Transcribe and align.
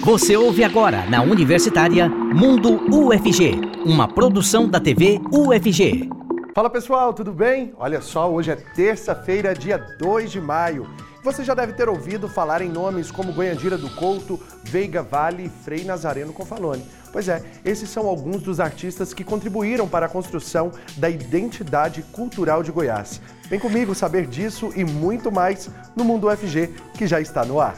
Você 0.00 0.36
ouve 0.36 0.64
agora 0.64 1.06
na 1.08 1.22
Universitária 1.22 2.08
Mundo 2.08 2.80
UFG, 2.92 3.60
uma 3.84 4.08
produção 4.08 4.68
da 4.68 4.80
TV 4.80 5.20
UFG. 5.30 6.08
Fala 6.54 6.68
pessoal, 6.68 7.14
tudo 7.14 7.32
bem? 7.32 7.72
Olha 7.76 8.00
só, 8.00 8.28
hoje 8.30 8.50
é 8.50 8.56
terça-feira, 8.56 9.54
dia 9.54 9.78
2 9.78 10.32
de 10.32 10.40
maio. 10.40 10.88
Você 11.22 11.44
já 11.44 11.54
deve 11.54 11.74
ter 11.74 11.88
ouvido 11.88 12.28
falar 12.28 12.62
em 12.62 12.68
nomes 12.68 13.12
como 13.12 13.32
Goiandira 13.32 13.78
do 13.78 13.88
Couto, 13.90 14.40
Veiga 14.64 15.02
Vale 15.02 15.44
e 15.44 15.48
Frei 15.48 15.84
Nazareno 15.84 16.32
Confalone. 16.32 16.84
Pois 17.12 17.28
é, 17.28 17.42
esses 17.64 17.88
são 17.88 18.06
alguns 18.08 18.42
dos 18.42 18.58
artistas 18.58 19.14
que 19.14 19.22
contribuíram 19.22 19.86
para 19.86 20.06
a 20.06 20.08
construção 20.08 20.72
da 20.96 21.08
identidade 21.08 22.02
cultural 22.10 22.62
de 22.62 22.72
Goiás. 22.72 23.20
Vem 23.48 23.60
comigo 23.60 23.94
saber 23.94 24.26
disso 24.26 24.72
e 24.74 24.84
muito 24.84 25.30
mais 25.30 25.70
no 25.94 26.04
Mundo 26.04 26.28
UFG, 26.28 26.70
que 26.96 27.06
já 27.06 27.20
está 27.20 27.44
no 27.44 27.60
ar. 27.60 27.76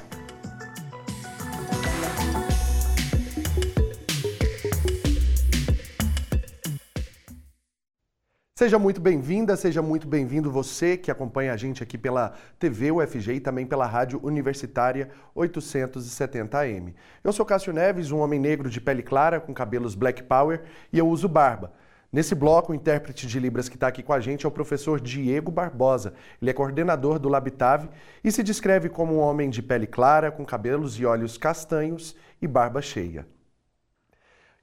Seja 8.56 8.78
muito 8.78 9.00
bem-vinda, 9.00 9.56
seja 9.56 9.82
muito 9.82 10.06
bem-vindo 10.06 10.48
você 10.48 10.96
que 10.96 11.10
acompanha 11.10 11.52
a 11.52 11.56
gente 11.56 11.82
aqui 11.82 11.98
pela 11.98 12.34
TV 12.56 12.92
UFG 12.92 13.32
e 13.32 13.40
também 13.40 13.66
pela 13.66 13.84
Rádio 13.84 14.20
Universitária 14.22 15.10
870AM. 15.34 16.94
Eu 17.24 17.32
sou 17.32 17.44
Cássio 17.44 17.72
Neves, 17.72 18.12
um 18.12 18.18
homem 18.18 18.38
negro 18.38 18.70
de 18.70 18.80
pele 18.80 19.02
clara, 19.02 19.40
com 19.40 19.52
cabelos 19.52 19.96
black 19.96 20.22
power 20.22 20.62
e 20.92 20.98
eu 21.00 21.08
uso 21.08 21.28
barba. 21.28 21.72
Nesse 22.12 22.32
bloco, 22.32 22.70
o 22.70 22.74
intérprete 22.76 23.26
de 23.26 23.40
Libras 23.40 23.68
que 23.68 23.74
está 23.74 23.88
aqui 23.88 24.04
com 24.04 24.12
a 24.12 24.20
gente 24.20 24.46
é 24.46 24.48
o 24.48 24.52
professor 24.52 25.00
Diego 25.00 25.50
Barbosa. 25.50 26.14
Ele 26.40 26.52
é 26.52 26.54
coordenador 26.54 27.18
do 27.18 27.28
Labitave 27.28 27.90
e 28.22 28.30
se 28.30 28.44
descreve 28.44 28.88
como 28.88 29.14
um 29.14 29.18
homem 29.18 29.50
de 29.50 29.64
pele 29.64 29.88
clara, 29.88 30.30
com 30.30 30.44
cabelos 30.44 30.96
e 31.00 31.04
olhos 31.04 31.36
castanhos 31.36 32.14
e 32.40 32.46
barba 32.46 32.80
cheia. 32.80 33.26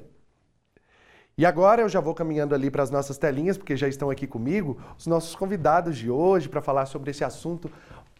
E 1.36 1.44
agora 1.44 1.82
eu 1.82 1.88
já 1.90 2.00
vou 2.00 2.14
caminhando 2.14 2.54
ali 2.54 2.70
para 2.70 2.82
as 2.82 2.90
nossas 2.90 3.18
telinhas, 3.18 3.58
porque 3.58 3.76
já 3.76 3.88
estão 3.88 4.08
aqui 4.08 4.26
comigo 4.26 4.80
os 4.96 5.06
nossos 5.06 5.34
convidados 5.34 5.98
de 5.98 6.10
hoje 6.10 6.48
para 6.48 6.62
falar 6.62 6.86
sobre 6.86 7.10
esse 7.10 7.24
assunto 7.24 7.70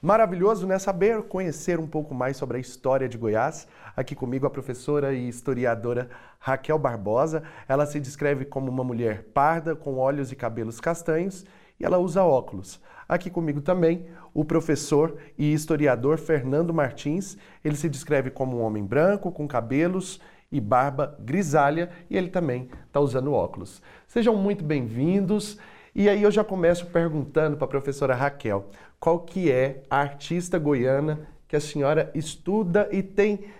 Maravilhoso, 0.02 0.66
né? 0.66 0.78
Saber 0.78 1.22
conhecer 1.24 1.78
um 1.78 1.86
pouco 1.86 2.14
mais 2.14 2.38
sobre 2.38 2.56
a 2.56 2.60
história 2.60 3.06
de 3.06 3.18
Goiás. 3.18 3.68
Aqui 3.94 4.14
comigo 4.14 4.46
a 4.46 4.50
professora 4.50 5.12
e 5.12 5.28
historiadora 5.28 6.08
Raquel 6.38 6.78
Barbosa. 6.78 7.42
Ela 7.68 7.84
se 7.84 8.00
descreve 8.00 8.46
como 8.46 8.70
uma 8.70 8.82
mulher 8.82 9.24
parda, 9.34 9.76
com 9.76 9.98
olhos 9.98 10.32
e 10.32 10.36
cabelos 10.36 10.80
castanhos, 10.80 11.44
e 11.78 11.84
ela 11.84 11.98
usa 11.98 12.24
óculos. 12.24 12.80
Aqui 13.06 13.28
comigo 13.28 13.60
também 13.60 14.06
o 14.32 14.42
professor 14.42 15.18
e 15.36 15.52
historiador 15.52 16.16
Fernando 16.16 16.72
Martins. 16.72 17.36
Ele 17.62 17.76
se 17.76 17.90
descreve 17.90 18.30
como 18.30 18.56
um 18.56 18.62
homem 18.62 18.82
branco, 18.82 19.30
com 19.30 19.46
cabelos 19.46 20.18
e 20.50 20.62
barba 20.62 21.14
grisalha, 21.20 21.90
e 22.08 22.16
ele 22.16 22.30
também 22.30 22.70
está 22.86 23.00
usando 23.00 23.34
óculos. 23.34 23.82
Sejam 24.08 24.34
muito 24.34 24.64
bem-vindos. 24.64 25.58
E 25.94 26.08
aí 26.08 26.22
eu 26.22 26.30
já 26.30 26.44
começo 26.44 26.86
perguntando 26.86 27.56
para 27.56 27.66
a 27.66 27.68
professora 27.68 28.14
Raquel, 28.14 28.70
qual 29.00 29.24
que 29.24 29.50
é 29.50 29.82
a 29.88 29.96
artista 29.96 30.58
goiana 30.58 31.26
que 31.48 31.56
a 31.56 31.60
senhora 31.60 32.12
estuda 32.14 32.88
e 32.92 33.02
tem 33.02 33.50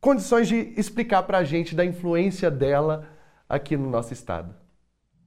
condições 0.00 0.48
de 0.48 0.74
explicar 0.76 1.22
para 1.22 1.38
a 1.38 1.44
gente 1.44 1.74
da 1.74 1.84
influência 1.84 2.50
dela 2.50 3.08
aqui 3.48 3.76
no 3.76 3.88
nosso 3.88 4.12
estado. 4.12 4.54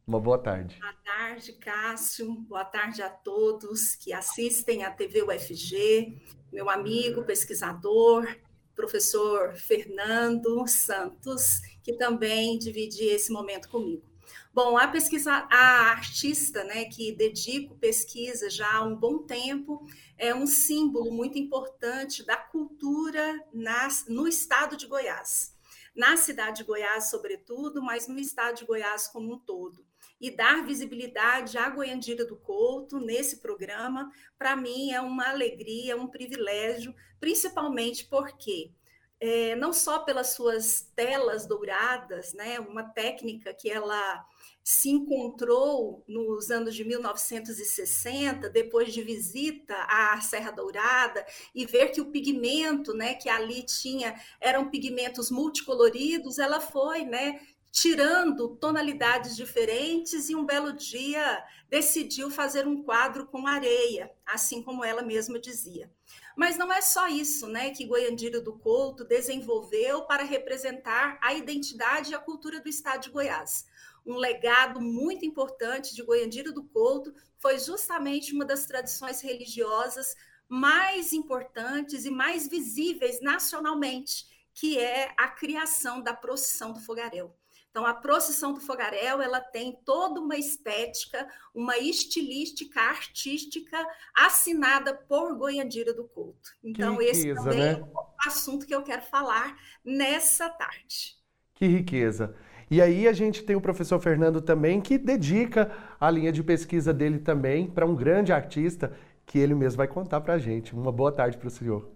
Uma 0.06 0.20
boa 0.20 0.38
tarde. 0.38 0.78
Boa 0.80 0.94
tarde, 1.06 1.54
Cássio. 1.54 2.34
Boa 2.42 2.66
tarde 2.66 3.02
a 3.02 3.10
todos 3.10 3.96
que 3.96 4.12
assistem 4.12 4.84
à 4.84 4.92
TV 4.92 5.24
UFG, 5.24 6.22
meu 6.52 6.70
amigo 6.70 7.24
pesquisador, 7.24 8.28
professor 8.76 9.54
Fernando 9.54 10.68
Santos, 10.68 11.62
que 11.82 11.94
também 11.94 12.60
divide 12.60 13.06
esse 13.06 13.32
momento 13.32 13.70
comigo. 13.70 14.11
Bom, 14.54 14.78
a 14.78 14.86
pesquisa, 14.86 15.48
a 15.50 15.92
artista, 15.92 16.62
né, 16.66 16.84
que 16.84 17.14
dedico 17.14 17.78
pesquisa 17.78 18.50
já 18.50 18.70
há 18.70 18.84
um 18.84 18.98
bom 18.98 19.20
tempo, 19.20 19.88
é 20.18 20.36
um 20.36 20.46
símbolo 20.46 21.10
muito 21.10 21.40
importante 21.40 22.26
da 22.26 22.36
cultura 22.36 23.48
nas, 23.54 24.06
no 24.10 24.28
estado 24.28 24.76
de 24.76 24.88
Goiás. 24.88 25.56
Na 25.96 26.18
cidade 26.18 26.58
de 26.58 26.64
Goiás, 26.66 27.10
sobretudo, 27.10 27.82
mas 27.82 28.10
no 28.10 28.20
estado 28.20 28.58
de 28.58 28.66
Goiás 28.66 29.08
como 29.08 29.36
um 29.36 29.40
todo. 29.40 29.86
E 30.20 30.30
dar 30.30 30.66
visibilidade 30.66 31.58
à 31.58 31.70
Goiandira 31.70 32.26
do 32.26 32.36
Couto 32.36 33.00
nesse 33.00 33.38
programa, 33.38 34.12
para 34.38 34.54
mim, 34.58 34.92
é 34.92 35.00
uma 35.00 35.30
alegria, 35.30 35.96
um 35.96 36.08
privilégio, 36.08 36.94
principalmente 37.22 38.06
porque 38.06 38.74
é, 39.18 39.56
não 39.56 39.72
só 39.72 40.00
pelas 40.00 40.34
suas 40.34 40.82
telas 40.94 41.48
douradas, 41.48 42.34
né, 42.34 42.60
uma 42.60 42.84
técnica 42.84 43.54
que 43.54 43.70
ela 43.70 44.28
se 44.64 44.90
encontrou 44.90 46.04
nos 46.08 46.52
anos 46.52 46.76
de 46.76 46.84
1960, 46.84 48.50
depois 48.50 48.94
de 48.94 49.02
visita 49.02 49.76
à 49.88 50.20
Serra 50.22 50.52
Dourada, 50.52 51.26
e 51.54 51.66
ver 51.66 51.90
que 51.90 52.02
o 52.02 52.12
pigmento 52.12 52.94
né, 52.94 53.16
que 53.16 53.28
ali 53.28 53.64
tinha 53.64 54.16
eram 54.40 54.70
pigmentos 54.70 55.32
multicoloridos, 55.32 56.38
ela 56.38 56.62
foi 56.62 57.04
né, 57.04 57.40
tirando 57.72 58.56
tonalidades 58.58 59.36
diferentes 59.36 60.30
e 60.30 60.36
um 60.36 60.46
belo 60.46 60.74
dia 60.74 61.44
decidiu 61.70 62.30
fazer 62.30 62.68
um 62.68 62.84
quadro 62.84 63.26
com 63.26 63.48
areia, 63.48 64.12
assim 64.26 64.62
como 64.62 64.84
ela 64.84 65.02
mesma 65.02 65.40
dizia. 65.40 65.90
Mas 66.36 66.58
não 66.58 66.72
é 66.72 66.82
só 66.82 67.08
isso 67.08 67.48
né, 67.48 67.72
que 67.72 67.86
Goiandira 67.86 68.42
do 68.42 68.54
Couto 68.60 69.06
desenvolveu 69.06 70.04
para 70.04 70.24
representar 70.24 71.18
a 71.22 71.34
identidade 71.34 72.12
e 72.12 72.16
a 72.16 72.20
cultura 72.20 72.60
do 72.60 72.70
estado 72.70 73.04
de 73.04 73.10
Goiás 73.10 73.66
um 74.06 74.16
legado 74.16 74.82
muito 74.82 75.26
importante 75.26 75.96
de 75.96 76.04
Goiandira 76.04 76.52
do 76.52 76.64
Couto, 76.64 77.14
foi 77.38 77.60
justamente 77.60 78.34
uma 78.34 78.46
das 78.46 78.66
tradições 78.66 79.22
religiosas 79.22 80.16
mais 80.48 81.14
importantes 81.14 82.06
e 82.06 82.10
mais 82.10 82.48
visíveis 82.48 83.22
nacionalmente, 83.22 84.26
que 84.54 84.78
é 84.78 85.14
a 85.18 85.28
criação 85.30 86.02
da 86.02 86.14
procissão 86.14 86.74
do 86.74 86.80
fogaréu. 86.80 87.34
Então, 87.72 87.86
a 87.86 87.94
procissão 87.94 88.54
do 88.54 88.60
fogaréu, 88.60 89.22
ela 89.22 89.40
tem 89.40 89.80
toda 89.86 90.20
uma 90.20 90.36
estética, 90.36 91.26
uma 91.56 91.78
estilística 91.78 92.82
artística 92.82 93.78
assinada 94.14 94.94
por 94.94 95.38
Goiandira 95.38 95.94
do 95.94 96.06
Couto. 96.10 96.52
Então, 96.62 96.98
riqueza, 96.98 97.30
esse 97.30 97.36
também 97.36 97.60
né? 97.60 97.72
é 97.72 97.82
o 97.82 98.28
assunto 98.28 98.68
que 98.68 98.76
eu 98.76 98.84
quero 98.84 99.04
falar 99.04 99.58
nessa 99.86 100.50
tarde. 100.50 101.16
Que 101.56 101.66
riqueza. 101.66 102.36
E 102.72 102.82
aí 102.82 103.06
a 103.06 103.12
gente 103.12 103.44
tem 103.44 103.54
o 103.54 103.60
professor 103.60 104.00
Fernando 104.00 104.40
também, 104.40 104.80
que 104.80 104.98
dedica 104.98 105.70
a 106.00 106.10
linha 106.10 106.32
de 106.32 106.42
pesquisa 106.42 106.94
dele 106.94 107.20
também 107.20 107.70
para 107.70 107.86
um 107.86 107.94
grande 107.94 108.32
artista 108.32 108.98
que 109.26 109.38
ele 109.38 109.54
mesmo 109.54 109.76
vai 109.76 109.90
contar 109.90 110.22
para 110.22 110.36
a 110.36 110.38
gente. 110.38 110.74
Uma 110.74 110.90
boa 110.90 111.12
tarde 111.12 111.38
para 111.38 111.50
o 111.50 111.52
senhor. 111.52 111.92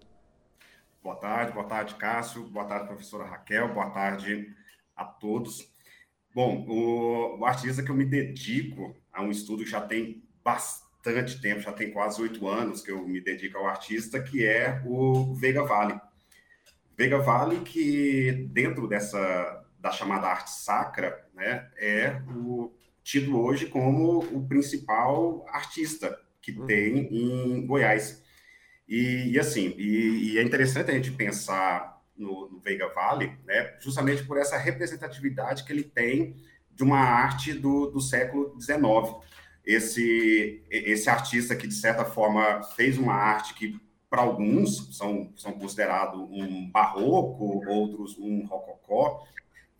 Boa 1.02 1.16
tarde, 1.16 1.52
boa 1.52 1.64
tarde, 1.64 1.94
Cássio. 1.94 2.44
Boa 2.50 2.66
tarde, 2.66 2.88
professora 2.88 3.24
Raquel. 3.24 3.72
Boa 3.72 3.88
tarde 3.88 4.54
a 4.94 5.06
todos. 5.06 5.66
Bom, 6.34 6.66
o, 6.68 7.38
o 7.38 7.46
artista 7.46 7.82
que 7.82 7.90
eu 7.90 7.96
me 7.96 8.04
dedico 8.04 8.94
a 9.10 9.22
um 9.22 9.30
estudo 9.30 9.64
já 9.64 9.80
tem 9.80 10.22
bastante 10.44 11.40
tempo, 11.40 11.62
já 11.62 11.72
tem 11.72 11.90
quase 11.90 12.20
oito 12.20 12.46
anos 12.46 12.82
que 12.82 12.90
eu 12.90 13.08
me 13.08 13.22
dedico 13.22 13.56
ao 13.56 13.66
artista, 13.66 14.22
que 14.22 14.44
é 14.44 14.82
o 14.84 15.32
Veiga 15.36 15.64
Vale. 15.64 15.98
Veiga 16.94 17.16
Vale, 17.16 17.60
que 17.60 18.46
dentro 18.50 18.86
dessa, 18.86 19.55
da 19.86 19.92
chamada 19.92 20.26
arte 20.26 20.50
sacra, 20.50 21.24
né, 21.32 21.68
é 21.78 22.20
o, 22.28 22.72
tido 23.04 23.40
hoje 23.40 23.66
como 23.66 24.18
o 24.18 24.46
principal 24.48 25.46
artista 25.48 26.18
que 26.42 26.52
uhum. 26.52 26.66
tem 26.66 26.98
em 27.14 27.66
Goiás. 27.66 28.22
E, 28.88 29.30
e 29.32 29.38
assim, 29.38 29.74
e, 29.78 30.32
e, 30.32 30.38
é 30.38 30.42
interessante 30.42 30.90
a 30.90 30.94
gente 30.94 31.12
pensar 31.12 32.02
no, 32.16 32.50
no 32.50 32.58
Veiga 32.58 32.88
Vale, 32.88 33.38
né, 33.44 33.76
justamente 33.80 34.24
por 34.24 34.38
essa 34.38 34.56
representatividade 34.56 35.64
que 35.64 35.72
ele 35.72 35.84
tem 35.84 36.36
de 36.72 36.82
uma 36.82 36.98
arte 36.98 37.52
do, 37.52 37.86
do 37.86 38.00
século 38.00 38.60
XIX. 38.60 38.80
Esse, 39.64 40.64
esse 40.70 41.08
artista 41.08 41.56
que, 41.56 41.66
de 41.66 41.74
certa 41.74 42.04
forma, 42.04 42.62
fez 42.74 42.98
uma 42.98 43.14
arte 43.14 43.54
que, 43.54 43.80
para 44.10 44.22
alguns, 44.22 44.96
são, 44.96 45.32
são 45.36 45.52
considerados 45.52 46.20
um 46.20 46.70
barroco, 46.70 47.64
outros 47.68 48.16
um 48.18 48.44
rococó, 48.46 49.26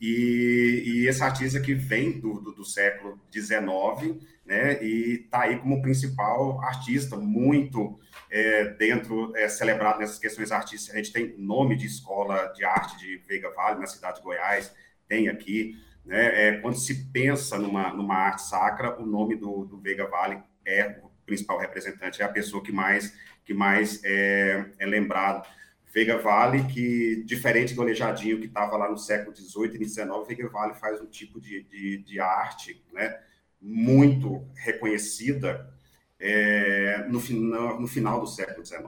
E, 0.00 0.82
e, 0.84 1.08
esse 1.08 1.22
artista 1.22 1.58
que 1.58 1.74
vem 1.74 2.20
do, 2.20 2.40
do, 2.40 2.52
do 2.52 2.64
século 2.64 3.18
XIX, 3.32 4.22
né, 4.44 4.82
e 4.82 5.22
está 5.24 5.42
aí 5.42 5.58
como 5.58 5.80
principal 5.80 6.62
artista, 6.62 7.16
muito 7.16 7.98
é, 8.30 8.64
dentro, 8.74 9.34
é, 9.34 9.48
celebrado 9.48 9.98
nessas 9.98 10.18
questões 10.18 10.52
artísticas. 10.52 10.94
A 10.94 10.98
gente 10.98 11.12
tem 11.12 11.34
nome 11.38 11.76
de 11.76 11.86
escola 11.86 12.52
de 12.54 12.64
arte 12.64 12.98
de 12.98 13.16
Veiga 13.26 13.50
Vale, 13.54 13.80
na 13.80 13.86
cidade 13.86 14.18
de 14.18 14.22
Goiás, 14.22 14.72
tem 15.08 15.28
aqui. 15.28 15.74
Né, 16.04 16.48
é, 16.48 16.52
quando 16.58 16.76
se 16.76 17.06
pensa 17.10 17.58
numa, 17.58 17.92
numa 17.92 18.16
arte 18.16 18.42
sacra, 18.42 19.00
o 19.00 19.06
nome 19.06 19.34
do, 19.34 19.64
do 19.64 19.78
Veiga 19.78 20.06
Vale 20.06 20.38
é 20.64 21.00
o 21.02 21.10
principal 21.24 21.58
representante, 21.58 22.20
é 22.20 22.24
a 22.24 22.28
pessoa 22.28 22.62
que 22.62 22.70
mais, 22.70 23.16
que 23.44 23.54
mais 23.54 24.04
é, 24.04 24.66
é 24.78 24.86
lembrado. 24.86 25.48
Veiga 25.96 26.18
Vale, 26.18 26.64
que, 26.64 27.24
diferente 27.24 27.72
do 27.72 27.80
Aleijadinho, 27.80 28.38
que 28.38 28.44
estava 28.44 28.76
lá 28.76 28.90
no 28.90 28.98
século 28.98 29.34
XVIII 29.34 29.80
e 29.80 29.88
XIX, 29.88 30.06
Veiga 30.28 30.46
Vale 30.50 30.74
faz 30.74 31.00
um 31.00 31.06
tipo 31.06 31.40
de, 31.40 31.62
de, 31.62 31.96
de 32.04 32.20
arte 32.20 32.84
né, 32.92 33.18
muito 33.58 34.46
reconhecida 34.54 35.74
é, 36.20 37.06
no, 37.08 37.18
final, 37.18 37.80
no 37.80 37.86
final 37.86 38.20
do 38.20 38.26
século 38.26 38.62
XIX. 38.62 38.84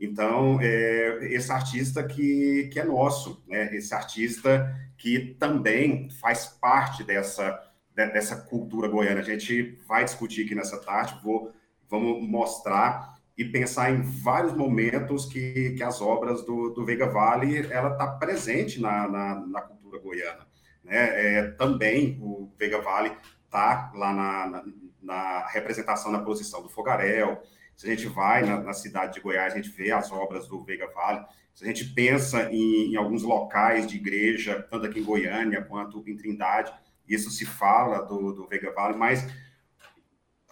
Então, 0.00 0.58
é, 0.60 1.28
esse 1.32 1.52
artista 1.52 2.02
que, 2.02 2.68
que 2.72 2.80
é 2.80 2.84
nosso, 2.84 3.40
né? 3.46 3.72
esse 3.76 3.94
artista 3.94 4.68
que 4.98 5.36
também 5.38 6.10
faz 6.10 6.46
parte 6.46 7.04
dessa, 7.04 7.56
dessa 7.94 8.34
cultura 8.34 8.88
goiana. 8.88 9.20
A 9.20 9.22
gente 9.22 9.78
vai 9.86 10.04
discutir 10.04 10.44
aqui 10.44 10.56
nessa 10.56 10.80
tarde, 10.80 11.20
vou, 11.22 11.52
vamos 11.88 12.28
mostrar 12.28 13.11
e 13.42 13.50
pensar 13.50 13.90
em 13.90 14.02
vários 14.02 14.54
momentos 14.54 15.26
que, 15.26 15.70
que 15.70 15.82
as 15.82 16.00
obras 16.00 16.44
do, 16.44 16.70
do 16.70 16.84
Veiga 16.84 17.06
Vale 17.06 17.66
ela 17.70 17.92
está 17.92 18.06
presente 18.06 18.80
na, 18.80 19.08
na, 19.08 19.46
na, 19.46 19.60
cultura 19.60 19.98
goiana. 19.98 20.46
Né? 20.84 21.38
É, 21.38 21.50
também 21.50 22.18
o 22.22 22.52
Veiga 22.56 22.80
Vale 22.80 23.12
está 23.44 23.90
lá 23.94 24.12
na, 24.12 24.46
na, 24.46 24.64
na, 25.02 25.46
representação 25.48 26.12
na 26.12 26.20
posição 26.20 26.62
do 26.62 26.68
Fogaréu. 26.68 27.40
Se 27.76 27.86
a 27.86 27.90
gente 27.90 28.06
vai 28.06 28.44
na, 28.44 28.60
na, 28.60 28.72
cidade 28.72 29.14
de 29.14 29.20
Goiás, 29.20 29.52
a 29.52 29.56
gente 29.56 29.70
vê 29.70 29.90
as 29.90 30.12
obras 30.12 30.46
do 30.46 30.62
Veiga 30.62 30.88
Vale. 30.94 31.24
Se 31.52 31.64
a 31.64 31.66
gente 31.66 31.84
pensa 31.86 32.48
em, 32.52 32.92
em 32.92 32.96
alguns 32.96 33.24
locais 33.24 33.88
de 33.88 33.96
igreja, 33.96 34.64
tanto 34.70 34.86
aqui 34.86 35.00
em 35.00 35.04
Goiânia 35.04 35.62
quanto 35.62 36.02
em 36.06 36.16
Trindade, 36.16 36.72
isso 37.08 37.30
se 37.30 37.44
fala 37.44 38.02
do, 38.02 38.32
do 38.32 38.46
Veiga 38.46 38.72
Vale, 38.72 38.96
mas 38.96 39.26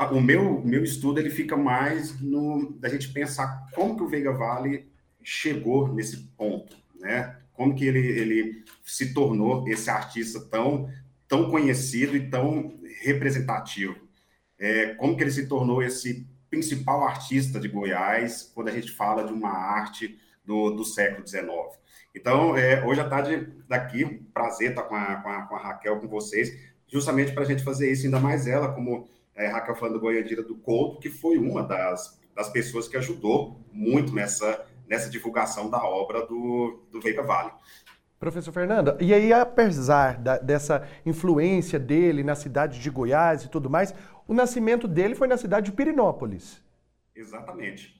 o 0.09 0.21
meu, 0.21 0.61
meu 0.63 0.83
estudo 0.83 1.21
ele 1.21 1.31
fica 1.31 1.57
mais 1.57 2.19
no 2.21 2.73
da 2.79 2.89
gente 2.89 3.13
pensar 3.13 3.67
como 3.75 3.97
que 3.97 4.03
o 4.03 4.09
Veiga 4.09 4.33
Vale 4.33 4.91
chegou 5.23 5.93
nesse 5.93 6.17
ponto, 6.37 6.77
né? 6.99 7.37
Como 7.53 7.75
que 7.75 7.85
ele, 7.85 7.99
ele 7.99 8.65
se 8.85 9.13
tornou 9.13 9.69
esse 9.69 9.91
artista 9.91 10.41
tão, 10.41 10.89
tão 11.29 11.51
conhecido 11.51 12.17
e 12.17 12.31
tão 12.31 12.79
representativo. 13.03 13.97
É, 14.59 14.95
como 14.95 15.17
que 15.17 15.23
ele 15.23 15.31
se 15.31 15.47
tornou 15.47 15.83
esse 15.83 16.27
principal 16.49 17.05
artista 17.05 17.61
de 17.61 17.69
Goiás 17.69 18.51
quando 18.55 18.69
a 18.69 18.73
gente 18.73 18.91
fala 18.91 19.25
de 19.25 19.33
uma 19.33 19.51
arte 19.51 20.19
do, 20.45 20.71
do 20.71 20.85
século 20.85 21.27
XIX. 21.27 21.47
Então, 22.15 22.57
é, 22.57 22.85
hoje 22.85 23.01
à 23.01 23.09
tarde, 23.09 23.53
daqui, 23.69 24.05
prazer 24.35 24.71
estar 24.71 24.83
com 24.83 24.97
a, 24.97 25.17
com 25.17 25.29
a, 25.29 25.43
com 25.43 25.55
a 25.55 25.59
Raquel, 25.59 26.01
com 26.01 26.09
vocês, 26.09 26.53
justamente 26.89 27.33
para 27.33 27.45
a 27.45 27.47
gente 27.47 27.63
fazer 27.63 27.91
isso, 27.93 28.05
ainda 28.05 28.19
mais 28.19 28.47
ela, 28.47 28.73
como 28.73 29.09
é, 29.41 29.49
Raquel 29.49 29.75
falando 29.75 29.95
do 29.95 30.01
Goiandira 30.01 30.43
do 30.43 30.55
Couto, 30.55 31.01
que 31.01 31.09
foi 31.09 31.39
uma 31.39 31.63
das, 31.63 32.21
das 32.35 32.49
pessoas 32.51 32.87
que 32.87 32.97
ajudou 32.97 33.61
muito 33.73 34.15
nessa, 34.15 34.67
nessa 34.87 35.09
divulgação 35.09 35.71
da 35.71 35.83
obra 35.83 36.27
do, 36.27 36.83
do 36.93 37.01
Veiga 37.01 37.23
Vale. 37.23 37.51
Professor 38.19 38.53
Fernando, 38.53 38.97
e 39.01 39.15
aí, 39.15 39.33
apesar 39.33 40.19
da, 40.19 40.37
dessa 40.37 40.87
influência 41.07 41.79
dele 41.79 42.23
na 42.23 42.35
cidade 42.35 42.79
de 42.79 42.91
Goiás 42.91 43.45
e 43.45 43.49
tudo 43.49 43.71
mais, 43.71 43.95
o 44.29 44.35
nascimento 44.35 44.87
dele 44.87 45.15
foi 45.15 45.27
na 45.27 45.39
cidade 45.39 45.71
de 45.71 45.73
Pirinópolis. 45.73 46.63
Exatamente. 47.17 47.99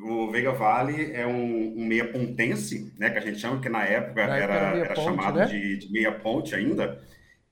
O 0.00 0.30
Veiga 0.30 0.52
Vale 0.52 1.10
é 1.12 1.26
um, 1.26 1.74
um 1.78 1.84
meia 1.84 2.06
pontense, 2.12 2.94
né, 2.96 3.10
que 3.10 3.18
a 3.18 3.20
gente 3.20 3.40
chama, 3.40 3.60
que 3.60 3.68
na 3.68 3.82
época, 3.84 4.26
na 4.26 4.36
era, 4.36 4.54
era, 4.54 4.78
era 4.78 4.94
ponte, 4.94 5.04
chamado 5.04 5.38
né? 5.38 5.46
de, 5.46 5.78
de 5.78 5.92
meia 5.92 6.12
ponte 6.12 6.54
ainda. 6.54 7.02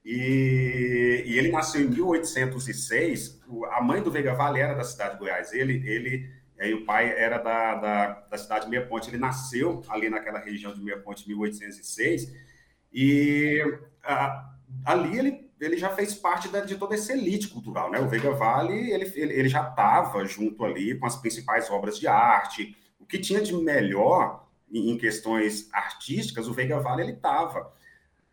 E, 0.04 1.24
e, 1.26 1.38
ele 1.38 1.50
nasceu 1.50 1.80
em 1.80 1.88
1806. 1.88 3.40
A 3.70 3.82
mãe 3.82 4.02
do 4.02 4.10
Veiga 4.10 4.34
Vale 4.34 4.60
era 4.60 4.74
da 4.74 4.84
cidade 4.84 5.14
de 5.14 5.20
Goiás. 5.20 5.52
Ele, 5.52 5.82
ele 5.88 6.30
e 6.60 6.74
o 6.74 6.84
pai 6.84 7.10
era 7.16 7.38
da, 7.38 7.74
da, 7.74 8.12
da, 8.30 8.38
cidade 8.38 8.66
de 8.66 8.70
Meia 8.70 8.86
Ponte. 8.86 9.08
Ele 9.08 9.16
nasceu 9.16 9.82
ali 9.88 10.10
naquela 10.10 10.38
região 10.38 10.74
de 10.74 10.82
Meia 10.82 10.98
Ponte 10.98 11.24
em 11.24 11.28
1806. 11.28 12.32
E 12.92 13.60
a, 14.02 14.54
ali 14.84 15.18
ele, 15.18 15.50
ele 15.58 15.76
já 15.76 15.88
fez 15.90 16.14
parte 16.14 16.48
da, 16.48 16.60
de 16.60 16.76
toda 16.76 16.94
essa 16.94 17.12
elite 17.12 17.48
cultural. 17.48 17.90
Né? 17.90 17.98
O 17.98 18.08
Veiga 18.08 18.30
Vale 18.32 18.92
ele, 18.92 19.10
ele, 19.14 19.32
ele 19.32 19.48
já 19.48 19.68
estava 19.68 20.24
junto 20.26 20.64
ali 20.64 20.98
com 20.98 21.06
as 21.06 21.16
principais 21.16 21.70
obras 21.70 21.98
de 21.98 22.06
arte. 22.06 22.76
O 22.98 23.06
que 23.06 23.18
tinha 23.18 23.40
de 23.40 23.54
melhor 23.54 24.46
em, 24.70 24.90
em 24.90 24.98
questões 24.98 25.68
artísticas, 25.72 26.46
o 26.46 26.52
Veiga 26.52 26.78
Vale 26.78 27.02
ele 27.02 27.12
estava. 27.12 27.72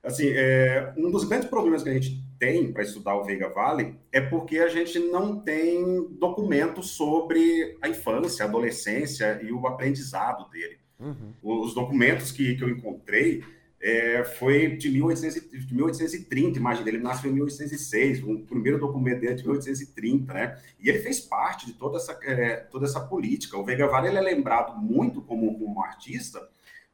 Assim, 0.03 0.30
é, 0.30 0.94
um 0.98 1.12
dos 1.12 1.25
grandes 1.25 1.48
problemas 1.48 1.83
que 1.83 1.89
a 1.89 1.94
gente 1.94 2.24
tem 2.39 2.71
para 2.71 2.81
estudar 2.81 3.15
o 3.15 3.24
Veiga 3.24 3.50
Vale 3.50 3.95
é 4.12 4.19
porque 4.19 4.57
a 4.57 4.68
gente 4.68 4.98
não 4.98 5.39
tem 5.39 6.07
documentos 6.19 6.92
sobre 6.92 7.77
a 7.80 7.88
infância, 7.88 8.44
a 8.44 8.48
adolescência 8.48 9.39
e 9.44 9.51
o 9.51 9.68
aprendizado 9.68 10.50
dele. 10.50 10.77
Uhum. 11.00 11.33
Os 11.42 11.75
documentos 11.75 12.31
que, 12.31 12.56
que 12.56 12.63
eu 12.63 12.69
encontrei 12.69 13.44
é, 13.81 14.24
foi 14.24 14.75
de, 14.75 14.89
1800, 14.89 15.68
de 15.68 15.74
1830, 15.74 16.57
imagina, 16.57 16.89
ele 16.89 17.00
nasceu 17.00 17.31
em 17.31 17.33
1806, 17.33 18.24
o 18.24 18.39
primeiro 18.39 18.80
documento 18.80 19.19
dele 19.19 19.33
é 19.33 19.36
de 19.36 19.44
1830, 19.44 20.33
né? 20.33 20.59
E 20.80 20.88
ele 20.88 21.00
fez 21.00 21.19
parte 21.19 21.65
de 21.65 21.74
toda 21.74 21.98
essa, 21.98 22.18
é, 22.24 22.57
toda 22.57 22.86
essa 22.86 23.00
política. 23.00 23.57
O 23.57 23.63
Veiga 23.63 23.88
Vale 23.88 24.07
ele 24.07 24.18
é 24.18 24.21
lembrado 24.21 24.80
muito 24.80 25.21
como, 25.21 25.57
como 25.57 25.75
um 25.75 25.83
artista, 25.83 26.39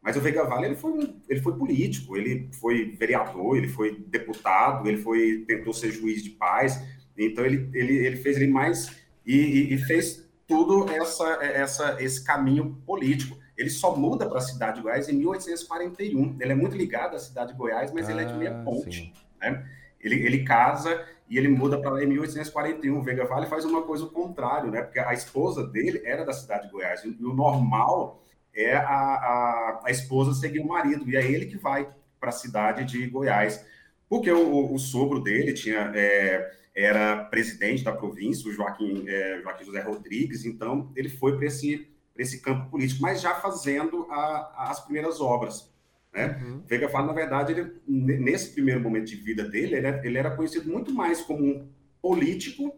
mas 0.07 0.15
o 0.15 0.21
Veiga 0.21 0.45
Vale 0.45 0.67
ele 0.67 0.75
foi, 0.77 1.13
ele 1.27 1.41
foi 1.41 1.57
político, 1.57 2.15
ele 2.15 2.49
foi 2.61 2.95
vereador, 2.97 3.57
ele 3.57 3.67
foi 3.67 3.99
deputado, 4.07 4.87
ele 4.87 4.99
foi 4.99 5.43
tentou 5.45 5.73
ser 5.73 5.91
juiz 5.91 6.23
de 6.23 6.29
paz. 6.29 6.81
Então 7.17 7.45
ele, 7.45 7.69
ele, 7.73 7.93
ele 7.93 8.15
fez 8.15 8.37
ele 8.37 8.47
mais 8.49 8.89
e, 9.25 9.73
e 9.73 9.77
fez 9.79 10.25
tudo 10.47 10.89
essa, 10.89 11.25
essa 11.43 12.01
esse 12.01 12.23
caminho 12.23 12.81
político. 12.85 13.37
Ele 13.57 13.69
só 13.69 13.97
muda 13.97 14.25
para 14.29 14.37
a 14.37 14.41
cidade 14.41 14.77
de 14.77 14.83
Goiás 14.83 15.09
em 15.09 15.17
1841. 15.17 16.37
Ele 16.39 16.51
é 16.53 16.55
muito 16.55 16.77
ligado 16.77 17.17
à 17.17 17.19
cidade 17.19 17.51
de 17.51 17.57
Goiás, 17.57 17.91
mas 17.91 18.07
ah, 18.07 18.11
ele 18.13 18.21
é 18.21 18.25
de 18.25 18.33
meia 18.33 18.61
ah, 18.61 18.63
ponte. 18.63 19.11
Né? 19.41 19.67
Ele, 19.99 20.25
ele 20.25 20.45
casa 20.45 21.05
e 21.29 21.37
ele 21.37 21.49
muda 21.49 21.81
para 21.81 21.91
lá 21.91 22.01
em 22.01 22.07
1841. 22.07 22.97
O 22.97 23.03
Veiga 23.03 23.25
Vale 23.25 23.47
faz 23.47 23.65
uma 23.65 23.81
coisa 23.81 24.05
o 24.05 24.09
contrário, 24.09 24.71
né? 24.71 24.83
Porque 24.83 24.99
a 24.99 25.11
esposa 25.11 25.67
dele 25.67 26.01
era 26.05 26.23
da 26.23 26.31
cidade 26.31 26.67
de 26.67 26.71
Goiás. 26.71 27.03
E 27.03 27.09
o 27.09 27.33
normal 27.33 28.23
é 28.57 28.75
a, 28.75 28.81
a, 28.81 29.81
a 29.85 29.91
esposa 29.91 30.33
seguir 30.33 30.59
o 30.59 30.67
marido, 30.67 31.09
e 31.09 31.15
é 31.15 31.23
ele 31.23 31.45
que 31.45 31.57
vai 31.57 31.87
para 32.19 32.29
a 32.29 32.33
cidade 32.33 32.83
de 32.83 33.07
Goiás. 33.07 33.63
Porque 34.09 34.31
o, 34.31 34.73
o 34.73 34.79
sogro 34.79 35.21
dele 35.21 35.53
tinha, 35.53 35.91
é, 35.95 36.51
era 36.75 37.25
presidente 37.25 37.83
da 37.83 37.91
província, 37.91 38.49
o 38.49 38.53
Joaquim, 38.53 39.05
é, 39.07 39.41
Joaquim 39.43 39.65
José 39.65 39.81
Rodrigues, 39.81 40.45
então 40.45 40.91
ele 40.95 41.09
foi 41.09 41.37
para 41.37 41.45
esse, 41.45 41.87
esse 42.17 42.41
campo 42.41 42.71
político, 42.71 43.01
mas 43.01 43.21
já 43.21 43.35
fazendo 43.35 44.07
a, 44.09 44.69
as 44.69 44.79
primeiras 44.83 45.21
obras. 45.21 45.71
Né? 46.13 46.41
Uhum. 46.41 46.63
Veiga 46.65 46.89
fala, 46.89 47.07
na 47.07 47.13
verdade, 47.13 47.51
ele, 47.53 47.71
nesse 47.87 48.51
primeiro 48.53 48.81
momento 48.81 49.05
de 49.05 49.15
vida 49.15 49.43
dele, 49.47 49.75
ele, 49.75 49.87
ele 50.03 50.17
era 50.17 50.35
conhecido 50.35 50.67
muito 50.71 50.91
mais 50.91 51.21
como 51.21 51.45
um 51.45 51.67
político 52.01 52.75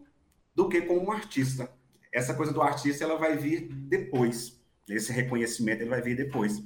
do 0.54 0.68
que 0.68 0.82
como 0.82 1.06
um 1.06 1.12
artista. 1.12 1.70
Essa 2.12 2.34
coisa 2.34 2.52
do 2.52 2.60
artista 2.60 3.04
ela 3.04 3.16
vai 3.16 3.36
vir 3.36 3.68
depois. 3.72 4.59
Esse 4.88 5.12
reconhecimento 5.12 5.82
ele 5.82 5.90
vai 5.90 6.02
vir 6.02 6.16
depois. 6.16 6.62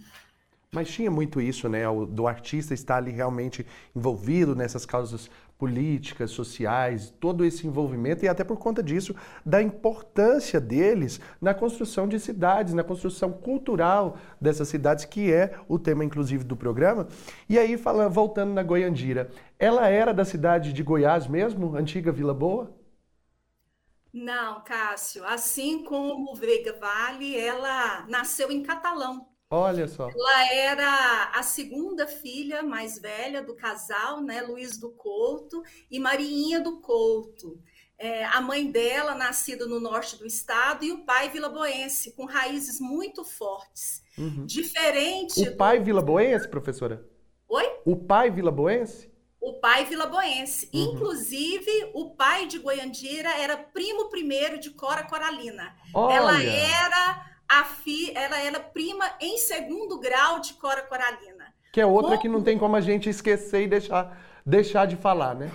Mas 0.73 0.89
tinha 0.89 1.11
muito 1.11 1.41
isso, 1.41 1.69
né? 1.69 1.83
Do 2.11 2.27
artista 2.27 2.75
estar 2.75 2.97
ali 2.97 3.13
realmente 3.13 3.65
envolvido 3.95 4.57
nessas 4.57 4.85
causas 4.85 5.31
políticas, 5.57 6.33
sociais, 6.33 7.15
todo 7.21 7.45
esse 7.45 7.65
envolvimento, 7.65 8.25
e 8.25 8.29
até 8.29 8.43
por 8.43 8.59
conta 8.59 8.83
disso, 8.83 9.15
da 9.47 9.63
importância 9.63 10.61
deles 10.61 11.21
na 11.41 11.55
construção 11.55 12.09
de 12.09 12.19
cidades, 12.19 12.75
na 12.75 12.83
construção 12.83 13.31
cultural 13.31 14.19
dessas 14.41 14.67
cidades, 14.67 15.05
que 15.05 15.33
é 15.33 15.55
o 15.69 15.79
tema, 15.79 16.05
inclusive, 16.05 16.43
do 16.43 16.57
programa. 16.57 17.07
E 17.49 17.57
aí, 17.57 17.79
falando, 17.79 18.13
voltando 18.13 18.53
na 18.53 18.65
Goiandira, 18.65 19.31
ela 19.59 19.89
era 19.89 20.13
da 20.13 20.25
cidade 20.25 20.73
de 20.73 20.83
Goiás 20.83 21.29
mesmo, 21.29 21.77
antiga 21.77 22.11
Vila 22.11 22.35
Boa? 22.35 22.84
Não, 24.15 24.63
Cássio, 24.63 25.25
assim 25.25 25.83
como 25.83 26.37
Veiga 26.37 26.73
Vale, 26.79 27.37
ela 27.37 28.07
nasceu 28.07 28.53
em 28.53 28.63
Catalão. 28.63 29.27
Olha 29.51 29.89
só. 29.89 30.09
Ela 30.09 30.53
era 30.53 31.31
a 31.35 31.43
segunda 31.43 32.07
filha 32.07 32.63
mais 32.63 32.97
velha 33.01 33.43
do 33.43 33.57
casal, 33.57 34.23
né? 34.23 34.41
Luiz 34.43 34.79
do 34.79 34.93
Couto 34.93 35.61
e 35.91 35.99
Mariinha 35.99 36.61
do 36.61 36.81
Couto. 36.81 37.61
É, 37.99 38.25
a 38.25 38.41
mãe 38.41 38.71
dela, 38.71 39.17
nascida 39.17 39.67
no 39.67 39.81
norte 39.81 40.17
do 40.17 40.27
estado, 40.27 40.85
e 40.85 40.93
o 40.93 41.05
pai 41.05 41.29
vilaboense, 41.29 42.13
com 42.13 42.25
raízes 42.25 42.81
muito 42.81 43.25
fortes. 43.25 44.01
Uhum. 44.17 44.47
Diferente. 44.47 45.41
O 45.41 45.57
pai 45.57 45.81
do... 45.81 45.85
vilaboense, 45.87 46.49
professora? 46.49 47.05
Oi? 47.49 47.65
O 47.85 47.97
pai 47.97 48.31
Vila 48.31 48.51
Boense? 48.51 49.14
O 49.45 49.53
pai 49.55 49.85
Vila 49.85 50.07
Boense. 50.07 50.71
Uhum. 50.73 50.83
Inclusive, 50.83 51.91
o 51.93 52.11
pai 52.11 52.47
de 52.47 52.59
Goiandira 52.59 53.29
era 53.39 53.57
primo 53.57 54.09
primeiro 54.09 54.59
de 54.59 54.71
Cora 54.71 55.03
Coralina. 55.03 55.75
Olha. 55.93 56.15
Ela 56.15 56.43
era 56.43 57.27
a 57.47 57.65
fi, 57.65 58.11
ela 58.17 58.39
era 58.39 58.59
prima 58.59 59.05
em 59.21 59.37
segundo 59.37 60.01
grau 60.01 60.41
de 60.41 60.55
Cora 60.55 60.83
Coralina. 60.83 61.53
Que 61.73 61.81
é 61.81 61.87
outra 61.87 62.17
que 62.17 62.29
não 62.29 62.43
tem 62.43 62.59
como 62.59 62.75
a 62.75 62.81
gente 62.81 63.11
esquecer 63.11 63.65
e 63.65 63.67
deixar, 63.67 64.19
deixar 64.47 64.87
de 64.87 64.97
falar, 64.97 65.35
né? 65.35 65.51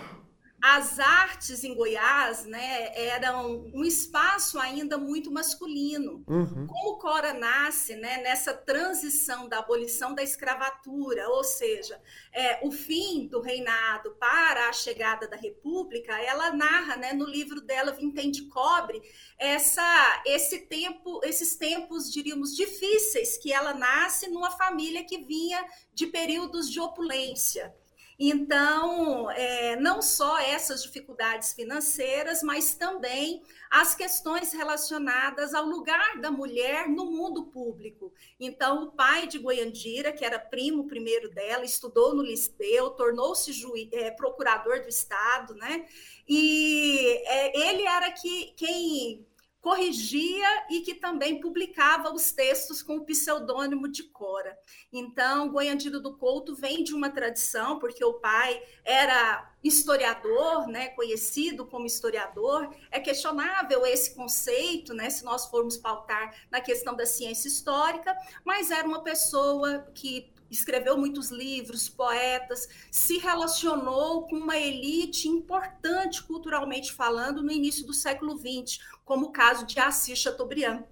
As 0.62 1.00
artes 1.00 1.64
em 1.64 1.74
Goiás 1.74 2.46
né, 2.46 2.92
eram 2.96 3.70
um 3.74 3.84
espaço 3.84 4.60
ainda 4.60 4.98
muito 4.98 5.32
masculino. 5.32 6.24
Uhum. 6.28 6.68
Como 6.68 6.98
Cora 6.98 7.34
nasce 7.34 7.96
né, 7.96 8.18
nessa 8.18 8.54
transição 8.54 9.48
da 9.48 9.60
abolição 9.60 10.14
da 10.14 10.22
escravatura, 10.22 11.30
ou 11.30 11.44
seja, 11.44 12.02
é, 12.34 12.60
o 12.66 12.72
fim 12.72 13.28
do 13.28 13.40
reinado 13.40 14.12
para 14.20 14.68
a 14.68 14.74
chegada 14.74 15.28
da 15.28 15.38
República, 15.38 16.20
ela 16.22 16.52
narra 16.52 16.98
né, 16.98 17.14
no 17.14 17.26
livro 17.26 17.62
dela 17.62 17.92
Vintém 17.92 18.30
de 18.30 18.44
Cobre 18.48 19.02
essa, 19.38 20.24
esse 20.26 20.60
tempo, 20.68 21.22
esses 21.24 21.56
tempos, 21.56 22.12
diríamos, 22.12 22.56
difíceis 22.56 23.38
que 23.38 23.54
ela 23.54 23.74
nasce 23.74 24.28
numa 24.28 24.52
família 24.52 25.06
que 25.06 25.20
vinha 25.20 25.64
de 25.94 26.08
períodos 26.08 26.70
de 26.70 26.80
opulência. 26.80 27.74
Então, 28.22 29.32
é, 29.32 29.78
não 29.78 30.02
só 30.02 30.38
essas 30.40 30.84
dificuldades 30.84 31.54
financeiras, 31.54 32.44
mas 32.44 32.74
também 32.74 33.42
as 33.72 33.96
questões 33.96 34.52
relacionadas 34.52 35.54
ao 35.54 35.66
lugar 35.66 36.20
da 36.20 36.30
mulher 36.30 36.90
no 36.90 37.06
mundo 37.06 37.46
público. 37.46 38.12
Então, 38.38 38.84
o 38.84 38.92
pai 38.92 39.26
de 39.26 39.40
Goiandira, 39.40 40.12
que 40.12 40.26
era 40.26 40.38
primo 40.38 40.86
primeiro 40.86 41.30
dela, 41.30 41.64
estudou 41.64 42.14
no 42.14 42.22
Liceu, 42.22 42.90
tornou-se 42.90 43.54
é, 43.94 44.12
procurador 44.12 44.82
do 44.82 44.90
Estado, 44.90 45.54
né? 45.54 45.86
E 46.28 47.24
é, 47.26 47.70
ele 47.70 47.84
era 47.84 48.12
que, 48.12 48.54
quem 48.58 49.26
corrigia 49.62 50.48
e 50.70 50.82
que 50.82 50.96
também 50.96 51.40
publicava 51.40 52.14
os 52.14 52.32
textos 52.32 52.82
com 52.82 52.98
o 52.98 53.06
pseudônimo 53.06 53.88
de 53.90 54.04
Cora. 54.04 54.58
Então, 54.92 55.50
Goiandiro 55.50 56.00
do 56.00 56.18
Couto 56.18 56.56
vem 56.56 56.84
de 56.84 56.94
uma 56.94 57.10
tradição, 57.10 57.78
porque 57.78 58.04
o 58.04 58.14
pai 58.14 58.62
era 58.86 59.54
historiador, 59.62 60.68
né, 60.68 60.90
conhecido 60.90 61.66
como 61.66 61.86
historiador. 61.86 62.74
É 62.90 63.00
questionável 63.00 63.86
esse 63.86 64.16
conceito, 64.16 64.94
né, 64.94 65.10
se 65.10 65.26
nós 65.26 65.46
formos 65.48 65.78
pautar 65.78 66.34
na 66.50 66.62
questão 66.62 66.96
da 66.96 67.06
ciência 67.06 67.50
histórica, 67.50 68.16
mas 68.46 68.72
era 68.72 68.88
uma 68.88 69.04
pessoa 69.04 69.90
que 69.94 70.32
escreveu 70.50 70.98
muitos 70.98 71.30
livros, 71.30 71.88
poetas, 71.88 72.68
se 72.92 73.18
relacionou 73.18 74.24
com 74.24 74.36
uma 74.36 74.58
elite 74.58 75.28
importante 75.28 76.24
culturalmente 76.24 76.92
falando 76.92 77.44
no 77.44 77.52
início 77.52 77.86
do 77.86 77.94
século 77.94 78.38
XX, 78.38 78.80
como 79.10 79.26
o 79.26 79.32
caso 79.32 79.66
de 79.66 79.80
Assis 79.80 80.20
Chateaubriand. 80.20 80.84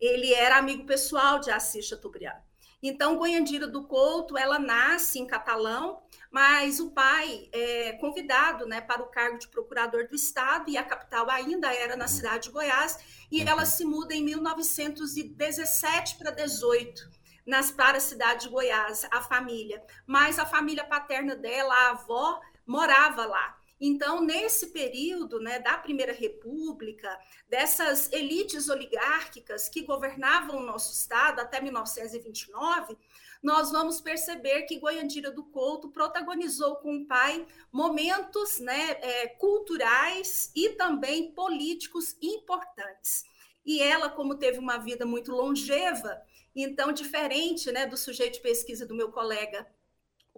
Ele 0.00 0.32
era 0.32 0.58
amigo 0.58 0.86
pessoal 0.86 1.40
de 1.40 1.50
Assis 1.50 1.84
Chateaubriand. 1.84 2.40
Então, 2.80 3.16
Goiandira 3.16 3.66
do 3.66 3.82
Couto, 3.82 4.38
ela 4.38 4.60
nasce 4.60 5.18
em 5.18 5.26
catalão, 5.26 6.00
mas 6.30 6.78
o 6.78 6.92
pai 6.92 7.48
é 7.50 7.94
convidado 7.94 8.64
né, 8.64 8.80
para 8.80 9.02
o 9.02 9.08
cargo 9.08 9.40
de 9.40 9.48
procurador 9.48 10.06
do 10.06 10.14
Estado, 10.14 10.70
e 10.70 10.76
a 10.76 10.84
capital 10.84 11.28
ainda 11.28 11.74
era 11.74 11.96
na 11.96 12.06
cidade 12.06 12.44
de 12.44 12.50
Goiás, 12.50 13.26
e 13.28 13.42
ela 13.42 13.66
se 13.66 13.84
muda 13.84 14.14
em 14.14 14.22
1917 14.22 16.14
para 16.16 16.30
18 16.30 17.10
nas, 17.44 17.72
para 17.72 17.98
a 17.98 18.00
cidade 18.00 18.42
de 18.42 18.50
Goiás, 18.50 19.04
a 19.10 19.20
família. 19.20 19.82
Mas 20.06 20.38
a 20.38 20.46
família 20.46 20.84
paterna 20.84 21.34
dela, 21.34 21.74
a 21.74 21.90
avó, 21.90 22.40
morava 22.64 23.26
lá. 23.26 23.63
Então, 23.86 24.22
nesse 24.22 24.68
período 24.68 25.38
né, 25.38 25.58
da 25.58 25.76
Primeira 25.76 26.14
República, 26.14 27.20
dessas 27.46 28.10
elites 28.14 28.70
oligárquicas 28.70 29.68
que 29.68 29.82
governavam 29.82 30.56
o 30.56 30.64
nosso 30.64 30.90
Estado 30.90 31.40
até 31.40 31.60
1929, 31.60 32.96
nós 33.42 33.70
vamos 33.70 34.00
perceber 34.00 34.62
que 34.62 34.78
Goiandira 34.78 35.30
do 35.30 35.44
Couto 35.44 35.90
protagonizou 35.90 36.76
com 36.76 36.96
o 36.96 37.04
pai 37.04 37.46
momentos 37.70 38.58
né, 38.58 38.92
é, 39.02 39.26
culturais 39.26 40.50
e 40.56 40.70
também 40.70 41.32
políticos 41.32 42.16
importantes. 42.22 43.26
E 43.66 43.82
ela, 43.82 44.08
como 44.08 44.38
teve 44.38 44.58
uma 44.58 44.78
vida 44.78 45.04
muito 45.04 45.30
longeva, 45.30 46.22
então, 46.56 46.90
diferente 46.90 47.70
né, 47.70 47.84
do 47.84 47.98
sujeito 47.98 48.36
de 48.36 48.40
pesquisa 48.40 48.86
do 48.86 48.94
meu 48.94 49.12
colega, 49.12 49.66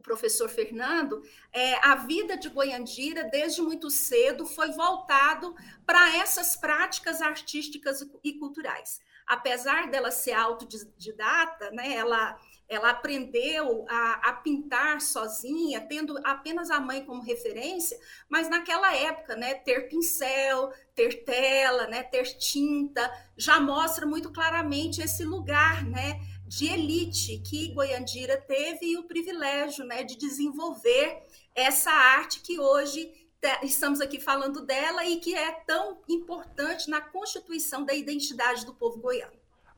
professor 0.07 0.49
Fernando, 0.49 1.21
é, 1.53 1.75
a 1.85 1.97
vida 1.97 2.37
de 2.37 2.49
Goiandira, 2.49 3.25
desde 3.25 3.61
muito 3.61 3.91
cedo, 3.91 4.47
foi 4.47 4.71
voltado 4.71 5.53
para 5.85 6.17
essas 6.17 6.55
práticas 6.55 7.21
artísticas 7.21 8.09
e 8.23 8.35
culturais. 8.35 9.01
Apesar 9.27 9.91
dela 9.91 10.13
ser 10.13 10.33
autodidata, 10.33 11.73
né, 11.73 11.95
ela 11.95 12.39
ela 12.69 12.91
aprendeu 12.91 13.87
a, 13.89 14.31
a, 14.31 14.33
pintar 14.33 15.01
sozinha, 15.01 15.81
tendo 15.83 16.19
apenas 16.25 16.69
a 16.69 16.81
mãe 16.81 17.05
como 17.05 17.23
referência, 17.23 17.97
mas 18.29 18.49
naquela 18.49 18.93
época, 18.93 19.37
né, 19.37 19.55
ter 19.55 19.89
pincel, 19.89 20.73
ter 20.93 21.25
tela, 21.25 21.87
né, 21.87 22.03
ter 22.03 22.25
tinta, 22.37 23.09
já 23.37 23.61
mostra 23.61 24.05
muito 24.05 24.33
claramente 24.33 25.01
esse 25.01 25.25
lugar, 25.25 25.85
né, 25.85 26.21
de 26.47 26.67
elite 26.69 27.39
que 27.39 27.69
Goiandira 27.73 28.37
teve 28.37 28.87
e 28.87 28.97
o 28.97 29.05
privilégio, 29.05 29.85
né, 29.85 30.05
de 30.05 30.17
desenvolver 30.17 31.23
essa 31.55 31.91
arte 31.91 32.41
que 32.41 32.59
hoje 32.59 33.13
estamos 33.63 34.01
aqui 34.01 34.21
falando 34.21 34.65
dela 34.65 35.05
e 35.05 35.17
que 35.19 35.35
é 35.35 35.53
tão 35.67 35.99
importante 36.09 36.91
na 36.91 37.01
constituição 37.01 37.85
da 37.85 37.95
identidade 37.95 38.65
do 38.65 38.75
povo 38.75 38.99
goiano 38.99 39.37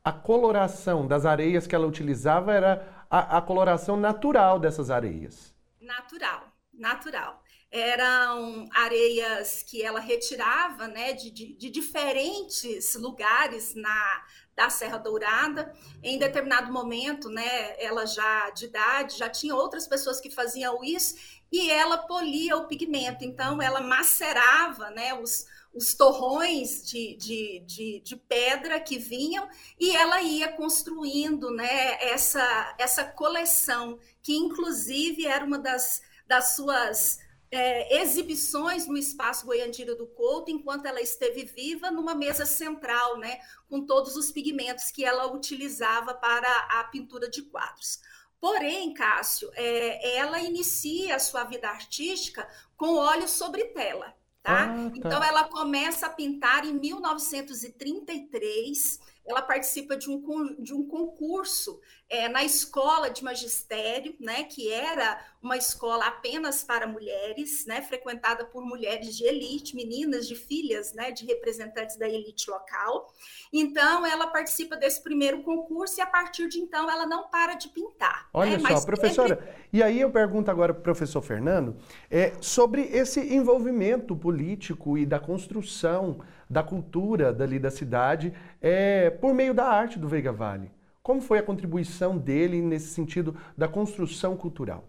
a 0.09 0.13
coloração 0.13 1.07
das 1.07 1.27
areias 1.27 1.67
que 1.67 1.75
ela 1.75 1.87
utilizava 1.87 2.55
era 2.55 3.05
a, 3.11 3.37
a 3.37 3.43
coloração 3.43 3.95
natural 3.95 4.59
dessas 4.59 4.91
areias. 4.91 5.55
Natural, 5.79 6.45
natural 6.73 7.43
eram 7.71 8.67
areias 8.73 9.63
que 9.63 9.83
ela 9.83 10.01
retirava 10.01 10.89
né, 10.89 11.13
de, 11.13 11.31
de, 11.31 11.53
de, 11.55 11.71
diferentes 11.71 12.95
lugares 12.95 13.75
na 13.75 14.25
da 14.57 14.69
Serra 14.69 14.99
Dourada. 14.99 15.73
Em 16.03 16.19
determinado 16.19 16.73
momento, 16.73 17.29
né, 17.31 17.81
ela 17.81 18.05
já 18.07 18.51
de 18.51 18.65
idade, 18.65 19.17
já 19.17 19.29
tinha 19.29 19.55
outras 19.55 19.87
pessoas 19.87 20.21
que 20.21 20.31
faziam 20.31 20.83
isso 20.83 21.15
e 21.51 21.71
ela 21.71 21.97
polia 21.97 22.57
o 22.57 22.67
pigmento. 22.67 23.25
Então, 23.25 23.63
ela 23.63 23.81
macerava 23.81 24.91
né, 24.91 25.15
os, 25.15 25.47
os 25.73 25.95
torrões 25.95 26.85
de, 26.85 27.15
de, 27.17 27.63
de, 27.67 28.01
de, 28.01 28.17
pedra 28.17 28.81
que 28.81 28.99
vinham 28.99 29.49
e 29.79 29.95
ela 29.95 30.21
ia 30.23 30.51
construindo 30.51 31.53
né, 31.53 31.97
essa, 32.03 32.75
essa 32.79 33.05
coleção, 33.05 33.97
que 34.21 34.35
inclusive 34.35 35.25
era 35.25 35.45
uma 35.45 35.59
das, 35.59 36.03
das 36.27 36.57
suas 36.57 37.21
é, 37.51 38.03
exibições 38.03 38.87
no 38.87 38.97
espaço 38.97 39.47
Goiandira 39.47 39.95
do 39.95 40.07
Couto, 40.07 40.51
enquanto 40.51 40.87
ela 40.87 41.01
esteve 41.01 41.45
viva, 41.45 41.91
numa 41.91 42.15
mesa 42.15 42.45
central, 42.45 43.19
né, 43.19 43.39
com 43.69 43.85
todos 43.85 44.17
os 44.17 44.31
pigmentos 44.31 44.91
que 44.91 45.05
ela 45.05 45.33
utilizava 45.33 46.15
para 46.15 46.49
a 46.71 46.85
pintura 46.85 47.29
de 47.29 47.43
quadros. 47.43 48.01
Porém, 48.41 48.95
Cássio, 48.95 49.51
é, 49.55 50.17
ela 50.17 50.41
inicia 50.41 51.17
a 51.17 51.19
sua 51.19 51.43
vida 51.45 51.69
artística 51.69 52.49
com 52.77 52.95
óleo 52.95 53.27
sobre 53.27 53.65
tela. 53.67 54.15
Tá? 54.43 54.63
Ah, 54.63 54.67
tá? 54.67 54.91
Então 54.95 55.23
ela 55.23 55.45
começa 55.45 56.07
a 56.07 56.11
pintar 56.11 56.65
em 56.65 56.73
1933. 56.73 58.99
Ela 59.29 59.43
participa 59.43 59.97
de 59.97 60.11
um, 60.11 60.57
de 60.59 60.73
um 60.73 60.87
concurso 60.87 61.81
é, 62.09 62.29
na 62.29 62.43
escola 62.43 63.11
de 63.11 63.23
magistério, 63.23 64.15
né, 64.19 64.45
que 64.45 64.73
era 64.73 65.21
uma 65.43 65.57
escola 65.57 66.07
apenas 66.07 66.65
para 66.65 66.87
mulheres, 66.87 67.67
né, 67.67 67.83
frequentada 67.83 68.45
por 68.47 68.65
mulheres 68.65 69.15
de 69.15 69.25
elite, 69.25 69.77
meninas 69.77 70.27
de 70.27 70.35
filhas, 70.35 70.95
né, 70.95 71.11
de 71.11 71.27
representantes 71.27 71.97
da 71.97 72.09
elite 72.09 72.51
local. 72.51 73.13
Então, 73.53 74.07
ela 74.07 74.27
participa 74.29 74.77
desse 74.77 75.03
primeiro 75.03 75.43
concurso 75.43 76.01
e 76.01 76.03
a 76.03 76.07
partir 76.07 76.49
de 76.49 76.59
então 76.59 76.91
ela 76.91 77.07
não 77.07 77.29
para 77.29 77.55
de 77.55 77.69
pintar. 77.69 78.29
Olha 78.33 78.53
né? 78.53 78.59
só, 78.59 78.73
Mas 78.73 78.85
professora. 78.85 79.37
Sempre... 79.37 79.69
E 79.73 79.83
aí 79.83 80.01
eu 80.01 80.11
pergunto 80.11 80.51
agora 80.51 80.73
para 80.73 80.81
o 80.81 80.85
professor 80.85 81.21
Fernando 81.21 81.77
é, 82.11 82.33
sobre 82.41 82.83
esse 82.83 83.21
envolvimento 83.21 84.17
político 84.17 84.97
e 84.97 85.05
da 85.05 85.21
construção 85.21 86.21
da 86.49 86.63
cultura 86.63 87.33
dali 87.33 87.59
da 87.59 87.71
cidade 87.71 88.33
é, 88.61 89.11
por 89.11 89.35
meio 89.35 89.53
da 89.53 89.67
arte 89.67 89.99
do 89.99 90.09
Veiga 90.09 90.33
Vale. 90.33 90.71
Como 91.03 91.21
foi 91.21 91.39
a 91.39 91.43
contribuição 91.43 92.19
dele 92.19 92.61
nesse 92.61 92.89
sentido 92.89 93.37
da 93.57 93.67
construção 93.67 94.37
cultural? 94.37 94.89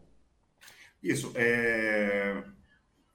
Isso. 1.02 1.32
É... 1.36 2.44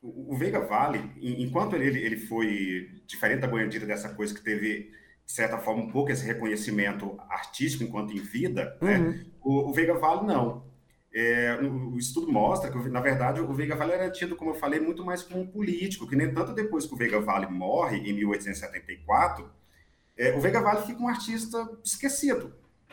O 0.03 0.37
Veiga 0.37 0.61
Vale, 0.61 1.01
enquanto 1.21 1.77
ele, 1.77 1.99
ele 1.99 2.17
foi 2.17 2.91
diferente 3.07 3.41
da 3.41 3.47
Goiandira 3.47 3.87
dessa 3.87 4.11
coisa 4.11 4.35
que 4.35 4.43
teve, 4.43 4.91
de 5.25 5.33
certa 5.33 5.57
forma, 5.57 5.83
um 5.83 5.91
pouco 5.91 6.11
esse 6.13 6.27
reconhecimento 6.27 7.19
artístico 7.29 7.85
enquanto 7.85 8.13
em 8.13 8.21
vida, 8.21 8.77
né? 8.83 8.99
uhum. 8.99 9.11
né? 9.11 9.27
o, 9.41 9.71
o 9.71 9.73
Veiga 9.73 9.95
Vale 9.95 10.27
não. 10.27 10.74
É, 11.15 11.55
o, 11.63 11.97
estudo 11.97 12.31
mostra 12.31 12.73
que, 12.73 12.89
na 12.89 13.01
verdade, 13.01 13.41
o 13.41 13.55
Veiga 13.55 13.77
Vale 13.77 13.93
era 13.93 14.11
tido, 14.11 14.35
como 14.35 14.51
eu 14.51 14.55
falei, 14.57 14.81
muito 14.81 15.05
mais 15.05 15.23
como 15.23 15.43
um 15.43 15.47
político, 15.47 16.09
que 16.09 16.17
nem 16.17 16.35
tanto 16.35 16.53
depois 16.53 16.87
que 16.87 16.93
o 16.93 16.97
Veiga 16.97 17.21
Vale 17.21 17.47
morre, 17.47 17.99
em 17.99 18.13
1874, 18.13 19.49
é, 20.17 20.33
o 20.33 20.41
Veiga 20.41 20.61
Vale 20.61 20.85
fica 20.85 21.01
um 21.01 21.07
artista 21.07 21.71
esquecido. 21.85 22.53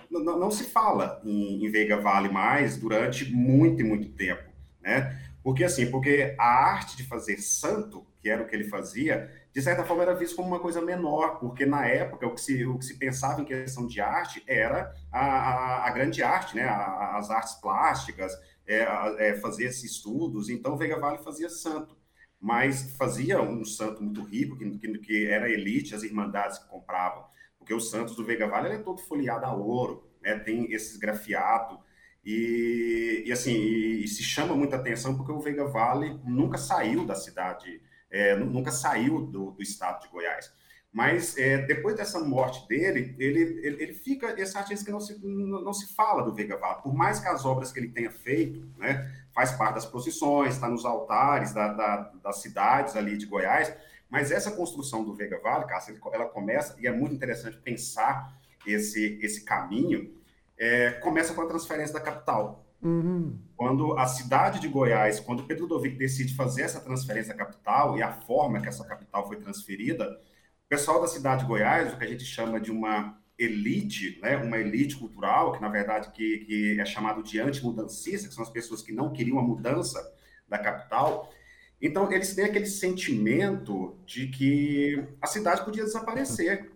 Não, 0.10 0.38
não 0.38 0.52
se 0.52 0.66
fala 0.66 1.20
em, 1.26 1.66
em, 1.66 1.72
Veiga 1.72 2.00
Vale 2.00 2.30
mais 2.30 2.78
durante 2.78 3.32
muito 3.34 3.82
e 3.82 3.84
muito 3.84 4.10
tempo, 4.10 4.44
né? 4.82 5.20
Porque 5.42 5.64
assim, 5.64 5.90
porque 5.90 6.36
a 6.38 6.46
arte 6.46 6.96
de 6.98 7.04
fazer 7.04 7.38
santo, 7.38 8.06
que 8.22 8.30
era 8.30 8.44
o 8.44 8.46
que 8.46 8.56
ele 8.56 8.66
fazia, 8.66 9.32
de 9.54 9.62
certa 9.62 9.84
forma 9.84 10.04
era 10.04 10.16
visto 10.16 10.36
como 10.36 10.48
uma 10.48 10.60
coisa 10.60 10.82
menor, 10.82 11.40
porque 11.40 11.66
na 11.66 11.86
época 11.86 12.26
o 12.26 12.34
que 12.34 12.42
se, 12.42 12.66
o 12.66 12.78
que 12.78 12.86
se 12.86 12.98
pensava 12.98 13.42
em 13.42 13.46
questão 13.46 13.86
de 13.86 14.00
arte 14.00 14.44
era 14.48 14.94
a, 15.12 15.20
a, 15.20 15.88
a 15.88 15.92
grande 15.92 16.24
arte, 16.24 16.56
né? 16.56 16.64
A, 16.64 17.18
as 17.18 17.30
artes 17.30 17.56
plásticas, 17.56 18.32
é, 18.66 19.30
é, 19.30 19.36
fazer 19.36 19.66
esses 19.66 19.84
estudos. 19.84 20.50
Então, 20.50 20.78
Veiga 20.78 21.00
Vale 21.00 21.18
fazia 21.18 21.50
santo, 21.50 21.98
mas 22.40 22.96
fazia 22.98 23.42
um 23.42 23.66
santo 23.66 24.02
muito 24.02 24.24
rico, 24.24 24.58
que, 24.58 24.78
que, 24.78 24.98
que 25.00 25.28
era 25.28 25.50
elite, 25.50 25.94
as 25.94 26.04
irmandades 26.04 26.58
que 26.58 26.70
compravam, 26.70 27.26
porque 27.58 27.74
os 27.74 27.90
santos 27.90 28.16
do 28.16 28.26
Veiga 28.26 28.48
Vale 28.48 28.74
é 28.74 28.78
todo 28.78 29.02
folheado 29.02 29.46
a 29.46 29.54
ouro, 29.54 30.10
né? 30.22 30.40
tem 30.40 30.72
esses 30.72 30.98
grafiatos. 30.98 31.78
E, 32.24 33.24
e 33.26 33.32
assim, 33.32 33.52
e, 33.52 34.04
e 34.04 34.08
se 34.08 34.24
chama 34.24 34.56
muita 34.56 34.78
atenção 34.78 35.18
porque 35.18 35.32
o 35.32 35.40
Veiga 35.40 35.66
Vale 35.66 36.20
nunca 36.24 36.58
saiu 36.58 37.06
da 37.06 37.16
cidade 37.16 37.82
é, 38.12 38.36
nunca 38.36 38.72
saiu 38.72 39.26
do, 39.26 39.52
do, 39.52 39.62
estado 39.62 40.02
de 40.02 40.10
Goiás. 40.10 40.52
Mas 40.92 41.38
é, 41.38 41.60
depois 41.60 41.96
dessa 41.96 42.20
morte 42.20 42.68
dele, 42.68 43.16
ele, 43.18 43.42
ele, 43.64 43.84
ele, 43.84 43.94
fica 43.94 44.40
esse 44.40 44.58
artista 44.58 44.84
que 44.84 44.92
não 44.92 45.00
se, 45.00 45.18
não, 45.26 45.74
se 45.74 45.94
fala 45.96 46.22
do 46.22 46.34
Veiga 46.34 46.58
Vale. 46.58 46.82
Por 46.82 46.94
mais 46.94 47.20
que 47.20 47.28
as 47.30 47.46
obras 47.46 47.72
que 47.72 47.80
ele 47.80 47.88
tenha 47.88 48.12
feito, 48.12 48.68
né, 48.78 49.10
faz 49.34 49.54
parte 49.54 49.76
das 49.76 49.86
procissões, 49.86 50.56
está 50.56 50.68
nos 50.68 50.84
altares 50.84 51.54
da, 51.54 51.70
da, 51.74 51.98
das 52.22 52.42
cidades 52.42 52.98
ali 52.98 53.18
de 53.18 53.26
Goiás, 53.26 53.74
mas 54.10 54.30
essa 54.32 54.52
construção 54.52 55.06
do 55.06 55.14
Veiga 55.14 55.40
Vale, 55.40 55.66
Cássio, 55.66 55.98
ela 56.12 56.26
começa, 56.26 56.76
e 56.78 56.86
é 56.86 56.92
muito 56.92 57.16
interessante 57.16 57.56
pensar 57.58 58.38
esse, 58.68 59.18
esse 59.22 59.46
caminho, 59.46 60.14
é, 60.58 60.92
começa 60.92 61.34
com 61.34 61.42
a 61.42 61.48
transferência 61.48 61.94
da 61.94 62.02
capital. 62.02 62.66
Uhum. 62.82 63.40
Quando 63.62 63.96
a 63.96 64.08
cidade 64.08 64.60
de 64.60 64.68
Goiás, 64.68 65.20
quando 65.20 65.44
Pedro 65.44 65.66
Ludovico 65.66 65.96
decide 65.96 66.34
fazer 66.34 66.64
essa 66.64 66.82
transferência 66.82 67.32
capital 67.36 67.96
e 67.96 68.02
a 68.02 68.12
forma 68.12 68.60
que 68.60 68.68
essa 68.68 68.84
capital 68.84 69.28
foi 69.28 69.38
transferida, 69.38 70.20
o 70.66 70.68
pessoal 70.68 71.00
da 71.00 71.06
cidade 71.06 71.44
de 71.44 71.48
Goiás, 71.48 71.94
o 71.94 71.98
que 72.00 72.04
a 72.04 72.08
gente 72.08 72.26
chama 72.26 72.60
de 72.60 72.72
uma 72.72 73.22
elite, 73.38 74.20
né, 74.20 74.36
uma 74.36 74.58
elite 74.58 74.98
cultural, 74.98 75.52
que 75.52 75.62
na 75.62 75.70
verdade 75.70 76.10
que, 76.10 76.40
que 76.40 76.82
é 76.82 76.86
chamado 76.86 77.22
de 77.22 77.40
antimudancista, 77.40 78.28
que 78.28 78.34
são 78.34 78.44
as 78.44 78.50
pessoas 78.50 78.82
que 78.82 78.92
não 78.92 79.14
queriam 79.14 79.38
a 79.38 79.44
mudança 79.44 80.12
da 80.50 80.58
capital, 80.58 81.32
então 81.80 82.12
eles 82.12 82.34
têm 82.34 82.46
aquele 82.46 82.66
sentimento 82.66 83.96
de 84.08 84.26
que 84.30 85.08
a 85.22 85.28
cidade 85.28 85.64
podia 85.64 85.84
desaparecer, 85.84 86.72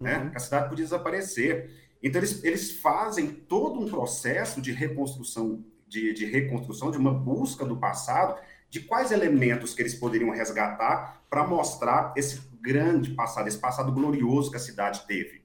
né, 0.00 0.18
uhum. 0.18 0.32
a 0.34 0.40
cidade 0.40 0.70
podia 0.70 0.86
desaparecer. 0.86 1.70
Então, 2.02 2.18
eles, 2.18 2.42
eles 2.42 2.72
fazem 2.72 3.28
todo 3.28 3.78
um 3.78 3.88
processo 3.88 4.60
de 4.60 4.72
reconstrução, 4.72 5.64
de, 5.86 6.12
de 6.12 6.26
reconstrução, 6.26 6.90
de 6.90 6.98
uma 6.98 7.12
busca 7.12 7.64
do 7.64 7.76
passado, 7.76 8.40
de 8.68 8.80
quais 8.80 9.12
elementos 9.12 9.74
que 9.74 9.82
eles 9.82 9.94
poderiam 9.94 10.30
resgatar 10.30 11.22
para 11.30 11.46
mostrar 11.46 12.12
esse 12.16 12.40
grande 12.60 13.10
passado, 13.10 13.48
esse 13.48 13.58
passado 13.58 13.92
glorioso 13.92 14.50
que 14.50 14.56
a 14.56 14.60
cidade 14.60 15.06
teve. 15.06 15.44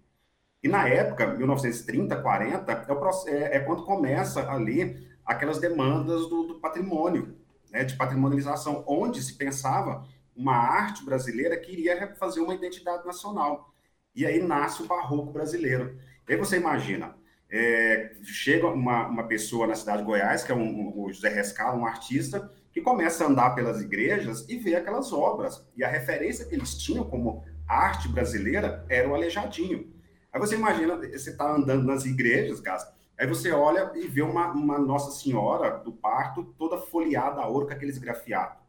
E 0.64 0.68
na 0.68 0.88
época, 0.88 1.28
1930, 1.28 2.16
40, 2.22 2.72
é, 2.72 3.32
é, 3.32 3.58
é 3.58 3.60
quando 3.60 3.84
começa 3.84 4.50
ali 4.52 5.08
aquelas 5.26 5.60
demandas 5.60 6.28
do, 6.28 6.44
do 6.44 6.60
patrimônio, 6.60 7.36
né, 7.72 7.84
de 7.84 7.96
patrimonialização, 7.96 8.84
onde 8.88 9.22
se 9.22 9.34
pensava 9.34 10.06
uma 10.36 10.56
arte 10.56 11.04
brasileira 11.04 11.58
que 11.58 11.72
iria 11.72 12.16
fazer 12.16 12.42
uma 12.42 12.54
identidade 12.54 13.06
nacional. 13.06 13.74
E 14.16 14.26
aí 14.26 14.42
nasce 14.42 14.84
o 14.84 14.88
barroco 14.88 15.32
brasileiro. 15.32 15.98
Aí 16.28 16.36
você 16.36 16.58
imagina, 16.58 17.16
é, 17.51 18.13
chega 18.24 18.67
uma, 18.67 19.08
uma 19.08 19.24
pessoa 19.27 19.67
na 19.67 19.75
cidade 19.75 20.00
de 20.00 20.05
Goiás, 20.05 20.43
que 20.43 20.51
é 20.51 20.55
um, 20.55 20.98
o 20.98 21.12
José 21.12 21.27
Rescala, 21.27 21.77
um 21.77 21.85
artista, 21.85 22.50
que 22.72 22.81
começa 22.81 23.25
a 23.25 23.27
andar 23.27 23.53
pelas 23.53 23.81
igrejas 23.81 24.48
e 24.48 24.57
vê 24.57 24.75
aquelas 24.75 25.11
obras. 25.11 25.68
E 25.75 25.83
a 25.83 25.90
referência 25.90 26.46
que 26.46 26.55
eles 26.55 26.75
tinham 26.75 27.03
como 27.03 27.44
arte 27.68 28.07
brasileira 28.07 28.85
era 28.87 29.07
o 29.07 29.14
Aleijadinho. 29.14 29.94
Aí 30.31 30.40
você 30.40 30.55
imagina, 30.55 30.96
você 30.96 31.31
está 31.31 31.53
andando 31.53 31.85
nas 31.85 32.05
igrejas, 32.05 32.61
Gas, 32.61 32.87
aí 33.18 33.27
você 33.27 33.51
olha 33.51 33.92
e 33.96 34.07
vê 34.07 34.22
uma, 34.22 34.51
uma 34.51 34.79
Nossa 34.79 35.11
Senhora 35.11 35.77
do 35.79 35.92
parto 35.92 36.46
toda 36.57 36.77
folheada 36.77 37.42
a 37.42 37.48
ouro 37.48 37.68
com 37.68 37.74
aqueles 37.74 37.98
grafiados. 37.98 38.61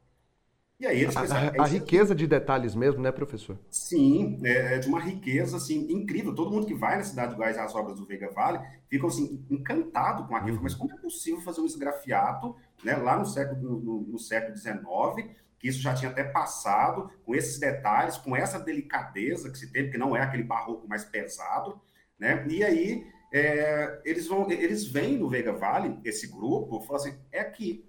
E 0.82 0.86
aí 0.86 1.02
eles 1.02 1.14
pensaram, 1.14 1.52
a, 1.56 1.62
a, 1.62 1.64
a 1.64 1.68
riqueza 1.68 2.12
de 2.12 2.26
detalhes 2.26 2.74
mesmo, 2.74 3.00
né, 3.00 3.12
professor? 3.12 3.56
Sim, 3.70 4.40
é, 4.42 4.74
é, 4.74 4.78
de 4.80 4.88
uma 4.88 4.98
riqueza 4.98 5.56
assim 5.56 5.86
incrível. 5.92 6.34
Todo 6.34 6.50
mundo 6.50 6.66
que 6.66 6.74
vai 6.74 6.96
na 6.96 7.04
cidade 7.04 7.30
de 7.30 7.36
Goiás 7.36 7.56
às 7.56 7.72
obras 7.72 8.00
do 8.00 8.04
Veiga 8.04 8.28
Vale 8.32 8.58
fica 8.88 9.06
assim 9.06 9.46
encantado 9.48 10.26
com 10.26 10.34
aquilo. 10.34 10.56
Uhum. 10.56 10.62
Mas 10.64 10.74
como 10.74 10.92
é 10.92 10.96
possível 10.96 11.40
fazer 11.42 11.60
um 11.60 11.66
esgrafiato, 11.66 12.56
né, 12.82 12.96
lá 12.96 13.16
no 13.16 13.24
século 13.24 13.80
no, 13.80 14.00
no 14.00 14.18
século 14.18 14.56
XIX, 14.56 15.30
que 15.56 15.68
isso 15.68 15.80
já 15.80 15.94
tinha 15.94 16.10
até 16.10 16.24
passado, 16.24 17.08
com 17.24 17.32
esses 17.32 17.60
detalhes, 17.60 18.18
com 18.18 18.34
essa 18.34 18.58
delicadeza 18.58 19.52
que 19.52 19.58
se 19.58 19.70
teve, 19.70 19.92
que 19.92 19.98
não 19.98 20.16
é 20.16 20.20
aquele 20.20 20.42
barroco 20.42 20.88
mais 20.88 21.04
pesado, 21.04 21.80
né? 22.18 22.44
E 22.48 22.64
aí 22.64 23.06
é, 23.32 24.00
eles 24.04 24.26
vão, 24.26 24.50
eles 24.50 24.84
vêm 24.84 25.16
no 25.16 25.28
Veiga 25.28 25.52
Vale, 25.52 25.96
esse 26.04 26.26
grupo, 26.26 26.80
falam 26.80 26.96
assim, 26.96 27.16
é 27.30 27.38
aqui, 27.38 27.84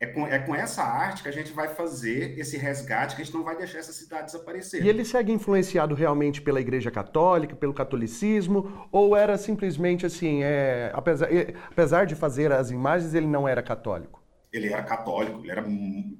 é 0.00 0.06
com, 0.06 0.26
é 0.26 0.38
com 0.38 0.54
essa 0.54 0.82
arte 0.82 1.22
que 1.22 1.28
a 1.28 1.32
gente 1.32 1.52
vai 1.52 1.68
fazer 1.68 2.38
esse 2.38 2.56
resgate, 2.56 3.14
que 3.14 3.20
a 3.20 3.24
gente 3.24 3.34
não 3.34 3.44
vai 3.44 3.54
deixar 3.54 3.80
essa 3.80 3.92
cidade 3.92 4.32
desaparecer. 4.32 4.82
E 4.82 4.88
ele 4.88 5.04
segue 5.04 5.30
influenciado 5.30 5.94
realmente 5.94 6.40
pela 6.40 6.58
Igreja 6.58 6.90
Católica, 6.90 7.54
pelo 7.54 7.74
catolicismo, 7.74 8.88
ou 8.90 9.14
era 9.14 9.36
simplesmente 9.36 10.06
assim, 10.06 10.42
é, 10.42 10.90
apesar, 10.94 11.28
apesar 11.70 12.06
de 12.06 12.14
fazer 12.14 12.50
as 12.50 12.70
imagens, 12.70 13.12
ele 13.12 13.26
não 13.26 13.46
era 13.46 13.62
católico? 13.62 14.18
Ele 14.50 14.72
era 14.72 14.82
católico, 14.82 15.40
ele 15.40 15.50
era 15.50 15.64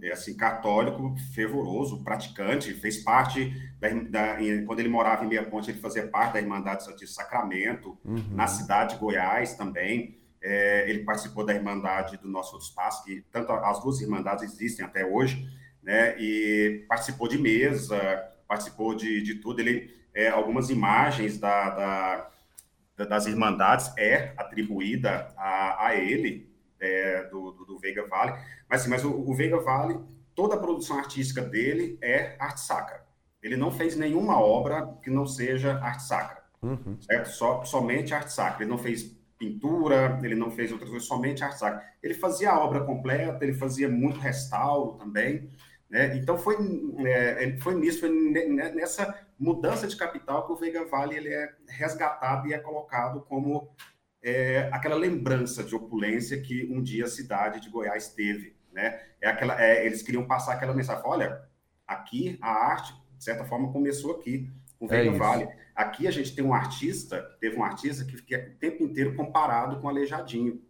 é, 0.03 0.13
assim, 0.13 0.37
católico, 0.37 1.17
fervoroso, 1.35 2.05
praticante, 2.05 2.75
fez 2.75 3.03
parte, 3.03 3.51
da, 3.81 3.89
da, 3.89 4.37
quando 4.67 4.79
ele 4.79 4.91
morava 4.91 5.25
em 5.25 5.29
Meia 5.29 5.43
Ponte, 5.43 5.71
ele 5.71 5.81
fazia 5.81 6.07
parte 6.07 6.35
da 6.35 6.41
Irmandade 6.41 6.85
Santíssimo 6.85 7.17
Sacramento, 7.17 7.99
uhum. 8.05 8.23
na 8.33 8.47
cidade 8.47 8.95
de 8.95 9.01
Goiás 9.01 9.55
também. 9.55 10.20
É, 10.43 10.89
ele 10.89 11.05
participou 11.05 11.45
da 11.45 11.55
Irmandade 11.55 12.17
do 12.17 12.29
Nosso 12.29 12.57
Espaço, 12.59 13.05
que 13.05 13.23
tanto 13.31 13.53
as 13.53 13.83
duas 13.83 14.01
Irmandades 14.01 14.45
existem 14.45 14.85
até 14.85 15.05
hoje, 15.05 15.47
né? 15.83 16.17
E 16.19 16.85
participou 16.89 17.29
de 17.29 17.39
mesa, 17.39 17.99
participou 18.49 18.95
de, 18.95 19.23
de 19.23 19.37
tudo. 19.37 19.61
Ele, 19.61 19.95
é, 20.15 20.29
algumas 20.29 20.71
imagens 20.71 21.39
da, 21.39 22.31
da, 22.97 23.05
das 23.05 23.27
Irmandades 23.27 23.93
é 23.97 24.33
atribuída 24.37 25.33
a, 25.37 25.87
a 25.87 25.95
ele, 25.95 26.51
é, 26.81 27.25
do, 27.25 27.53
do, 27.53 27.65
do, 27.65 27.79
Veiga 27.79 28.07
Vale. 28.07 28.33
Mas, 28.69 28.81
assim, 28.81 28.91
mas 28.91 29.05
o, 29.05 29.11
o 29.11 29.35
Veiga 29.35 29.59
Vale, 29.61 30.01
toda 30.35 30.55
a 30.55 30.59
produção 30.59 30.99
artística 30.99 31.43
dele 31.43 31.99
é 32.03 32.37
arte 32.39 32.61
sacra. 32.61 33.05
Ele 33.43 33.57
não 33.57 33.71
fez 33.71 33.97
nenhuma 33.97 34.41
obra 34.41 34.87
que 35.03 35.11
não 35.11 35.27
seja 35.27 35.79
arte 35.79 36.03
sacra, 36.03 36.43
uhum. 36.63 36.97
certo? 37.01 37.29
Só, 37.29 37.65
somente 37.65 38.13
arte 38.13 38.33
sacra. 38.33 38.63
Ele 38.63 38.71
não 38.71 38.79
fez 38.79 39.19
pintura, 39.41 40.21
ele 40.23 40.35
não 40.35 40.51
fez 40.51 40.71
outras 40.71 40.91
coisas, 40.91 41.09
somente 41.09 41.43
arte 41.43 41.59
sacra. 41.59 41.83
Ele 42.03 42.13
fazia 42.13 42.51
a 42.51 42.63
obra 42.63 42.85
completa, 42.85 43.43
ele 43.43 43.55
fazia 43.55 43.89
muito 43.89 44.21
restauro 44.21 44.99
também, 44.99 45.49
né? 45.89 46.15
Então 46.19 46.37
foi, 46.37 46.57
é, 47.07 47.57
foi 47.59 47.75
nisso, 47.75 48.01
foi 48.01 48.11
nessa 48.11 49.19
mudança 49.39 49.87
de 49.89 49.97
capital 49.97 50.47
que 50.47 50.53
o 50.53 50.57
Veiga 50.57 50.85
Vale 50.85 51.17
ele 51.17 51.33
é 51.33 51.55
resgatado 51.67 52.47
e 52.47 52.53
é 52.53 52.59
colocado 52.59 53.23
como 53.23 53.75
é, 54.23 54.69
aquela 54.71 54.95
lembrança 54.95 55.65
de 55.65 55.75
opulência 55.75 56.41
que 56.43 56.69
um 56.71 56.83
dia 56.83 57.07
a 57.07 57.09
cidade 57.09 57.61
de 57.61 57.71
Goiás 57.71 58.09
teve, 58.13 58.55
né? 58.71 59.01
É 59.23 59.29
aquela, 59.29 59.59
é, 59.59 59.87
eles 59.87 60.03
queriam 60.03 60.27
passar 60.27 60.53
aquela 60.53 60.75
mensagem, 60.75 61.03
olha, 61.07 61.41
aqui 61.87 62.39
a 62.43 62.51
arte, 62.51 62.93
de 63.17 63.25
certa 63.25 63.45
forma, 63.47 63.73
começou 63.73 64.13
aqui 64.17 64.51
com 64.81 64.87
o 64.87 64.95
é 64.95 65.11
Vale. 65.11 65.49
Aqui 65.75 66.09
a 66.09 66.11
gente 66.11 66.35
tem 66.35 66.45
um 66.45 66.55
artista, 66.55 67.23
teve 67.39 67.57
um 67.57 67.63
artista 67.63 68.05
que 68.05 68.17
fica 68.17 68.51
o 68.55 68.59
tempo 68.59 68.83
inteiro 68.83 69.15
comparado 69.15 69.79
com 69.79 69.87
o 69.87 69.91
Aleijadinho. 69.91 70.63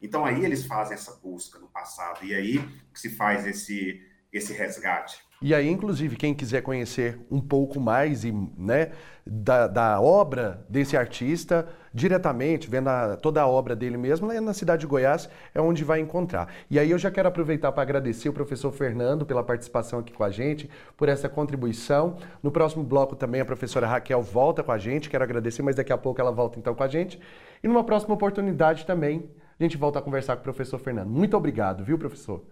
Então 0.00 0.24
aí 0.24 0.44
eles 0.44 0.66
fazem 0.66 0.94
essa 0.94 1.14
busca 1.16 1.58
no 1.58 1.68
passado 1.68 2.24
e 2.24 2.34
aí 2.34 2.58
que 2.92 3.00
se 3.00 3.08
faz 3.10 3.46
esse 3.46 4.06
esse 4.30 4.52
resgate. 4.52 5.24
E 5.42 5.54
aí, 5.54 5.68
inclusive, 5.68 6.16
quem 6.16 6.32
quiser 6.32 6.62
conhecer 6.62 7.18
um 7.30 7.40
pouco 7.40 7.78
mais 7.78 8.24
e, 8.24 8.32
né, 8.56 8.92
da, 9.26 9.66
da 9.66 10.00
obra 10.00 10.64
desse 10.68 10.96
artista, 10.96 11.68
diretamente, 11.92 12.68
vendo 12.68 12.88
a, 12.88 13.16
toda 13.16 13.42
a 13.42 13.46
obra 13.46 13.76
dele 13.76 13.96
mesmo, 13.96 14.26
lá 14.26 14.40
na 14.40 14.54
cidade 14.54 14.80
de 14.80 14.86
Goiás, 14.86 15.28
é 15.54 15.60
onde 15.60 15.84
vai 15.84 16.00
encontrar. 16.00 16.48
E 16.70 16.78
aí 16.78 16.90
eu 16.90 16.98
já 16.98 17.10
quero 17.10 17.28
aproveitar 17.28 17.72
para 17.72 17.82
agradecer 17.82 18.28
o 18.28 18.32
professor 18.32 18.72
Fernando 18.72 19.26
pela 19.26 19.42
participação 19.42 19.98
aqui 19.98 20.12
com 20.12 20.24
a 20.24 20.30
gente, 20.30 20.68
por 20.96 21.08
essa 21.08 21.28
contribuição. 21.28 22.16
No 22.42 22.50
próximo 22.50 22.82
bloco 22.82 23.14
também 23.14 23.40
a 23.40 23.44
professora 23.44 23.86
Raquel 23.86 24.22
volta 24.22 24.62
com 24.62 24.72
a 24.72 24.78
gente, 24.78 25.10
quero 25.10 25.24
agradecer, 25.24 25.62
mas 25.62 25.76
daqui 25.76 25.92
a 25.92 25.98
pouco 25.98 26.20
ela 26.20 26.32
volta 26.32 26.58
então 26.58 26.74
com 26.74 26.82
a 26.82 26.88
gente. 26.88 27.20
E 27.62 27.68
numa 27.68 27.84
próxima 27.84 28.14
oportunidade 28.14 28.86
também 28.86 29.28
a 29.58 29.62
gente 29.62 29.76
volta 29.76 29.98
a 29.98 30.02
conversar 30.02 30.36
com 30.36 30.40
o 30.40 30.44
professor 30.44 30.78
Fernando. 30.78 31.08
Muito 31.08 31.36
obrigado, 31.36 31.84
viu, 31.84 31.98
professor? 31.98 32.42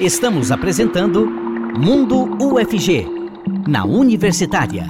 Estamos 0.00 0.50
apresentando 0.50 1.41
Mundo 1.74 2.24
UFG, 2.38 3.06
na 3.66 3.86
Universitária. 3.86 4.84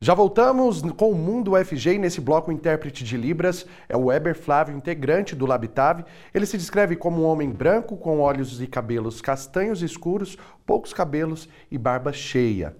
Já 0.00 0.14
voltamos 0.14 0.80
com 0.96 1.10
o 1.10 1.14
Mundo 1.14 1.52
UFG 1.52 1.94
e 1.94 1.98
nesse 1.98 2.18
bloco 2.18 2.50
o 2.50 2.52
intérprete 2.52 3.04
de 3.04 3.14
Libras 3.14 3.66
é 3.86 3.94
o 3.94 4.06
Weber 4.06 4.34
Flávio, 4.34 4.74
integrante 4.74 5.36
do 5.36 5.44
Labitave. 5.44 6.02
Ele 6.32 6.46
se 6.46 6.56
descreve 6.56 6.96
como 6.96 7.22
um 7.22 7.26
homem 7.26 7.50
branco 7.50 7.94
com 7.98 8.20
olhos 8.20 8.62
e 8.62 8.66
cabelos 8.66 9.20
castanhos 9.20 9.82
escuros, 9.82 10.38
poucos 10.64 10.94
cabelos 10.94 11.46
e 11.70 11.76
barba 11.76 12.10
cheia. 12.10 12.74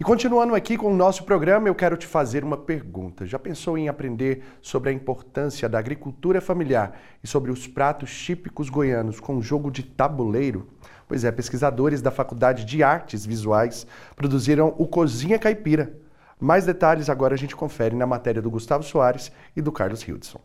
E 0.00 0.02
continuando 0.02 0.54
aqui 0.54 0.78
com 0.78 0.90
o 0.90 0.96
nosso 0.96 1.24
programa, 1.24 1.68
eu 1.68 1.74
quero 1.74 1.94
te 1.94 2.06
fazer 2.06 2.42
uma 2.42 2.56
pergunta. 2.56 3.26
Já 3.26 3.38
pensou 3.38 3.76
em 3.76 3.86
aprender 3.86 4.42
sobre 4.62 4.88
a 4.88 4.92
importância 4.94 5.68
da 5.68 5.78
agricultura 5.78 6.40
familiar 6.40 6.98
e 7.22 7.28
sobre 7.28 7.50
os 7.50 7.66
pratos 7.66 8.10
típicos 8.10 8.70
goianos 8.70 9.20
com 9.20 9.42
jogo 9.42 9.70
de 9.70 9.82
tabuleiro? 9.82 10.66
Pois 11.06 11.22
é, 11.22 11.30
pesquisadores 11.30 12.00
da 12.00 12.10
Faculdade 12.10 12.64
de 12.64 12.82
Artes 12.82 13.26
Visuais 13.26 13.86
produziram 14.16 14.74
o 14.78 14.86
Cozinha 14.86 15.38
Caipira. 15.38 15.92
Mais 16.40 16.64
detalhes 16.64 17.10
agora 17.10 17.34
a 17.34 17.38
gente 17.38 17.54
confere 17.54 17.94
na 17.94 18.06
matéria 18.06 18.40
do 18.40 18.50
Gustavo 18.50 18.82
Soares 18.82 19.30
e 19.54 19.60
do 19.60 19.70
Carlos 19.70 20.02
Hildson. 20.02 20.40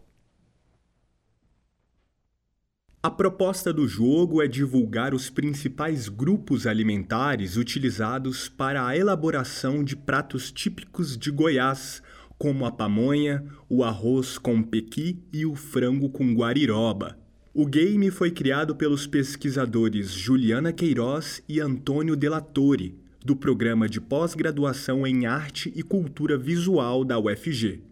A 3.05 3.11
proposta 3.11 3.71
do 3.71 3.87
jogo 3.87 4.41
é 4.41 4.47
divulgar 4.47 5.13
os 5.13 5.29
principais 5.29 6.09
grupos 6.09 6.65
alimentares 6.65 7.55
utilizados 7.55 8.49
para 8.49 8.83
a 8.83 8.97
elaboração 8.97 9.83
de 9.83 9.95
pratos 9.95 10.51
típicos 10.51 11.15
de 11.15 11.29
Goiás, 11.29 12.01
como 12.35 12.65
a 12.65 12.71
pamonha, 12.71 13.45
o 13.69 13.83
arroz 13.83 14.39
com 14.39 14.63
pequi 14.63 15.19
e 15.31 15.45
o 15.45 15.53
frango 15.53 16.09
com 16.09 16.33
guariroba. 16.33 17.15
O 17.53 17.67
game 17.67 18.09
foi 18.09 18.31
criado 18.31 18.75
pelos 18.75 19.05
pesquisadores 19.05 20.09
Juliana 20.09 20.73
Queiroz 20.73 21.43
e 21.47 21.59
Antônio 21.59 22.15
Delatore, 22.15 22.97
do 23.23 23.35
programa 23.35 23.87
de 23.87 24.01
pós-graduação 24.01 25.05
em 25.05 25.27
Arte 25.27 25.71
e 25.75 25.83
Cultura 25.83 26.39
Visual 26.39 27.05
da 27.05 27.19
UFG 27.19 27.83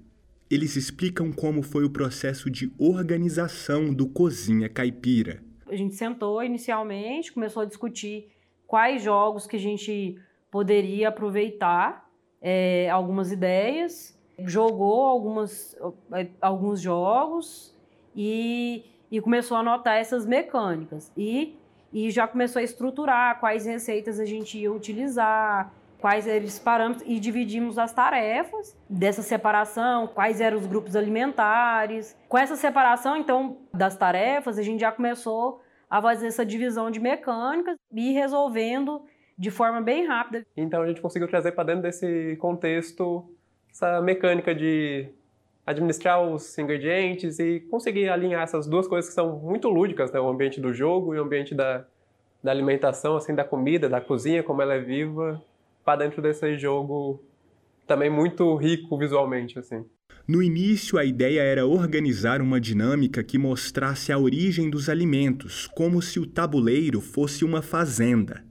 eles 0.54 0.76
explicam 0.76 1.32
como 1.32 1.64
foi 1.64 1.84
o 1.84 1.90
processo 1.90 2.50
de 2.50 2.72
organização 2.78 3.92
do 3.92 4.08
Cozinha 4.08 4.70
Caipira. 4.70 5.44
A 5.68 5.76
gente 5.76 5.96
sentou 5.96 6.44
inicialmente, 6.44 7.34
começou 7.34 7.64
a 7.64 7.66
discutir 7.66 8.28
quais 8.68 9.02
jogos 9.02 9.48
que 9.48 9.56
a 9.56 9.60
gente 9.60 10.16
poderia 10.52 11.10
aproveitar, 11.10 12.08
é, 12.40 12.88
algumas 12.92 13.32
ideias, 13.32 14.16
jogou 14.46 15.02
algumas, 15.06 15.76
é, 16.12 16.28
alguns 16.40 16.80
jogos 16.80 17.76
e, 18.16 18.86
e 19.10 19.20
começou 19.22 19.58
a 19.58 19.62
anotar 19.62 19.98
essas 19.98 20.24
mecânicas. 20.24 21.12
E, 21.18 21.56
e 21.92 22.12
já 22.12 22.28
começou 22.28 22.60
a 22.60 22.64
estruturar 22.64 23.40
quais 23.40 23.66
receitas 23.66 24.20
a 24.20 24.26
gente 24.26 24.60
ia 24.60 24.72
utilizar, 24.72 25.74
quais 26.04 26.28
eram 26.28 26.46
os 26.46 26.60
parâmetros 26.60 27.08
e 27.08 27.18
dividimos 27.18 27.80
as 27.80 27.94
tarefas 27.94 28.78
dessa 28.90 29.22
separação, 29.22 30.06
quais 30.06 30.42
eram 30.42 30.58
os 30.58 30.68
grupos 30.68 30.98
alimentares. 30.98 32.14
Com 32.28 32.38
essa 32.38 32.58
separação, 32.58 33.16
então, 33.16 33.60
das 33.74 33.96
tarefas, 33.96 34.60
a 34.60 34.62
gente 34.62 34.82
já 34.82 34.92
começou 34.92 35.62
a 35.90 36.02
fazer 36.02 36.28
essa 36.28 36.46
divisão 36.46 36.92
de 36.92 37.00
mecânicas 37.00 37.78
e 37.90 38.10
ir 38.10 38.14
resolvendo 38.16 39.02
de 39.38 39.50
forma 39.50 39.80
bem 39.80 40.06
rápida. 40.06 40.46
Então 40.58 40.82
a 40.82 40.88
gente 40.88 41.00
conseguiu 41.00 41.26
trazer 41.30 41.54
para 41.54 41.64
dentro 41.64 41.84
desse 41.84 42.36
contexto 42.36 43.34
essa 43.72 44.02
mecânica 44.02 44.54
de 44.54 45.08
administrar 45.66 46.22
os 46.22 46.58
ingredientes 46.58 47.40
e 47.40 47.62
conseguir 47.72 48.10
alinhar 48.10 48.44
essas 48.44 48.68
duas 48.68 48.90
coisas 48.90 49.08
que 49.08 49.16
são 49.16 49.40
muito 49.40 49.70
lúdicas, 49.70 50.12
né? 50.12 50.20
o 50.20 50.28
ambiente 50.28 50.60
do 50.60 50.74
jogo 50.74 51.16
e 51.16 51.18
o 51.18 51.24
ambiente 51.24 51.56
da, 51.56 51.86
da 52.44 52.52
alimentação, 52.52 53.16
assim, 53.16 53.34
da 53.34 53.46
comida, 53.46 53.88
da 53.88 54.02
cozinha, 54.02 54.44
como 54.44 54.62
ela 54.62 54.74
é 54.74 54.80
viva 54.80 55.42
para 55.84 56.04
dentro 56.04 56.22
desse 56.22 56.58
jogo 56.58 57.22
também 57.86 58.10
muito 58.10 58.56
rico 58.56 58.98
visualmente, 58.98 59.60
assim. 59.60 59.86
No 60.26 60.42
início, 60.42 60.98
a 60.98 61.04
ideia 61.04 61.42
era 61.42 61.66
organizar 61.66 62.42
uma 62.42 62.60
dinâmica 62.60 63.24
que 63.24 63.38
mostrasse 63.38 64.12
a 64.12 64.18
origem 64.18 64.70
dos 64.70 64.88
alimentos, 64.88 65.68
como 65.76 66.02
se 66.02 66.20
o 66.20 66.26
tabuleiro 66.26 67.02
fosse 67.02 67.44
uma 67.44 67.62
fazenda. 67.62 68.44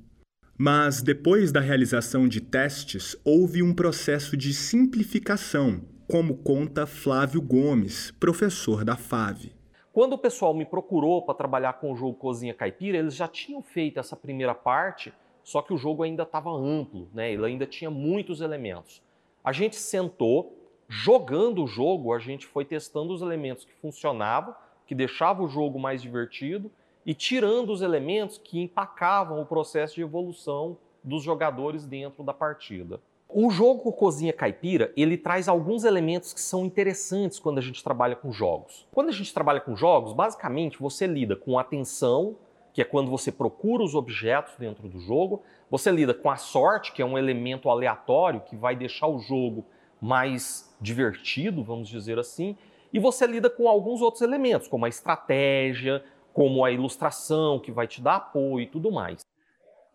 Mas, 0.58 1.00
depois 1.00 1.50
da 1.50 1.60
realização 1.60 2.28
de 2.28 2.42
testes, 2.42 3.16
houve 3.24 3.62
um 3.62 3.74
processo 3.74 4.36
de 4.36 4.52
simplificação, 4.52 5.80
como 6.06 6.36
conta 6.36 6.86
Flávio 6.86 7.40
Gomes, 7.40 8.10
professor 8.20 8.84
da 8.84 8.94
FAVE. 8.94 9.54
Quando 9.94 10.12
o 10.12 10.18
pessoal 10.18 10.54
me 10.54 10.66
procurou 10.66 11.24
para 11.24 11.34
trabalhar 11.34 11.74
com 11.74 11.90
o 11.90 11.96
jogo 11.96 12.14
Cozinha 12.14 12.54
Caipira, 12.54 12.98
eles 12.98 13.14
já 13.14 13.26
tinham 13.26 13.62
feito 13.62 13.98
essa 13.98 14.14
primeira 14.14 14.54
parte 14.54 15.12
só 15.42 15.62
que 15.62 15.72
o 15.72 15.78
jogo 15.78 16.02
ainda 16.02 16.22
estava 16.22 16.50
amplo, 16.50 17.08
né? 17.12 17.32
ele 17.32 17.44
ainda 17.44 17.66
tinha 17.66 17.90
muitos 17.90 18.40
elementos. 18.40 19.02
A 19.42 19.52
gente 19.52 19.76
sentou, 19.76 20.56
jogando 20.88 21.64
o 21.64 21.66
jogo, 21.66 22.12
a 22.12 22.18
gente 22.18 22.46
foi 22.46 22.64
testando 22.64 23.12
os 23.12 23.22
elementos 23.22 23.64
que 23.64 23.72
funcionavam, 23.74 24.54
que 24.86 24.94
deixavam 24.94 25.46
o 25.46 25.48
jogo 25.48 25.78
mais 25.78 26.00
divertido, 26.02 26.70
e 27.04 27.14
tirando 27.14 27.70
os 27.70 27.82
elementos 27.82 28.38
que 28.38 28.60
empacavam 28.60 29.40
o 29.40 29.46
processo 29.46 29.96
de 29.96 30.02
evolução 30.02 30.76
dos 31.02 31.22
jogadores 31.22 31.84
dentro 31.84 32.22
da 32.22 32.32
partida. 32.32 33.00
O 33.28 33.50
jogo 33.50 33.90
Cozinha 33.92 34.32
Caipira, 34.32 34.92
ele 34.94 35.16
traz 35.16 35.48
alguns 35.48 35.84
elementos 35.84 36.34
que 36.34 36.40
são 36.40 36.66
interessantes 36.66 37.38
quando 37.38 37.58
a 37.58 37.62
gente 37.62 37.82
trabalha 37.82 38.14
com 38.14 38.30
jogos. 38.30 38.86
Quando 38.92 39.08
a 39.08 39.12
gente 39.12 39.32
trabalha 39.32 39.58
com 39.58 39.74
jogos, 39.74 40.12
basicamente 40.12 40.78
você 40.78 41.06
lida 41.06 41.34
com 41.34 41.58
atenção, 41.58 42.36
que 42.72 42.80
é 42.80 42.84
quando 42.84 43.10
você 43.10 43.30
procura 43.30 43.82
os 43.82 43.94
objetos 43.94 44.54
dentro 44.58 44.88
do 44.88 44.98
jogo. 44.98 45.42
Você 45.70 45.90
lida 45.90 46.14
com 46.14 46.30
a 46.30 46.36
sorte, 46.36 46.92
que 46.92 47.02
é 47.02 47.04
um 47.04 47.18
elemento 47.18 47.68
aleatório 47.68 48.40
que 48.40 48.56
vai 48.56 48.74
deixar 48.74 49.06
o 49.06 49.18
jogo 49.18 49.66
mais 50.00 50.74
divertido, 50.80 51.62
vamos 51.62 51.88
dizer 51.88 52.18
assim. 52.18 52.56
E 52.92 52.98
você 52.98 53.26
lida 53.26 53.48
com 53.48 53.68
alguns 53.68 54.00
outros 54.00 54.22
elementos, 54.22 54.68
como 54.68 54.84
a 54.84 54.88
estratégia, 54.88 56.02
como 56.32 56.64
a 56.64 56.70
ilustração, 56.70 57.58
que 57.58 57.70
vai 57.70 57.86
te 57.86 58.00
dar 58.00 58.16
apoio 58.16 58.60
e 58.60 58.66
tudo 58.66 58.90
mais. 58.90 59.20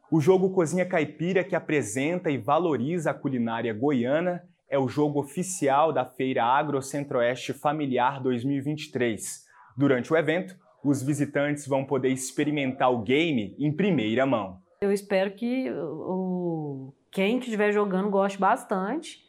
O 0.10 0.22
jogo 0.22 0.52
Cozinha 0.52 0.86
Caipira, 0.86 1.44
que 1.44 1.56
apresenta 1.56 2.32
e 2.32 2.38
valoriza 2.38 3.12
a 3.12 3.14
culinária 3.14 3.74
goiana, 3.74 4.48
é 4.70 4.78
o 4.78 4.88
jogo 4.88 5.20
oficial 5.20 5.92
da 5.92 6.06
Feira 6.06 6.44
Agro 6.44 6.82
Centro-Oeste 6.82 7.54
Familiar 7.54 8.22
2023. 8.22 9.46
Durante 9.76 10.12
o 10.12 10.18
evento, 10.18 10.56
os 10.88 11.04
visitantes 11.04 11.68
vão 11.68 11.84
poder 11.84 12.10
experimentar 12.10 12.92
o 12.92 13.00
game 13.00 13.56
em 13.60 13.72
primeira 13.72 14.26
mão. 14.26 14.60
Eu 14.82 14.92
espero 14.92 15.32
que 15.32 15.70
o 15.72 16.94
quem 17.12 17.40
estiver 17.40 17.72
jogando 17.72 18.10
goste 18.10 18.38
bastante, 18.38 19.26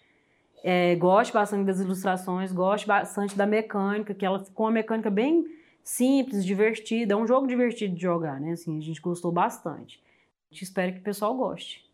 é, 0.62 0.94
goste 0.96 1.32
bastante 1.32 1.64
das 1.64 1.80
ilustrações, 1.80 2.52
goste 2.52 2.86
bastante 2.86 3.36
da 3.36 3.46
mecânica, 3.46 4.12
que 4.12 4.26
ela 4.26 4.44
ficou 4.44 4.66
uma 4.66 4.72
mecânica 4.72 5.08
bem 5.08 5.46
simples, 5.82 6.44
divertida. 6.44 7.14
É 7.14 7.16
um 7.16 7.26
jogo 7.26 7.46
divertido 7.46 7.94
de 7.94 8.02
jogar, 8.02 8.38
né? 8.40 8.52
Assim, 8.52 8.76
a 8.76 8.82
gente 8.82 9.00
gostou 9.00 9.32
bastante. 9.32 10.02
A 10.50 10.54
gente 10.54 10.64
espera 10.64 10.92
que 10.92 10.98
o 10.98 11.02
pessoal 11.02 11.34
goste. 11.34 11.88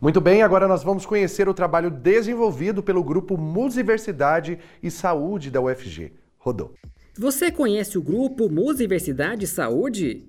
Muito 0.00 0.20
bem, 0.20 0.42
agora 0.42 0.66
nós 0.66 0.82
vamos 0.82 1.04
conhecer 1.04 1.48
o 1.48 1.54
trabalho 1.54 1.90
desenvolvido 1.90 2.82
pelo 2.82 3.04
grupo 3.04 3.36
Musiversidade 3.36 4.58
e 4.82 4.90
Saúde 4.90 5.50
da 5.50 5.60
UFG. 5.60 6.14
Rodou. 6.38 6.74
Você 7.18 7.50
conhece 7.50 7.98
o 7.98 8.02
grupo 8.02 8.48
Musiversidade 8.48 9.46
Saúde? 9.46 10.28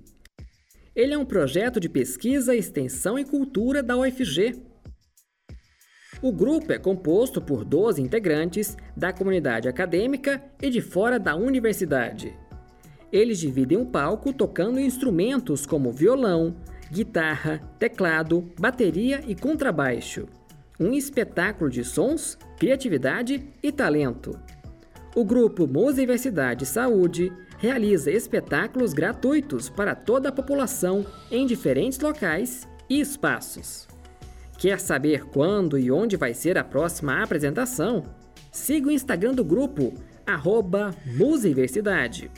Ele 0.94 1.14
é 1.14 1.18
um 1.18 1.24
projeto 1.24 1.78
de 1.78 1.88
pesquisa, 1.88 2.56
extensão 2.56 3.18
e 3.18 3.24
cultura 3.24 3.82
da 3.82 3.96
UFG. 3.96 4.60
O 6.20 6.32
grupo 6.32 6.72
é 6.72 6.78
composto 6.78 7.40
por 7.40 7.64
12 7.64 8.02
integrantes 8.02 8.76
da 8.96 9.12
comunidade 9.12 9.68
acadêmica 9.68 10.42
e 10.60 10.70
de 10.70 10.80
fora 10.80 11.18
da 11.18 11.36
universidade. 11.36 12.36
Eles 13.12 13.38
dividem 13.38 13.78
o 13.78 13.86
palco 13.86 14.32
tocando 14.32 14.80
instrumentos 14.80 15.64
como 15.64 15.92
violão, 15.92 16.56
guitarra, 16.90 17.58
teclado, 17.78 18.52
bateria 18.58 19.22
e 19.26 19.34
contrabaixo. 19.34 20.26
Um 20.80 20.92
espetáculo 20.92 21.70
de 21.70 21.84
sons, 21.84 22.36
criatividade 22.58 23.48
e 23.62 23.70
talento. 23.70 24.38
O 25.14 25.26
grupo 25.26 25.66
Musiversidade 25.66 26.64
Saúde 26.64 27.30
realiza 27.58 28.10
espetáculos 28.10 28.94
gratuitos 28.94 29.68
para 29.68 29.94
toda 29.94 30.30
a 30.30 30.32
população 30.32 31.04
em 31.30 31.44
diferentes 31.44 31.98
locais 32.00 32.66
e 32.88 32.98
espaços. 32.98 33.86
Quer 34.58 34.80
saber 34.80 35.26
quando 35.26 35.78
e 35.78 35.90
onde 35.90 36.16
vai 36.16 36.32
ser 36.32 36.56
a 36.56 36.64
próxima 36.64 37.22
apresentação? 37.22 38.04
Siga 38.50 38.88
o 38.88 38.90
Instagram 38.90 39.34
do 39.34 39.44
grupo, 39.44 39.92
arroba 40.26 40.94
Musiversidade. 41.04 42.30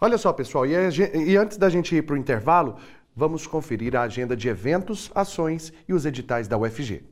Olha 0.00 0.16
só, 0.16 0.32
pessoal, 0.32 0.64
e, 0.64 0.72
e 0.72 1.36
antes 1.36 1.58
da 1.58 1.68
gente 1.68 1.94
ir 1.94 2.02
para 2.02 2.14
o 2.14 2.18
intervalo, 2.18 2.76
vamos 3.14 3.46
conferir 3.46 3.94
a 3.94 4.02
agenda 4.02 4.34
de 4.34 4.48
eventos, 4.48 5.10
ações 5.14 5.74
e 5.86 5.92
os 5.92 6.06
editais 6.06 6.48
da 6.48 6.56
UFG. 6.56 7.04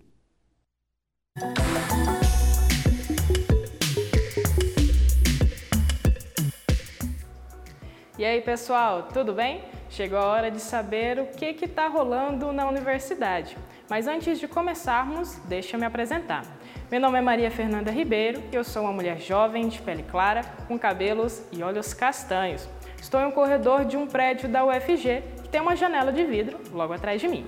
E 8.19 8.25
aí, 8.25 8.41
pessoal, 8.41 9.09
tudo 9.13 9.35
bem? 9.35 9.61
Chegou 9.91 10.19
a 10.19 10.25
hora 10.25 10.51
de 10.51 10.59
saber 10.59 11.19
o 11.19 11.27
que 11.27 11.67
está 11.67 11.87
rolando 11.87 12.51
na 12.51 12.67
universidade. 12.67 13.59
Mas 13.91 14.09
antes 14.09 14.41
de 14.41 14.49
começarmos, 14.49 15.37
deixa 15.45 15.77
eu 15.77 15.81
me 15.81 15.85
apresentar. 15.85 16.43
Meu 16.91 16.99
nome 16.99 17.19
é 17.19 17.21
Maria 17.21 17.51
Fernanda 17.51 17.91
Ribeiro 17.91 18.43
e 18.51 18.57
eu 18.57 18.65
sou 18.65 18.85
uma 18.85 18.93
mulher 18.93 19.21
jovem, 19.21 19.69
de 19.69 19.83
pele 19.83 20.03
clara, 20.03 20.41
com 20.67 20.79
cabelos 20.79 21.43
e 21.53 21.63
olhos 21.63 21.93
castanhos. 21.93 22.67
Estou 22.99 23.21
em 23.21 23.27
um 23.27 23.33
corredor 23.33 23.85
de 23.85 23.99
um 23.99 24.07
prédio 24.07 24.49
da 24.49 24.65
UFG 24.65 25.23
que 25.43 25.51
tem 25.51 25.61
uma 25.61 25.77
janela 25.77 26.11
de 26.11 26.25
vidro 26.25 26.59
logo 26.73 26.95
atrás 26.95 27.21
de 27.21 27.29
mim. 27.29 27.47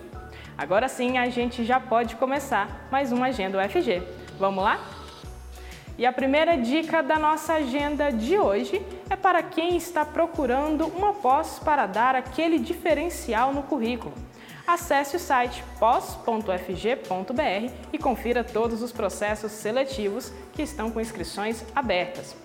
Agora 0.59 0.87
sim, 0.87 1.17
a 1.17 1.31
gente 1.31 1.65
já 1.65 1.81
pode 1.81 2.15
começar 2.17 2.87
mais 2.93 3.11
uma 3.11 3.29
Agenda 3.29 3.59
UFG. 3.59 4.03
Vamos 4.39 4.63
lá? 4.63 4.79
E 5.99 6.07
a 6.07 6.13
primeira 6.13 6.57
dica 6.57 7.03
da 7.03 7.19
nossa 7.19 7.55
agenda 7.55 8.13
de 8.13 8.39
hoje 8.39 8.81
é 9.11 9.17
para 9.17 9.43
quem 9.43 9.77
está 9.77 10.05
procurando 10.05 10.87
uma 10.87 11.13
pós 11.13 11.59
para 11.59 11.87
dar 11.87 12.15
aquele 12.15 12.57
diferencial 12.57 13.53
no 13.53 13.65
currículo. 13.65 14.15
Acesse 14.65 15.17
o 15.17 15.19
site 15.19 15.65
pós.fg.br 15.81 17.73
e 17.93 17.99
confira 17.99 18.45
todos 18.45 18.81
os 18.81 18.93
processos 18.93 19.51
seletivos 19.51 20.33
que 20.53 20.63
estão 20.63 20.89
com 20.89 21.01
inscrições 21.01 21.65
abertas. 21.75 22.37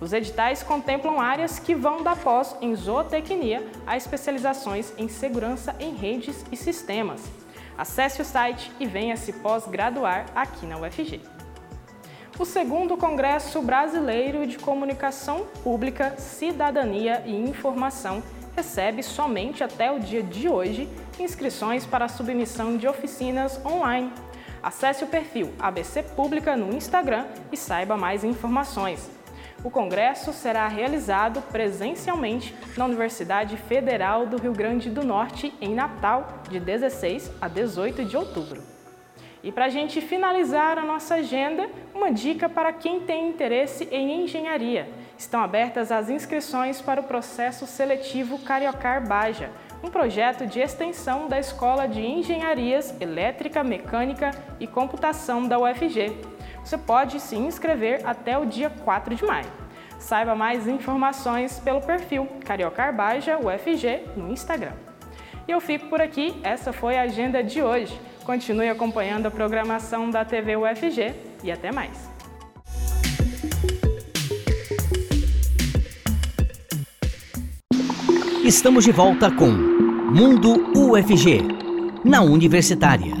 Os 0.00 0.12
editais 0.12 0.62
contemplam 0.62 1.20
áreas 1.20 1.58
que 1.58 1.74
vão 1.74 2.04
da 2.04 2.14
pós 2.14 2.54
em 2.60 2.76
zootecnia 2.76 3.66
a 3.88 3.96
especializações 3.96 4.94
em 4.96 5.08
segurança 5.08 5.74
em 5.80 5.96
redes 5.96 6.46
e 6.52 6.56
sistemas. 6.56 7.24
Acesse 7.76 8.22
o 8.22 8.24
site 8.24 8.70
e 8.78 8.86
venha 8.86 9.16
se 9.16 9.32
pós-graduar 9.32 10.26
aqui 10.36 10.64
na 10.64 10.78
UFG 10.78 11.39
o 12.40 12.44
segundo 12.46 12.96
Congresso 12.96 13.60
Brasileiro 13.60 14.46
de 14.46 14.58
Comunicação 14.58 15.44
Pública, 15.62 16.14
Cidadania 16.16 17.22
e 17.26 17.36
Informação 17.36 18.22
recebe 18.56 19.02
somente 19.02 19.62
até 19.62 19.92
o 19.92 20.00
dia 20.00 20.22
de 20.22 20.48
hoje 20.48 20.88
inscrições 21.18 21.84
para 21.84 22.06
a 22.06 22.08
submissão 22.08 22.78
de 22.78 22.88
oficinas 22.88 23.60
online. 23.62 24.10
Acesse 24.62 25.04
o 25.04 25.06
perfil 25.06 25.52
ABC 25.58 26.02
Pública 26.02 26.56
no 26.56 26.74
Instagram 26.74 27.26
e 27.52 27.58
saiba 27.58 27.94
mais 27.94 28.24
informações. 28.24 29.10
O 29.62 29.70
congresso 29.70 30.32
será 30.32 30.66
realizado 30.66 31.42
presencialmente 31.42 32.54
na 32.74 32.86
Universidade 32.86 33.58
Federal 33.58 34.24
do 34.24 34.38
Rio 34.38 34.54
Grande 34.54 34.88
do 34.88 35.04
Norte, 35.04 35.52
em 35.60 35.74
Natal, 35.74 36.40
de 36.48 36.58
16 36.58 37.32
a 37.38 37.48
18 37.48 38.02
de 38.06 38.16
outubro. 38.16 38.69
E 39.42 39.50
para 39.50 39.66
a 39.66 39.68
gente 39.70 40.00
finalizar 40.00 40.78
a 40.78 40.84
nossa 40.84 41.16
agenda, 41.16 41.68
uma 41.94 42.12
dica 42.12 42.48
para 42.48 42.72
quem 42.72 43.00
tem 43.00 43.28
interesse 43.28 43.88
em 43.90 44.22
engenharia. 44.24 44.86
Estão 45.16 45.42
abertas 45.42 45.90
as 45.90 46.10
inscrições 46.10 46.80
para 46.80 47.00
o 47.00 47.04
processo 47.04 47.66
seletivo 47.66 48.38
Cariocar 48.38 49.06
Baja, 49.06 49.50
um 49.82 49.88
projeto 49.88 50.46
de 50.46 50.60
extensão 50.60 51.26
da 51.26 51.38
Escola 51.38 51.86
de 51.86 52.00
Engenharias 52.00 52.94
Elétrica, 53.00 53.64
Mecânica 53.64 54.30
e 54.58 54.66
Computação 54.66 55.48
da 55.48 55.58
UFG. 55.58 56.12
Você 56.62 56.76
pode 56.76 57.18
se 57.18 57.36
inscrever 57.36 58.06
até 58.06 58.36
o 58.36 58.44
dia 58.44 58.68
4 58.68 59.14
de 59.14 59.24
maio. 59.24 59.50
Saiba 59.98 60.34
mais 60.34 60.68
informações 60.68 61.58
pelo 61.58 61.80
perfil 61.80 62.26
Cariocar 62.44 62.94
Baja 62.94 63.38
UFG 63.38 64.02
no 64.16 64.30
Instagram. 64.30 64.89
E 65.50 65.52
eu 65.52 65.60
fico 65.60 65.88
por 65.88 66.00
aqui, 66.00 66.32
essa 66.44 66.72
foi 66.72 66.96
a 66.96 67.02
agenda 67.02 67.42
de 67.42 67.60
hoje. 67.60 68.00
Continue 68.22 68.68
acompanhando 68.68 69.26
a 69.26 69.32
programação 69.32 70.08
da 70.08 70.24
TV 70.24 70.54
UFG 70.54 71.12
e 71.42 71.50
até 71.50 71.72
mais. 71.72 72.08
Estamos 78.44 78.84
de 78.84 78.92
volta 78.92 79.28
com 79.28 79.50
Mundo 79.50 80.70
UFG, 80.72 81.42
na 82.04 82.20
Universitária. 82.22 83.19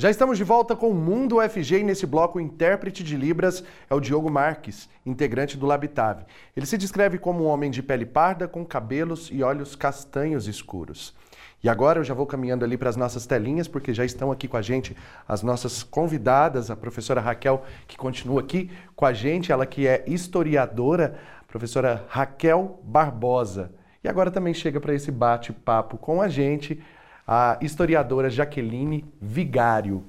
Já 0.00 0.08
estamos 0.08 0.38
de 0.38 0.44
volta 0.44 0.74
com 0.74 0.88
o 0.88 0.94
Mundo 0.94 1.36
UFG 1.36 1.80
e 1.80 1.84
nesse 1.84 2.06
bloco 2.06 2.38
o 2.38 2.40
intérprete 2.40 3.04
de 3.04 3.18
Libras 3.18 3.62
é 3.90 3.94
o 3.94 4.00
Diogo 4.00 4.30
Marques, 4.30 4.88
integrante 5.04 5.58
do 5.58 5.66
Labitave. 5.66 6.24
Ele 6.56 6.64
se 6.64 6.78
descreve 6.78 7.18
como 7.18 7.44
um 7.44 7.46
homem 7.46 7.70
de 7.70 7.82
pele 7.82 8.06
parda 8.06 8.48
com 8.48 8.64
cabelos 8.64 9.28
e 9.30 9.42
olhos 9.42 9.76
castanhos 9.76 10.48
escuros. 10.48 11.14
E 11.62 11.68
agora 11.68 12.00
eu 12.00 12.04
já 12.04 12.14
vou 12.14 12.24
caminhando 12.24 12.64
ali 12.64 12.78
para 12.78 12.88
as 12.88 12.96
nossas 12.96 13.26
telinhas, 13.26 13.68
porque 13.68 13.92
já 13.92 14.02
estão 14.02 14.32
aqui 14.32 14.48
com 14.48 14.56
a 14.56 14.62
gente 14.62 14.96
as 15.28 15.42
nossas 15.42 15.82
convidadas, 15.82 16.70
a 16.70 16.76
professora 16.76 17.20
Raquel, 17.20 17.62
que 17.86 17.98
continua 17.98 18.40
aqui 18.40 18.70
com 18.96 19.04
a 19.04 19.12
gente, 19.12 19.52
ela 19.52 19.66
que 19.66 19.86
é 19.86 20.02
historiadora, 20.06 21.18
professora 21.46 22.06
Raquel 22.08 22.80
Barbosa. 22.84 23.70
E 24.02 24.08
agora 24.08 24.30
também 24.30 24.54
chega 24.54 24.80
para 24.80 24.94
esse 24.94 25.12
bate-papo 25.12 25.98
com 25.98 26.22
a 26.22 26.28
gente 26.30 26.80
a 27.26 27.58
historiadora 27.60 28.30
Jaqueline 28.30 29.04
Vigário. 29.20 30.04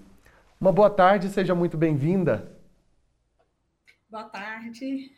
Uma 0.59 0.71
boa 0.71 0.89
tarde, 0.89 1.29
seja 1.29 1.55
muito 1.55 1.77
bem-vinda. 1.77 2.51
Boa 4.09 4.25
tarde. 4.25 5.11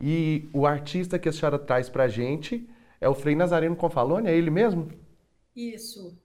E 0.00 0.48
o 0.52 0.66
artista 0.66 1.18
que 1.18 1.28
a 1.28 1.32
senhora 1.32 1.58
traz 1.58 1.88
para 1.88 2.04
a 2.04 2.08
gente 2.08 2.68
é 3.00 3.08
o 3.08 3.14
Frei 3.14 3.34
Nazareno 3.34 3.76
Confalone, 3.76 4.28
é 4.28 4.36
ele 4.36 4.50
mesmo? 4.50 4.88
Isso. 5.54 6.16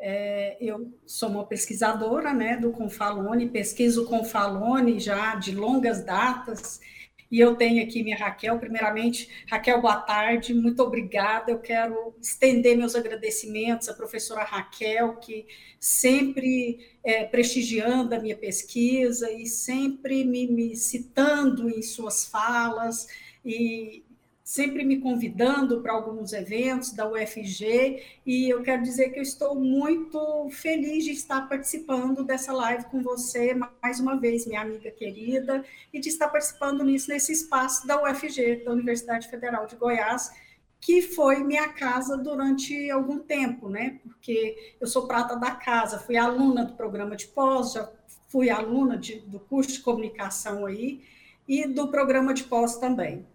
É, 0.00 0.56
eu 0.60 0.92
sou 1.04 1.28
uma 1.28 1.44
pesquisadora 1.44 2.32
né, 2.32 2.56
do 2.56 2.70
Confalone, 2.70 3.48
pesquiso 3.48 4.06
Confalone 4.06 5.00
já 5.00 5.34
de 5.34 5.54
longas 5.54 6.04
datas, 6.04 6.80
e 7.30 7.40
eu 7.40 7.54
tenho 7.56 7.82
aqui 7.82 8.02
minha 8.02 8.16
Raquel. 8.16 8.58
Primeiramente, 8.58 9.28
Raquel, 9.48 9.80
boa 9.80 9.96
tarde, 9.96 10.54
muito 10.54 10.82
obrigada. 10.82 11.50
Eu 11.50 11.58
quero 11.58 12.14
estender 12.20 12.76
meus 12.76 12.94
agradecimentos 12.94 13.88
à 13.88 13.94
professora 13.94 14.44
Raquel, 14.44 15.16
que 15.16 15.46
sempre 15.78 16.78
é, 17.04 17.24
prestigiando 17.24 18.14
a 18.14 18.18
minha 18.18 18.36
pesquisa 18.36 19.30
e 19.30 19.46
sempre 19.46 20.24
me, 20.24 20.46
me 20.46 20.74
citando 20.74 21.68
em 21.68 21.82
suas 21.82 22.24
falas. 22.24 23.06
E, 23.44 24.04
sempre 24.48 24.82
me 24.82 24.98
convidando 24.98 25.82
para 25.82 25.92
alguns 25.92 26.32
eventos 26.32 26.92
da 26.92 27.06
UFG, 27.06 28.02
e 28.24 28.48
eu 28.48 28.62
quero 28.62 28.82
dizer 28.82 29.10
que 29.10 29.18
eu 29.18 29.22
estou 29.22 29.54
muito 29.54 30.48
feliz 30.50 31.04
de 31.04 31.10
estar 31.10 31.46
participando 31.46 32.24
dessa 32.24 32.50
live 32.54 32.84
com 32.84 33.02
você 33.02 33.52
mais 33.82 34.00
uma 34.00 34.18
vez, 34.18 34.46
minha 34.46 34.62
amiga 34.62 34.90
querida, 34.90 35.62
e 35.92 36.00
de 36.00 36.08
estar 36.08 36.30
participando 36.30 36.82
nisso 36.82 37.10
nesse 37.10 37.30
espaço 37.30 37.86
da 37.86 38.02
UFG, 38.02 38.64
da 38.64 38.72
Universidade 38.72 39.28
Federal 39.28 39.66
de 39.66 39.76
Goiás, 39.76 40.32
que 40.80 41.02
foi 41.02 41.44
minha 41.44 41.68
casa 41.68 42.16
durante 42.16 42.90
algum 42.90 43.18
tempo, 43.18 43.68
né? 43.68 44.00
Porque 44.02 44.76
eu 44.80 44.86
sou 44.86 45.06
prata 45.06 45.36
da 45.36 45.50
casa, 45.50 45.98
fui 45.98 46.16
aluna 46.16 46.64
do 46.64 46.72
programa 46.72 47.16
de 47.16 47.26
pós, 47.26 47.74
já 47.74 47.92
fui 48.28 48.48
aluna 48.48 48.96
de, 48.96 49.18
do 49.20 49.38
curso 49.38 49.72
de 49.72 49.80
comunicação 49.80 50.64
aí 50.64 51.02
e 51.46 51.68
do 51.68 51.88
programa 51.88 52.32
de 52.32 52.44
pós 52.44 52.78
também. 52.78 53.26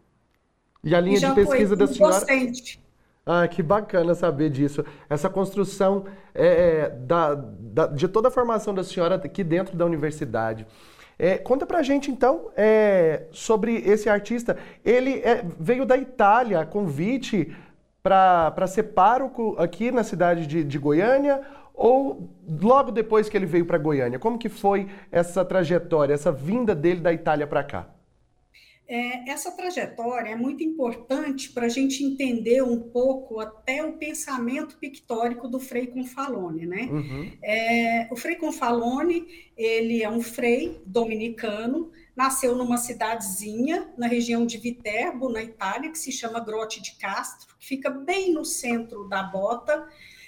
E 0.84 0.94
a 0.94 1.00
linha 1.00 1.20
de 1.20 1.32
pesquisa 1.34 1.76
da 1.76 1.88
senhora. 1.88 2.20
Docente. 2.20 2.84
Ah, 3.26 3.48
que 3.48 3.64
bacana 3.64 4.14
saber 4.14 4.50
disso. 4.50 4.84
Essa 5.10 5.30
construção 5.30 6.06
é, 6.36 6.46
é, 6.46 6.90
da, 6.90 7.36
da, 7.36 7.88
de 7.88 8.08
toda 8.08 8.28
a 8.28 8.32
formação 8.32 8.74
da 8.74 8.84
senhora 8.84 9.16
aqui 9.16 9.44
dentro 9.44 9.78
da 9.78 9.86
universidade. 9.86 10.68
É, 11.18 11.38
conta 11.38 11.66
pra 11.66 11.82
gente, 11.82 12.12
então, 12.12 12.50
é, 12.58 13.28
sobre 13.32 13.78
esse 13.78 14.10
artista. 14.10 14.58
Ele 14.84 15.20
é, 15.20 15.46
veio 15.58 15.86
da 15.86 15.96
Itália, 15.96 16.60
a 16.60 16.66
convite 16.66 17.56
para 18.02 18.68
ser 18.68 18.84
pároco 18.84 19.56
aqui 19.58 19.90
na 19.90 20.04
cidade 20.04 20.46
de, 20.46 20.62
de 20.64 20.78
Goiânia 20.78 21.42
ou 21.74 22.30
logo 22.62 22.92
depois 22.92 23.30
que 23.30 23.38
ele 23.38 23.46
veio 23.46 23.66
para 23.66 23.78
Goiânia? 23.78 24.20
Como 24.20 24.38
que 24.38 24.50
foi 24.50 24.90
essa 25.10 25.46
trajetória, 25.46 26.14
essa 26.14 26.32
vinda 26.32 26.76
dele 26.76 27.00
da 27.00 27.14
Itália 27.14 27.48
para 27.48 27.64
cá? 27.64 27.88
É, 28.86 29.32
essa 29.32 29.50
trajetória 29.52 30.30
é 30.30 30.36
muito 30.36 30.62
importante 30.62 31.52
para 31.52 31.68
a 31.68 31.70
gente 31.70 32.04
entender 32.04 32.62
um 32.62 32.78
pouco 32.80 33.40
até 33.40 33.84
o 33.84 33.94
pensamento 33.94 34.78
pictórico 34.78 35.48
do 35.48 35.60
Frei 35.60 35.88
Confalone, 35.88 36.66
né? 36.66 36.90
Uhum. 36.92 37.32
É, 37.42 38.10
o 38.12 38.16
Frei 38.18 38.36
Confalone, 38.36 39.26
ele 39.56 40.04
é 40.04 40.10
um 40.10 40.22
frei 40.22 40.82
dominicano, 40.86 41.92
nasceu 42.14 42.56
numa 42.56 42.78
cidadezinha 42.78 43.90
na 43.98 44.08
região 44.08 44.46
de 44.46 44.58
Viterbo, 44.58 45.30
na 45.30 45.42
Itália, 45.42 45.90
que 45.90 45.98
se 45.98 46.12
chama 46.12 46.42
Grotte 46.42 46.82
de 46.82 46.96
Castro, 46.98 47.56
que 47.58 47.66
fica 47.66 47.90
bem 47.90 48.34
no 48.34 48.44
centro 48.44 49.08
da 49.08 49.24
Bota. 49.24 49.88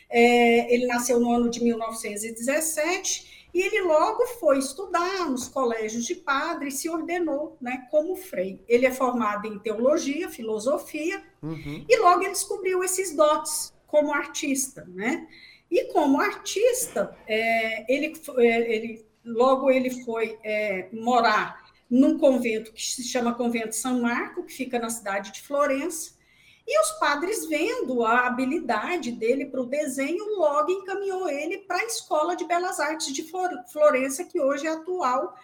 É, 0.09 0.73
ele 0.73 0.87
nasceu 0.87 1.19
no 1.19 1.29
ano 1.29 1.49
de 1.49 1.61
1917 1.61 3.44
e 3.55 3.61
ele 3.61 3.83
logo 3.83 4.27
foi 4.37 4.59
estudar 4.59 5.29
nos 5.29 5.47
colégios 5.47 6.03
de 6.03 6.13
padre 6.13 6.67
e 6.67 6.71
se 6.71 6.89
ordenou 6.89 7.57
né, 7.61 7.87
como 7.89 8.17
frei. 8.17 8.61
Ele 8.67 8.85
é 8.85 8.91
formado 8.91 9.47
em 9.47 9.57
teologia, 9.57 10.27
filosofia, 10.29 11.23
uhum. 11.41 11.85
e 11.87 11.97
logo 12.01 12.21
ele 12.21 12.33
descobriu 12.33 12.83
esses 12.83 13.15
dotes 13.15 13.73
como 13.87 14.13
artista. 14.13 14.83
Né? 14.93 15.25
E 15.71 15.85
como 15.93 16.19
artista, 16.19 17.17
é, 17.25 17.89
ele, 17.89 18.11
é, 18.39 18.75
ele 18.75 19.05
logo 19.23 19.71
ele 19.71 20.03
foi 20.03 20.37
é, 20.43 20.89
morar 20.91 21.63
num 21.89 22.17
convento 22.17 22.73
que 22.73 22.85
se 22.85 23.03
chama 23.03 23.35
Convento 23.35 23.73
São 23.73 24.01
Marco, 24.01 24.43
que 24.43 24.51
fica 24.51 24.77
na 24.77 24.89
cidade 24.89 25.31
de 25.31 25.41
Florença, 25.41 26.14
e 26.67 26.81
os 26.81 26.91
padres, 26.93 27.45
vendo 27.45 28.03
a 28.03 28.25
habilidade 28.25 29.11
dele 29.11 29.45
para 29.45 29.61
o 29.61 29.67
desenho, 29.67 30.25
logo 30.35 30.71
encaminhou 30.71 31.29
ele 31.29 31.59
para 31.59 31.77
a 31.77 31.85
Escola 31.85 32.35
de 32.35 32.43
Belas 32.43 32.79
Artes 32.79 33.13
de 33.13 33.23
Florença, 33.71 34.23
que 34.23 34.39
hoje 34.39 34.65
é 34.65 34.71
a 34.71 34.73
atual 34.73 35.35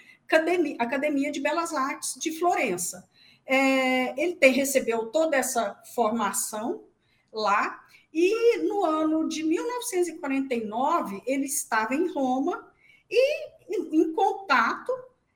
Academia, 0.80 1.32
de 1.32 1.40
Belas 1.40 1.74
Artes 1.74 2.16
de 2.20 2.32
Florença. 2.40 3.08
É, 3.46 4.20
ele 4.20 4.36
tem, 4.36 4.52
recebeu 4.52 5.08
toda 5.08 5.38
essa 5.38 5.80
formação 5.94 6.86
lá, 7.32 7.80
e 8.12 8.58
no 8.68 8.84
ano 8.84 9.28
de 9.30 9.44
1949 9.44 11.22
ele 11.26 11.46
estava 11.46 11.94
em 11.94 12.12
Roma 12.12 12.68
e 13.10 13.48
em, 13.70 14.02
em 14.02 14.14
contato 14.14 14.92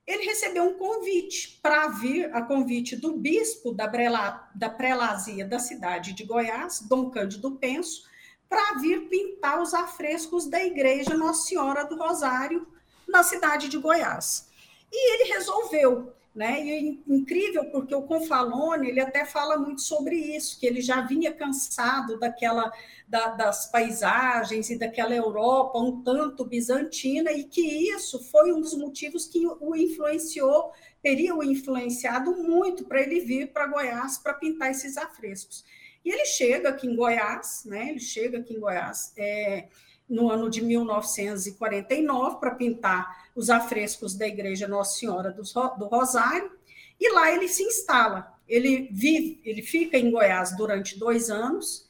ele 0.07 0.25
recebeu 0.25 0.63
um 0.65 0.77
convite 0.77 1.59
para 1.61 1.87
vir, 1.87 2.33
a 2.33 2.41
convite 2.41 2.95
do 2.95 3.13
bispo 3.13 3.71
da, 3.71 3.87
Brela, 3.87 4.49
da 4.53 4.69
prelazia 4.69 5.45
da 5.45 5.57
cidade 5.57 6.13
de 6.13 6.23
Goiás, 6.23 6.81
Dom 6.81 7.09
Cândido 7.09 7.51
Penso, 7.51 8.07
para 8.47 8.75
vir 8.79 9.09
pintar 9.09 9.61
os 9.61 9.73
afrescos 9.73 10.45
da 10.45 10.63
igreja 10.63 11.15
Nossa 11.15 11.47
Senhora 11.47 11.83
do 11.83 11.97
Rosário 11.97 12.67
na 13.07 13.23
cidade 13.23 13.67
de 13.67 13.77
Goiás. 13.77 14.47
E 14.91 15.13
ele 15.13 15.33
resolveu 15.33 16.14
né? 16.35 16.61
E 16.61 16.71
é 16.71 16.79
incrível 17.07 17.65
porque 17.71 17.95
o 17.95 18.03
Confalone 18.03 18.89
ele 18.89 18.99
até 18.99 19.23
fala 19.23 19.57
muito 19.57 19.81
sobre 19.81 20.17
isso, 20.17 20.59
que 20.59 20.65
ele 20.65 20.81
já 20.81 21.01
vinha 21.01 21.33
cansado 21.33 22.19
daquela 22.19 22.69
da, 23.07 23.29
das 23.29 23.71
paisagens 23.71 24.69
e 24.69 24.77
daquela 24.77 25.15
Europa 25.15 25.79
um 25.79 26.03
tanto 26.03 26.43
bizantina 26.43 27.31
e 27.31 27.45
que 27.45 27.61
isso 27.61 28.21
foi 28.25 28.51
um 28.51 28.59
dos 28.59 28.75
motivos 28.75 29.25
que 29.27 29.45
o 29.47 29.75
influenciou, 29.75 30.73
teria 31.01 31.33
o 31.33 31.43
influenciado 31.43 32.35
muito 32.35 32.83
para 32.85 33.01
ele 33.01 33.21
vir 33.21 33.53
para 33.53 33.67
Goiás 33.67 34.17
para 34.17 34.33
pintar 34.33 34.71
esses 34.71 34.97
afrescos. 34.97 35.63
E 36.03 36.09
ele 36.11 36.25
chega 36.25 36.69
aqui 36.69 36.87
em 36.87 36.95
Goiás, 36.95 37.63
né? 37.65 37.89
Ele 37.89 37.99
chega 37.99 38.39
aqui 38.39 38.53
em 38.53 38.59
Goiás. 38.59 39.13
É, 39.17 39.67
no 40.07 40.29
ano 40.29 40.49
de 40.49 40.63
1949 40.63 42.37
para 42.39 42.55
pintar 42.55 43.25
os 43.35 43.49
afrescos 43.49 44.15
da 44.15 44.27
Igreja 44.27 44.67
Nossa 44.67 44.97
Senhora 44.97 45.31
do 45.31 45.85
Rosário, 45.85 46.51
e 46.99 47.11
lá 47.11 47.31
ele 47.31 47.47
se 47.47 47.63
instala. 47.63 48.33
Ele 48.47 48.89
vive, 48.91 49.41
ele 49.43 49.61
fica 49.61 49.97
em 49.97 50.11
Goiás 50.11 50.55
durante 50.55 50.97
dois 50.99 51.29
anos 51.29 51.89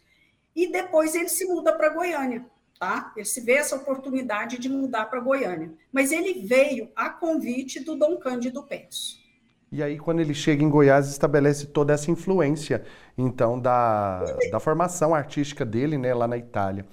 e 0.56 0.72
depois 0.72 1.14
ele 1.14 1.28
se 1.28 1.46
muda 1.46 1.74
para 1.74 1.90
Goiânia, 1.90 2.46
tá? 2.80 3.12
Ele 3.16 3.26
se 3.26 3.42
vê 3.42 3.54
essa 3.54 3.76
oportunidade 3.76 4.58
de 4.58 4.70
mudar 4.70 5.06
para 5.06 5.20
Goiânia, 5.20 5.74
mas 5.92 6.12
ele 6.14 6.46
veio 6.46 6.90
a 6.96 7.10
convite 7.10 7.82
do 7.82 7.96
Dom 7.96 8.18
Cândido 8.18 8.64
Penso. 8.64 9.25
E 9.76 9.84
aí, 9.84 10.00
quando 10.00 10.22
ele 10.22 10.34
chega 10.34 10.64
em 10.64 10.70
Goiás, 10.70 11.10
estabelece 11.10 11.66
toda 11.66 11.92
essa 11.92 12.10
influência, 12.10 12.86
então, 13.18 13.60
da, 13.60 14.24
da 14.50 14.58
formação 14.58 15.14
artística 15.14 15.66
dele, 15.66 15.98
né, 15.98 16.14
lá 16.14 16.26
na 16.30 16.38
Itália. 16.38 16.86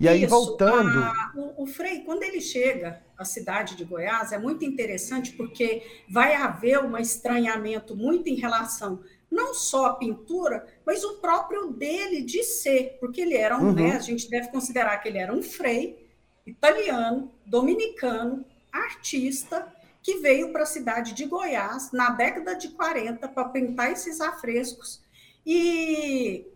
E 0.00 0.08
aí, 0.08 0.24
Isso, 0.24 0.30
voltando. 0.30 0.98
A, 0.98 1.32
o, 1.36 1.62
o 1.62 1.66
Frei, 1.68 2.00
quando 2.00 2.24
ele 2.24 2.40
chega 2.40 3.00
à 3.16 3.24
cidade 3.24 3.76
de 3.76 3.84
Goiás, 3.84 4.32
é 4.32 4.38
muito 4.38 4.64
interessante 4.64 5.30
porque 5.30 5.84
vai 6.10 6.34
haver 6.34 6.80
um 6.80 6.98
estranhamento 6.98 7.94
muito 7.94 8.28
em 8.28 8.34
relação 8.34 8.98
não 9.30 9.54
só 9.54 9.86
à 9.86 9.94
pintura, 9.94 10.66
mas 10.84 11.04
o 11.04 11.20
próprio 11.20 11.70
dele 11.70 12.20
de 12.22 12.42
ser, 12.42 12.96
porque 12.98 13.20
ele 13.20 13.36
era 13.36 13.56
um, 13.56 13.66
uhum. 13.68 13.74
né, 13.74 13.92
a 13.92 14.00
gente 14.00 14.28
deve 14.28 14.48
considerar 14.48 14.98
que 14.98 15.08
ele 15.08 15.18
era 15.18 15.32
um 15.32 15.40
frei 15.40 16.04
italiano, 16.44 17.30
dominicano, 17.46 18.44
artista, 18.72 19.72
que 20.04 20.18
veio 20.18 20.52
para 20.52 20.64
a 20.64 20.66
cidade 20.66 21.14
de 21.14 21.24
Goiás 21.24 21.90
na 21.90 22.10
década 22.10 22.54
de 22.54 22.68
40 22.68 23.26
para 23.26 23.48
pintar 23.48 23.90
esses 23.90 24.20
afrescos. 24.20 25.02
E 25.46 26.46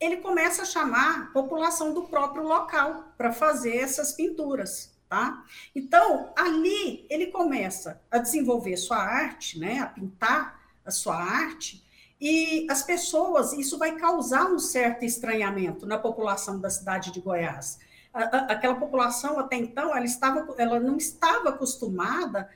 ele 0.00 0.16
começa 0.16 0.62
a 0.62 0.66
chamar 0.66 1.20
a 1.20 1.26
população 1.26 1.94
do 1.94 2.02
próprio 2.02 2.42
local 2.42 3.14
para 3.16 3.32
fazer 3.32 3.76
essas 3.76 4.12
pinturas. 4.12 4.92
Tá? 5.08 5.44
Então, 5.72 6.32
ali 6.36 7.06
ele 7.08 7.28
começa 7.28 8.02
a 8.10 8.18
desenvolver 8.18 8.76
sua 8.76 8.98
arte, 8.98 9.56
né, 9.56 9.78
a 9.78 9.86
pintar 9.86 10.60
a 10.84 10.90
sua 10.90 11.14
arte, 11.14 11.86
e 12.20 12.66
as 12.68 12.82
pessoas, 12.82 13.52
isso 13.52 13.78
vai 13.78 13.94
causar 13.94 14.46
um 14.46 14.58
certo 14.58 15.04
estranhamento 15.04 15.86
na 15.86 15.96
população 15.96 16.58
da 16.58 16.68
cidade 16.68 17.12
de 17.12 17.20
Goiás. 17.20 17.78
Aquela 18.12 18.74
população 18.74 19.38
até 19.38 19.54
então, 19.56 19.94
ela, 19.94 20.04
estava, 20.04 20.54
ela 20.58 20.80
não 20.80 20.96
estava 20.96 21.50
acostumada 21.50 22.50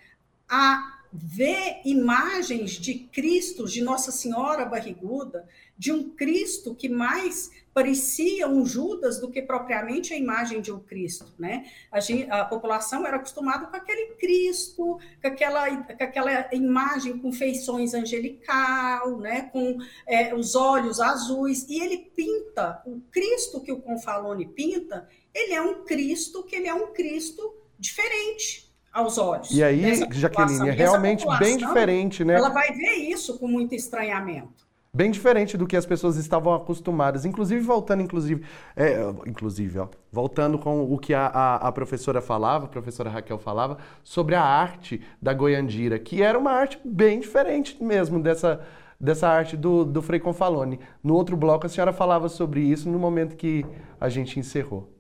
a 0.51 1.01
ver 1.13 1.81
imagens 1.85 2.73
de 2.73 2.95
Cristo, 2.95 3.67
de 3.67 3.83
Nossa 3.83 4.13
Senhora 4.13 4.65
barriguda, 4.65 5.49
de 5.77 5.91
um 5.91 6.11
Cristo 6.11 6.75
que 6.75 6.89
mais 6.89 7.51
parecia 7.73 8.49
um 8.49 8.67
Judas 8.67 9.21
do 9.21 9.31
que 9.31 9.43
propriamente 9.43 10.13
a 10.13 10.17
imagem 10.17 10.61
de 10.61 10.73
um 10.73 10.79
Cristo, 10.79 11.33
né? 11.39 11.65
A, 11.91 12.01
gente, 12.01 12.31
a 12.31 12.45
população 12.45 13.07
era 13.07 13.17
acostumada 13.17 13.67
com 13.67 13.77
aquele 13.77 14.15
Cristo, 14.17 14.99
com 15.23 15.29
aquela, 15.29 15.77
com 15.77 16.05
aquela 16.05 16.55
imagem 16.55 17.19
com 17.19 17.33
feições 17.33 17.95
angelical, 17.95 19.19
né? 19.19 19.43
Com 19.53 19.79
é, 20.07 20.35
os 20.35 20.55
olhos 20.55 21.01
azuis, 21.01 21.67
e 21.69 21.81
ele 21.81 21.99
pinta 22.15 22.83
o 22.85 23.01
Cristo 23.11 23.61
que 23.61 23.73
o 23.73 23.81
Confalone 23.81 24.47
pinta, 24.47 25.09
ele 25.33 25.55
é 25.55 25.63
um 25.63 25.85
Cristo 25.85 26.43
que 26.43 26.57
ele 26.57 26.69
é 26.69 26.75
um 26.75 26.93
Cristo 26.93 27.55
diferente, 27.79 28.70
aos 28.93 29.19
olhos. 29.19 29.51
E 29.51 29.63
aí, 29.63 29.95
Jaqueline, 30.11 30.69
é 30.69 30.73
realmente 30.73 31.25
bem 31.39 31.57
diferente, 31.57 32.25
né? 32.25 32.35
Ela 32.35 32.49
vai 32.49 32.73
ver 32.73 32.95
isso 32.97 33.39
com 33.39 33.47
muito 33.47 33.75
estranhamento. 33.75 34.69
Bem 34.93 35.09
diferente 35.13 35.57
do 35.57 35.69
que 35.69 35.77
as 35.77 35.87
pessoas 35.87 36.17
estavam 36.17 36.53
acostumadas. 36.53 37.25
Inclusive, 37.25 37.61
voltando, 37.61 38.03
inclusive, 38.03 38.45
é, 38.75 38.99
inclusive, 39.25 39.79
ó, 39.79 39.89
voltando 40.11 40.59
com 40.59 40.83
o 40.93 40.99
que 40.99 41.15
a, 41.15 41.27
a, 41.27 41.69
a, 41.69 41.73
professora 41.73 42.21
falava, 42.21 42.65
a 42.65 42.69
professora 42.69 43.09
Raquel 43.09 43.39
falava, 43.39 43.79
sobre 44.03 44.35
a 44.35 44.43
arte 44.43 45.01
da 45.23 45.33
Goiandira, 45.33 45.97
que 45.97 46.23
era 46.23 46.37
uma 46.37 46.51
arte 46.51 46.81
bem 46.85 47.21
diferente 47.21 47.81
mesmo 47.81 48.21
dessa, 48.21 48.67
dessa 48.99 49.29
arte 49.29 49.57
do, 49.57 49.85
do 49.85 50.03
Frei 50.03 50.19
Confalone. 50.19 50.81
No 51.05 51.15
outro 51.15 51.37
bloco, 51.37 51.67
a 51.67 51.69
senhora 51.69 51.93
falava 51.93 52.29
sobre 52.29 52.61
isso 52.61 52.91
no 52.91 52.99
momento 52.99 53.37
que 53.37 53.65
a 54.01 54.09
gente 54.09 54.41
encerrou. 54.41 54.93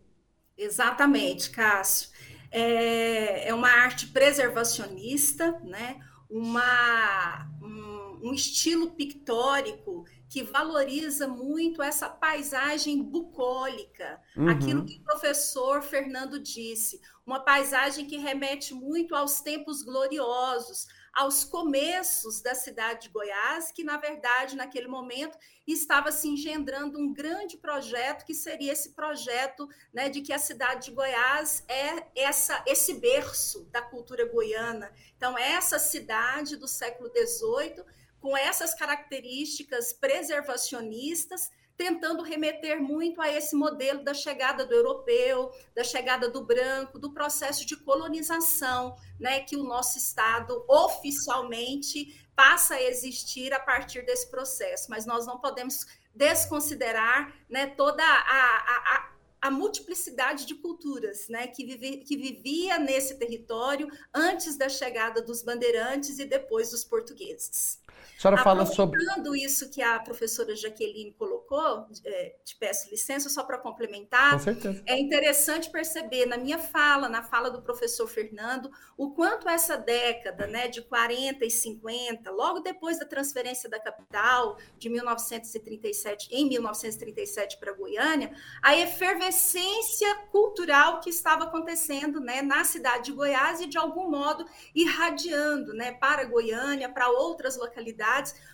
Exatamente, 0.57 1.51
Cássio 1.51 2.11
é, 2.51 3.49
é 3.49 3.55
uma 3.55 3.69
arte 3.69 4.09
preservacionista, 4.09 5.53
né? 5.65 6.01
uma, 6.31 7.49
um, 7.61 8.29
um 8.29 8.35
estilo 8.35 8.93
pictórico 8.93 10.05
que 10.29 10.45
valoriza 10.45 11.27
muito 11.27 11.83
essa 11.83 12.09
paisagem 12.09 13.03
bucólica, 13.03 14.21
uhum. 14.37 14.49
aquilo 14.49 14.85
que 14.85 14.99
o 14.99 15.03
professor 15.03 15.83
Fernando 15.83 16.39
disse, 16.39 17.01
uma 17.27 17.41
paisagem 17.41 18.07
que 18.07 18.17
remete 18.17 18.73
muito 18.73 19.17
aos 19.17 19.41
tempos 19.41 19.83
gloriosos, 19.83 20.87
aos 21.13 21.45
começos 21.45 22.41
da 22.41 22.55
cidade 22.55 23.03
de 23.03 23.09
Goiás, 23.09 23.73
que, 23.73 23.85
na 23.85 23.97
verdade, 23.97 24.57
naquele 24.57 24.89
momento, 24.89 25.37
estava 25.67 26.11
se 26.13 26.29
engendrando 26.29 26.99
um 26.99 27.13
grande 27.13 27.57
projeto, 27.57 28.25
que 28.25 28.35
seria 28.35 28.73
esse 28.73 28.91
projeto 28.91 29.69
né, 29.93 30.09
de 30.09 30.21
que 30.21 30.33
a 30.33 30.39
cidade 30.39 30.87
de 30.87 30.93
Goiás 30.93 31.65
é 31.69 32.07
essa, 32.15 32.63
esse 32.67 32.95
berço 32.95 33.65
da 33.67 33.83
cultura 33.83 34.25
goiana. 34.27 34.93
Então, 35.17 35.37
essa 35.37 35.79
cidade 35.79 36.57
do 36.57 36.69
século 36.69 37.11
XVIII, 37.11 37.85
com 38.21 38.37
essas 38.37 38.75
características 38.75 39.93
preservacionistas, 39.93 41.51
tentando 41.81 42.23
remeter 42.23 42.79
muito 42.79 43.23
a 43.23 43.33
esse 43.33 43.57
modelo 43.57 44.05
da 44.05 44.13
chegada 44.13 44.67
do 44.67 44.75
europeu, 44.75 45.51
da 45.75 45.83
chegada 45.83 46.29
do 46.29 46.45
branco, 46.45 46.99
do 46.99 47.11
processo 47.11 47.65
de 47.65 47.75
colonização, 47.75 48.95
né, 49.19 49.41
que 49.41 49.57
o 49.57 49.63
nosso 49.63 49.97
Estado 49.97 50.63
oficialmente 50.69 52.29
passa 52.37 52.75
a 52.75 52.83
existir 52.83 53.55
a 53.55 53.59
partir 53.59 54.05
desse 54.05 54.31
processo. 54.31 54.91
Mas 54.91 55.07
nós 55.07 55.25
não 55.27 55.41
podemos 55.41 55.87
desconsiderar 56.15 57.35
né, 57.49 57.69
toda 57.69 58.05
a, 58.05 58.67
a, 58.99 59.11
a 59.41 59.51
multiplicidade 59.51 60.45
de 60.45 60.57
culturas 60.57 61.29
né, 61.31 61.47
que, 61.47 61.65
vive, 61.65 62.05
que 62.05 62.15
vivia 62.15 62.79
nesse 62.79 63.19
território 63.19 63.89
antes 64.13 64.55
da 64.55 64.69
chegada 64.69 65.23
dos 65.23 65.43
bandeirantes 65.43 66.19
e 66.19 66.27
depois 66.27 66.73
dos 66.73 66.85
portugueses. 66.85 67.80
A 68.21 68.23
senhora 68.23 68.43
fala 68.43 68.67
sobre. 68.67 69.01
isso 69.35 69.71
que 69.71 69.81
a 69.81 69.99
professora 69.99 70.55
Jaqueline 70.55 71.11
colocou, 71.13 71.87
é, 72.05 72.37
te 72.45 72.55
peço 72.55 72.91
licença 72.91 73.31
só 73.31 73.43
para 73.43 73.57
complementar. 73.57 74.33
Com 74.33 74.41
certeza. 74.41 74.83
É 74.85 74.99
interessante 74.99 75.71
perceber 75.71 76.27
na 76.27 76.37
minha 76.37 76.59
fala, 76.59 77.09
na 77.09 77.23
fala 77.23 77.51
do 77.51 77.63
professor 77.63 78.07
Fernando, 78.07 78.71
o 78.95 79.13
quanto 79.13 79.49
essa 79.49 79.75
década 79.79 80.47
né, 80.47 80.69
de 80.69 80.83
40 80.83 81.47
e 81.47 81.51
50, 81.51 82.31
logo 82.31 82.61
depois 82.61 82.99
da 82.99 83.07
transferência 83.07 83.71
da 83.71 83.81
capital, 83.81 84.59
de 84.77 84.91
1937, 84.91 86.29
em 86.31 86.47
1937 86.47 87.57
para 87.57 87.73
Goiânia, 87.73 88.35
a 88.61 88.77
efervescência 88.77 90.15
cultural 90.31 91.01
que 91.01 91.09
estava 91.09 91.45
acontecendo 91.45 92.21
né, 92.21 92.43
na 92.43 92.65
cidade 92.65 93.05
de 93.05 93.13
Goiás 93.13 93.63
e, 93.63 93.67
de 93.67 93.79
algum 93.79 94.11
modo, 94.11 94.45
irradiando 94.75 95.73
né, 95.73 95.93
para 95.93 96.25
Goiânia, 96.25 96.87
para 96.87 97.09
outras 97.09 97.57
localidades 97.57 98.10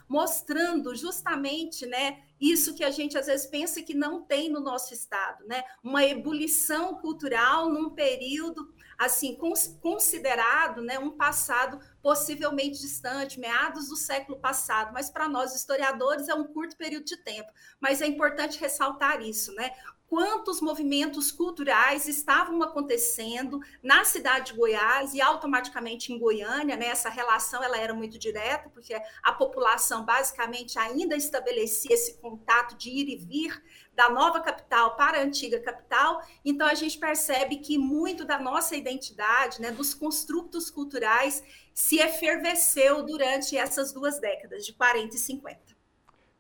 mostrando 0.09 0.95
justamente, 0.95 1.85
né, 1.87 2.23
isso 2.41 2.75
que 2.75 2.85
a 2.85 2.91
gente 2.91 3.19
às 3.19 3.27
vezes 3.27 3.47
pensa 3.47 3.83
que 3.83 3.95
não 3.95 4.23
tem 4.23 4.49
no 4.49 4.61
nosso 4.61 4.93
estado, 4.93 5.45
né? 5.47 5.65
Uma 5.83 6.05
ebulição 6.05 6.95
cultural 6.97 7.69
num 7.69 7.91
período 7.91 8.73
assim 8.99 9.37
considerado, 9.81 10.81
né, 10.81 10.99
um 10.99 11.11
passado 11.11 11.79
possivelmente 12.03 12.81
distante, 12.81 13.39
meados 13.39 13.89
do 13.89 13.97
século 13.97 14.39
passado, 14.39 14.93
mas 14.93 15.11
para 15.11 15.29
nós 15.29 15.55
historiadores 15.55 16.29
é 16.29 16.35
um 16.35 16.45
curto 16.45 16.77
período 16.77 17.05
de 17.05 17.17
tempo. 17.19 17.51
Mas 17.81 18.01
é 18.01 18.07
importante 18.07 18.59
ressaltar 18.59 19.21
isso, 19.21 19.53
né? 19.55 19.73
Quantos 20.09 20.61
movimentos 20.61 21.33
culturais 21.33 22.07
estavam 22.07 22.63
acontecendo 22.63 23.61
na 23.83 24.05
cidade 24.05 24.53
de 24.53 24.59
Goiás 24.59 25.15
e 25.15 25.21
automaticamente 25.21 26.13
em 26.13 26.19
Goiânia, 26.19 26.77
né? 26.77 26.87
Essa 26.87 27.09
relação 27.09 27.63
ela 27.63 27.77
era 27.77 27.93
muito 27.93 28.19
direta, 28.19 28.71
porque 28.71 28.95
a 29.23 29.33
população 29.33 30.05
basicamente 30.05 30.79
ainda 30.79 31.17
estabelecia 31.17 31.93
esse 31.93 32.19
contato 32.19 32.77
de 32.77 32.91
ir 32.91 33.09
e 33.09 33.17
vir 33.17 33.63
da 33.95 34.09
nova 34.11 34.41
capital 34.41 34.95
para 34.95 35.19
a 35.19 35.23
antiga 35.23 35.59
capital. 35.61 36.23
Então 36.45 36.67
a 36.67 36.75
gente 36.75 36.99
percebe 36.99 37.57
que 37.57 37.77
muito 37.77 38.25
da 38.25 38.39
nossa 38.39 38.77
identidade, 38.77 39.61
né, 39.61 39.71
dos 39.71 39.93
construtos 39.93 40.71
culturais 40.71 41.43
se 41.75 41.99
efervesceu 41.99 43.03
durante 43.03 43.57
essas 43.57 43.93
duas 43.93 44.21
décadas, 44.21 44.65
de 44.65 44.73
40 44.73 45.17
e 45.17 45.19
50. 45.19 45.77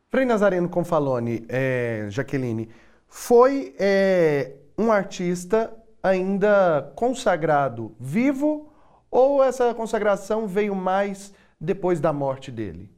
Frei 0.09 0.25
Nazareno 0.25 0.69
Confalone, 0.69 1.45
é, 1.49 2.07
Jaqueline, 2.09 2.71
foi 3.09 3.75
é, 3.79 4.53
um 4.77 4.93
artista 4.93 5.73
ainda 6.03 6.93
consagrado 6.95 7.95
vivo 7.99 8.73
ou 9.11 9.43
essa 9.43 9.73
consagração 9.75 10.47
veio 10.47 10.75
mais 10.75 11.33
depois 11.61 12.01
da 12.01 12.13
morte 12.13 12.51
dele? 12.51 12.91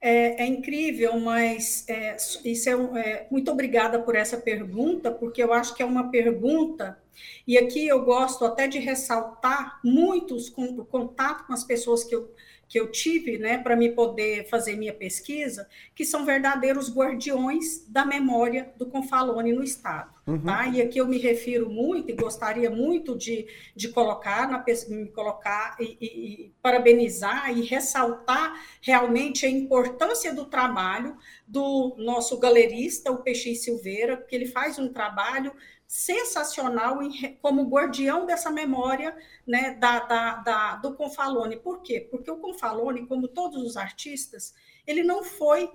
É, 0.00 0.42
é 0.42 0.46
incrível, 0.46 1.18
mas 1.20 1.84
é, 1.88 2.16
isso 2.44 2.68
é, 2.68 2.72
é, 3.00 3.26
muito 3.30 3.50
obrigada 3.52 4.00
por 4.00 4.16
essa 4.16 4.36
pergunta, 4.36 5.12
porque 5.12 5.40
eu 5.40 5.52
acho 5.52 5.76
que 5.76 5.82
é 5.82 5.86
uma 5.86 6.10
pergunta 6.10 6.98
e 7.46 7.56
aqui 7.56 7.86
eu 7.86 8.04
gosto 8.04 8.44
até 8.44 8.66
de 8.66 8.78
ressaltar 8.80 9.78
muitos 9.84 10.48
com, 10.48 10.64
o 10.64 10.84
contato 10.84 11.46
com 11.46 11.52
as 11.52 11.62
pessoas 11.62 12.02
que 12.02 12.14
eu 12.14 12.32
que 12.72 12.80
eu 12.80 12.90
tive, 12.90 13.36
né, 13.36 13.58
para 13.58 13.76
me 13.76 13.90
poder 13.90 14.48
fazer 14.48 14.76
minha 14.76 14.94
pesquisa, 14.94 15.68
que 15.94 16.06
são 16.06 16.24
verdadeiros 16.24 16.90
guardiões 16.90 17.86
da 17.86 18.02
memória 18.02 18.72
do 18.78 18.86
Confalone 18.86 19.52
no 19.52 19.62
Estado. 19.62 20.10
Uhum. 20.26 20.40
Tá? 20.40 20.66
E 20.68 20.80
aqui 20.80 20.98
eu 20.98 21.06
me 21.06 21.18
refiro 21.18 21.68
muito 21.68 22.10
e 22.10 22.14
gostaria 22.14 22.70
muito 22.70 23.14
de, 23.14 23.46
de 23.76 23.90
colocar, 23.90 24.48
na, 24.48 24.64
me 24.88 25.10
colocar 25.10 25.76
e, 25.78 25.98
e, 26.00 26.06
e 26.06 26.52
parabenizar 26.62 27.50
e 27.54 27.60
ressaltar 27.60 28.58
realmente 28.80 29.44
a 29.44 29.50
importância 29.50 30.34
do 30.34 30.46
trabalho 30.46 31.18
do 31.46 31.94
nosso 31.98 32.38
galerista, 32.38 33.12
o 33.12 33.18
Peixe 33.18 33.54
Silveira, 33.54 34.16
porque 34.16 34.34
ele 34.34 34.46
faz 34.46 34.78
um 34.78 34.90
trabalho 34.90 35.52
sensacional 35.92 37.02
em, 37.02 37.36
como 37.42 37.68
guardião 37.68 38.24
dessa 38.24 38.50
memória 38.50 39.14
né, 39.46 39.74
da, 39.74 39.98
da, 39.98 40.34
da, 40.36 40.76
do 40.76 40.94
Confalone. 40.94 41.58
Por 41.58 41.82
quê? 41.82 42.08
Porque 42.10 42.30
o 42.30 42.38
Confalone, 42.38 43.06
como 43.06 43.28
todos 43.28 43.62
os 43.62 43.76
artistas, 43.76 44.54
ele 44.86 45.02
não 45.02 45.22
foi 45.22 45.70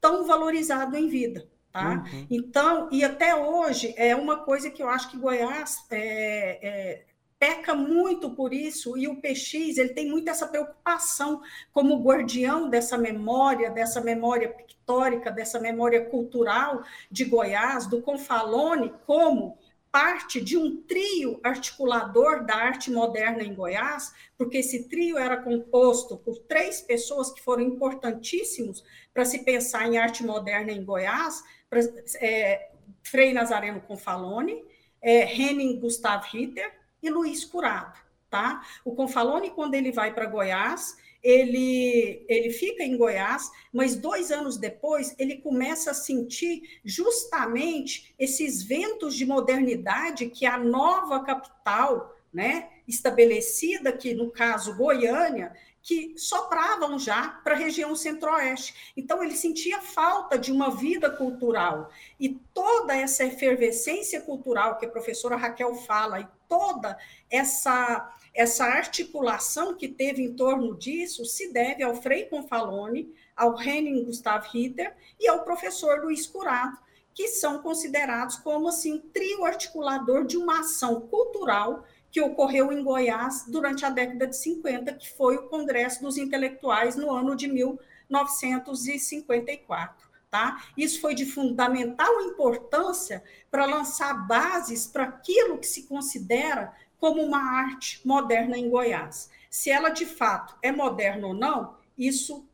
tão 0.00 0.24
valorizado 0.24 0.96
em 0.96 1.08
vida. 1.08 1.50
Tá? 1.72 1.94
Uhum. 1.94 2.26
Então, 2.30 2.88
e 2.92 3.02
até 3.02 3.34
hoje 3.34 3.92
é 3.96 4.14
uma 4.14 4.44
coisa 4.44 4.70
que 4.70 4.80
eu 4.80 4.88
acho 4.88 5.10
que 5.10 5.18
Goiás 5.18 5.84
é, 5.90 6.68
é, 6.68 7.04
peca 7.38 7.74
muito 7.74 8.30
por 8.30 8.52
isso, 8.52 8.96
e 8.96 9.06
o 9.06 9.20
PX 9.20 9.78
ele 9.78 9.90
tem 9.90 10.08
muito 10.08 10.28
essa 10.28 10.46
preocupação 10.46 11.42
como 11.72 12.02
guardião 12.02 12.68
dessa 12.70 12.96
memória, 12.96 13.70
dessa 13.70 14.00
memória 14.00 14.48
pictórica, 14.48 15.30
dessa 15.30 15.60
memória 15.60 16.04
cultural 16.06 16.82
de 17.10 17.24
Goiás, 17.24 17.86
do 17.86 18.00
Confalone, 18.00 18.92
como 19.06 19.58
parte 19.90 20.40
de 20.42 20.58
um 20.58 20.82
trio 20.82 21.40
articulador 21.42 22.44
da 22.44 22.54
arte 22.54 22.90
moderna 22.90 23.42
em 23.42 23.54
Goiás, 23.54 24.12
porque 24.36 24.58
esse 24.58 24.88
trio 24.88 25.16
era 25.16 25.38
composto 25.38 26.18
por 26.18 26.38
três 26.40 26.80
pessoas 26.82 27.32
que 27.32 27.42
foram 27.42 27.62
importantíssimos 27.62 28.84
para 29.12 29.24
se 29.24 29.42
pensar 29.42 29.86
em 29.86 29.96
arte 29.96 30.22
moderna 30.22 30.70
em 30.70 30.84
Goiás, 30.84 31.42
é, 32.20 32.70
Frei 33.02 33.32
Nazareno 33.32 33.80
Confalone, 33.80 34.64
é, 35.00 35.32
Henning 35.32 35.80
Gustav 35.80 36.26
Ritter 36.30 36.85
e 37.02 37.10
Luiz 37.10 37.44
Curado. 37.44 37.98
Tá? 38.28 38.62
O 38.84 38.94
Confalone, 38.94 39.50
quando 39.50 39.74
ele 39.74 39.92
vai 39.92 40.12
para 40.12 40.26
Goiás, 40.26 40.96
ele, 41.22 42.24
ele 42.28 42.50
fica 42.50 42.82
em 42.82 42.96
Goiás, 42.96 43.50
mas 43.72 43.96
dois 43.96 44.30
anos 44.30 44.56
depois 44.56 45.14
ele 45.18 45.38
começa 45.38 45.90
a 45.90 45.94
sentir 45.94 46.80
justamente 46.84 48.14
esses 48.18 48.62
ventos 48.62 49.14
de 49.14 49.26
modernidade 49.26 50.28
que 50.28 50.46
a 50.46 50.58
nova 50.58 51.24
capital, 51.24 52.16
né, 52.32 52.68
estabelecida 52.86 53.90
aqui, 53.90 54.14
no 54.14 54.30
caso 54.30 54.76
Goiânia, 54.76 55.52
que 55.86 56.14
sopravam 56.18 56.98
já 56.98 57.28
para 57.44 57.54
a 57.54 57.58
região 57.58 57.94
centro-oeste. 57.94 58.92
Então, 58.96 59.22
ele 59.22 59.36
sentia 59.36 59.80
falta 59.80 60.36
de 60.36 60.50
uma 60.50 60.68
vida 60.68 61.08
cultural. 61.08 61.92
E 62.18 62.40
toda 62.52 62.92
essa 62.92 63.24
efervescência 63.24 64.20
cultural 64.20 64.78
que 64.78 64.86
a 64.86 64.90
professora 64.90 65.36
Raquel 65.36 65.76
fala, 65.76 66.20
e 66.20 66.28
toda 66.48 66.98
essa, 67.30 68.12
essa 68.34 68.64
articulação 68.64 69.76
que 69.76 69.86
teve 69.86 70.24
em 70.24 70.34
torno 70.34 70.76
disso, 70.76 71.24
se 71.24 71.52
deve 71.52 71.84
ao 71.84 71.94
Frei 71.94 72.24
Confalone, 72.24 73.14
ao 73.36 73.56
Henning 73.56 74.02
Gustav 74.06 74.44
Ritter 74.52 74.92
e 75.20 75.28
ao 75.28 75.44
professor 75.44 76.02
Luiz 76.02 76.26
Curato, 76.26 76.82
que 77.14 77.28
são 77.28 77.62
considerados 77.62 78.34
como 78.36 78.68
assim, 78.68 78.98
trio 79.14 79.44
articulador 79.44 80.26
de 80.26 80.36
uma 80.36 80.60
ação 80.60 81.02
cultural 81.02 81.84
que 82.16 82.20
ocorreu 82.22 82.72
em 82.72 82.82
Goiás 82.82 83.44
durante 83.46 83.84
a 83.84 83.90
década 83.90 84.26
de 84.26 84.34
50, 84.34 84.94
que 84.94 85.10
foi 85.10 85.36
o 85.36 85.50
Congresso 85.50 86.00
dos 86.00 86.16
Intelectuais 86.16 86.96
no 86.96 87.12
ano 87.12 87.36
de 87.36 87.46
1954. 87.46 90.08
Tá? 90.30 90.64
Isso 90.74 90.98
foi 91.02 91.14
de 91.14 91.26
fundamental 91.26 92.22
importância 92.22 93.22
para 93.50 93.66
lançar 93.66 94.26
bases 94.26 94.86
para 94.86 95.04
aquilo 95.04 95.58
que 95.58 95.66
se 95.66 95.82
considera 95.82 96.72
como 96.98 97.22
uma 97.22 97.60
arte 97.60 98.00
moderna 98.02 98.56
em 98.56 98.70
Goiás. 98.70 99.28
Se 99.50 99.70
ela 99.70 99.90
de 99.90 100.06
fato 100.06 100.56
é 100.62 100.72
moderna 100.72 101.26
ou 101.26 101.34
não, 101.34 101.76
isso 101.98 102.48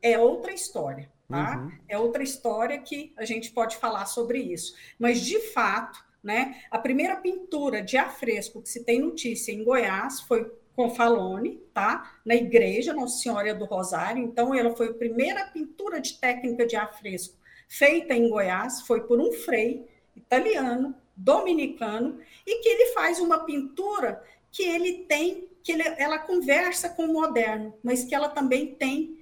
é 0.00 0.16
outra 0.16 0.52
história. 0.52 1.10
Tá? 1.28 1.56
Uhum. 1.56 1.72
É 1.88 1.98
outra 1.98 2.22
história 2.22 2.78
que 2.78 3.12
a 3.16 3.24
gente 3.24 3.50
pode 3.50 3.78
falar 3.78 4.06
sobre 4.06 4.38
isso. 4.38 4.76
Mas, 4.96 5.22
de 5.22 5.40
fato, 5.52 6.06
né? 6.22 6.62
A 6.70 6.78
primeira 6.78 7.16
pintura 7.16 7.82
de 7.82 7.96
afresco 7.96 8.62
que 8.62 8.68
se 8.68 8.84
tem 8.84 9.00
notícia 9.00 9.52
em 9.52 9.64
Goiás 9.64 10.20
foi 10.20 10.50
com 10.74 10.90
Falone, 10.90 11.60
tá? 11.74 12.18
Na 12.24 12.34
igreja 12.34 12.92
Nossa 12.92 13.18
Senhora 13.18 13.54
do 13.54 13.64
Rosário. 13.64 14.22
Então, 14.22 14.54
ela 14.54 14.76
foi 14.76 14.88
a 14.88 14.94
primeira 14.94 15.46
pintura 15.46 16.00
de 16.00 16.14
técnica 16.14 16.66
de 16.66 16.76
afresco 16.76 17.38
feita 17.68 18.14
em 18.14 18.28
Goiás, 18.30 18.80
foi 18.80 19.02
por 19.02 19.20
um 19.20 19.30
frei 19.30 19.86
italiano, 20.16 20.94
dominicano, 21.14 22.18
e 22.46 22.62
que 22.62 22.68
ele 22.68 22.92
faz 22.92 23.20
uma 23.20 23.44
pintura 23.44 24.22
que 24.50 24.62
ele 24.62 25.04
tem, 25.04 25.46
que 25.62 25.72
ele, 25.72 25.82
ela 25.98 26.18
conversa 26.18 26.88
com 26.88 27.04
o 27.04 27.12
moderno, 27.12 27.74
mas 27.82 28.04
que 28.04 28.14
ela 28.14 28.30
também 28.30 28.74
tem 28.74 29.18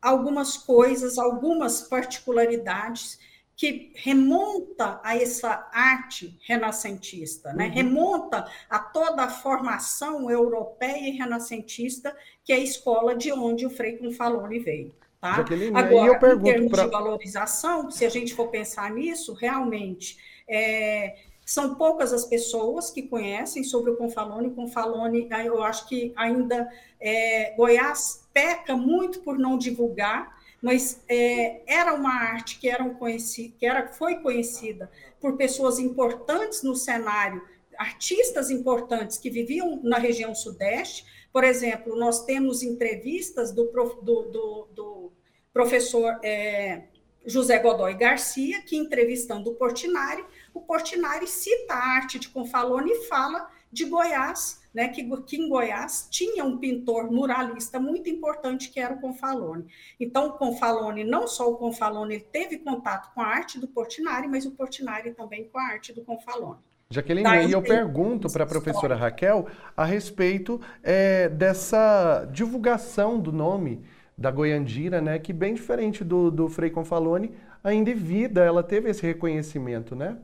algumas 0.00 0.56
coisas, 0.56 1.18
algumas 1.18 1.82
particularidades 1.82 3.18
que 3.56 3.92
remonta 3.94 5.00
a 5.04 5.16
essa 5.16 5.68
arte 5.72 6.38
renascentista, 6.46 7.52
né? 7.52 7.66
Uhum. 7.66 7.72
remonta 7.72 8.46
a 8.68 8.78
toda 8.78 9.22
a 9.22 9.28
formação 9.28 10.30
europeia 10.30 11.08
e 11.08 11.12
renascentista 11.12 12.16
que 12.44 12.52
é 12.52 12.56
a 12.56 12.60
escola 12.60 13.14
de 13.14 13.32
onde 13.32 13.64
o 13.66 13.70
Frei 13.70 13.98
Confalone 13.98 14.58
veio. 14.58 14.94
Tá? 15.20 15.36
Jaqueline, 15.36 15.76
Agora, 15.76 16.18
eu 16.24 16.36
em 16.38 16.42
termos 16.42 16.70
pra... 16.72 16.84
de 16.84 16.90
valorização, 16.90 17.88
se 17.90 18.04
a 18.04 18.08
gente 18.08 18.34
for 18.34 18.48
pensar 18.48 18.90
nisso, 18.90 19.32
realmente, 19.34 20.18
é, 20.48 21.16
São 21.44 21.74
poucas 21.74 22.12
as 22.12 22.24
pessoas 22.24 22.90
que 22.90 23.02
conhecem 23.02 23.64
sobre 23.64 23.90
o 23.90 23.96
Confalone. 23.96 24.48
O 24.48 24.54
Confalone, 24.54 25.28
eu 25.44 25.62
acho 25.62 25.88
que 25.88 26.12
ainda 26.16 26.68
é, 27.00 27.54
Goiás 27.56 28.28
peca 28.32 28.76
muito 28.76 29.20
por 29.20 29.38
não 29.38 29.58
divulgar, 29.58 30.40
mas 30.62 31.02
é, 31.08 31.60
era 31.66 31.92
uma 31.92 32.14
arte 32.14 32.58
que, 32.60 32.68
era, 32.68 32.88
conheci, 32.90 33.52
que 33.58 33.66
era, 33.66 33.88
foi 33.88 34.20
conhecida 34.20 34.88
por 35.20 35.36
pessoas 35.36 35.80
importantes 35.80 36.62
no 36.62 36.76
cenário, 36.76 37.42
artistas 37.76 38.48
importantes 38.48 39.18
que 39.18 39.28
viviam 39.28 39.80
na 39.82 39.98
região 39.98 40.32
sudeste. 40.34 41.04
Por 41.32 41.42
exemplo, 41.42 41.96
nós 41.96 42.24
temos 42.24 42.62
entrevistas 42.62 43.50
do, 43.50 43.64
do, 44.02 44.22
do, 44.22 44.68
do 44.72 45.12
professor 45.52 46.20
é, 46.22 46.84
José 47.26 47.58
Godoy 47.58 47.94
Garcia, 47.94 48.62
que 48.62 48.76
entrevistando 48.76 49.50
o 49.50 49.54
Portinari, 49.54 50.24
o 50.54 50.60
Portinari 50.60 51.26
cita 51.26 51.74
a 51.74 51.96
arte 51.96 52.20
de 52.20 52.28
Confalone 52.28 52.92
e 52.92 53.04
fala 53.06 53.50
de 53.72 53.84
Goiás, 53.86 54.61
né, 54.74 54.88
que, 54.88 55.04
que 55.22 55.36
em 55.36 55.48
Goiás 55.48 56.08
tinha 56.10 56.44
um 56.44 56.58
pintor 56.58 57.10
muralista 57.10 57.78
muito 57.78 58.08
importante 58.08 58.70
que 58.70 58.80
era 58.80 58.94
o 58.94 59.00
Confalone. 59.00 59.66
Então, 60.00 60.28
o 60.28 60.32
Confalone, 60.32 61.04
não 61.04 61.26
só 61.26 61.50
o 61.50 61.56
Confalone, 61.56 62.14
ele 62.14 62.26
teve 62.32 62.58
contato 62.58 63.12
com 63.14 63.20
a 63.20 63.26
arte 63.26 63.58
do 63.58 63.68
Portinari, 63.68 64.28
mas 64.28 64.46
o 64.46 64.52
Portinari 64.52 65.12
também 65.12 65.48
com 65.48 65.58
a 65.58 65.64
arte 65.64 65.92
do 65.92 66.02
Confalone. 66.02 66.58
Jaqueline, 66.90 67.24
Daí, 67.24 67.48
e 67.48 67.52
eu 67.52 67.62
pergunto 67.62 68.30
para 68.30 68.44
a 68.44 68.46
professora 68.46 68.94
Raquel 68.94 69.46
a 69.74 69.84
respeito 69.84 70.60
é, 70.82 71.28
dessa 71.28 72.28
divulgação 72.30 73.18
do 73.18 73.32
nome 73.32 73.82
da 74.16 74.30
Goiandira, 74.30 75.00
né, 75.00 75.18
que 75.18 75.32
bem 75.32 75.54
diferente 75.54 76.04
do, 76.04 76.30
do 76.30 76.48
Frei 76.48 76.70
Confalone, 76.70 77.32
ainda 77.64 77.90
em 77.90 77.94
vida 77.94 78.44
ela 78.44 78.62
teve 78.62 78.90
esse 78.90 79.02
reconhecimento, 79.02 79.96
né? 79.96 80.18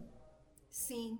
Sim. 0.68 1.18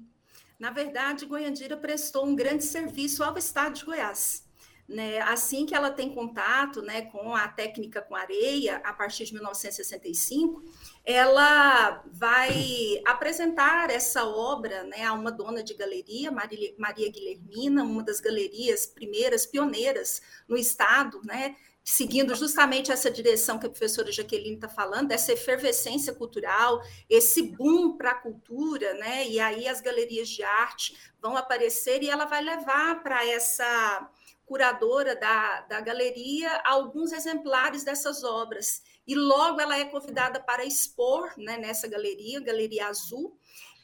Na 0.59 0.71
verdade, 0.71 1.25
Goiandira 1.25 1.77
prestou 1.77 2.27
um 2.27 2.35
grande 2.35 2.65
serviço 2.65 3.23
ao 3.23 3.39
estado 3.39 3.75
de 3.75 3.85
Goiás. 3.85 4.45
Né? 4.89 5.21
Assim 5.21 5.67
que 5.67 5.75
ela 5.75 5.91
tem 5.91 6.15
contato 6.15 6.81
né, 6.81 7.03
com 7.03 7.35
a 7.35 7.47
técnica 7.47 8.01
com 8.01 8.17
areia, 8.17 8.79
a 8.79 8.93
partir 8.93 9.27
de 9.27 9.35
1965, 9.35 10.63
ela 11.05 12.03
vai 12.11 13.01
apresentar 13.07 13.91
essa 13.91 14.25
obra 14.25 14.85
né, 14.85 15.05
a 15.05 15.13
uma 15.13 15.31
dona 15.31 15.63
de 15.63 15.75
galeria, 15.75 16.33
Maria, 16.33 17.11
Guilhermina, 17.11 17.85
uma 17.85 18.03
das 18.03 18.19
galerias 18.19 18.87
primeiras, 18.87 19.45
pioneiras 19.45 20.23
no 20.49 20.57
estado, 20.57 21.21
né, 21.23 21.55
seguindo 21.91 22.35
justamente 22.35 22.93
essa 22.93 23.11
direção 23.11 23.59
que 23.59 23.65
a 23.65 23.71
professora 23.71 24.13
Jaqueline 24.13 24.57
está 24.57 24.69
falando, 24.69 25.11
essa 25.11 25.33
efervescência 25.33 26.13
cultural, 26.13 26.83
esse 27.09 27.41
boom 27.41 27.97
para 27.97 28.11
a 28.11 28.15
cultura, 28.15 28.93
né? 28.95 29.27
E 29.27 29.41
aí 29.41 29.67
as 29.67 29.81
galerias 29.81 30.29
de 30.29 30.43
arte 30.43 30.95
vão 31.19 31.35
aparecer 31.35 32.03
e 32.03 32.11
ela 32.11 32.27
vai 32.27 32.43
levar 32.43 33.03
para 33.03 33.27
essa 33.27 34.07
curadora 34.45 35.17
da, 35.17 35.63
da 35.63 35.81
galeria 35.81 36.61
alguns 36.63 37.11
exemplares 37.11 37.85
dessas 37.85 38.23
obras. 38.23 38.83
E 39.07 39.15
logo 39.15 39.59
ela 39.59 39.79
é 39.79 39.87
convidada 39.87 40.39
para 40.39 40.67
expor 40.67 41.33
né, 41.39 41.57
nessa 41.57 41.89
galeria, 41.89 42.39
Galeria 42.39 42.89
Azul, 42.89 43.35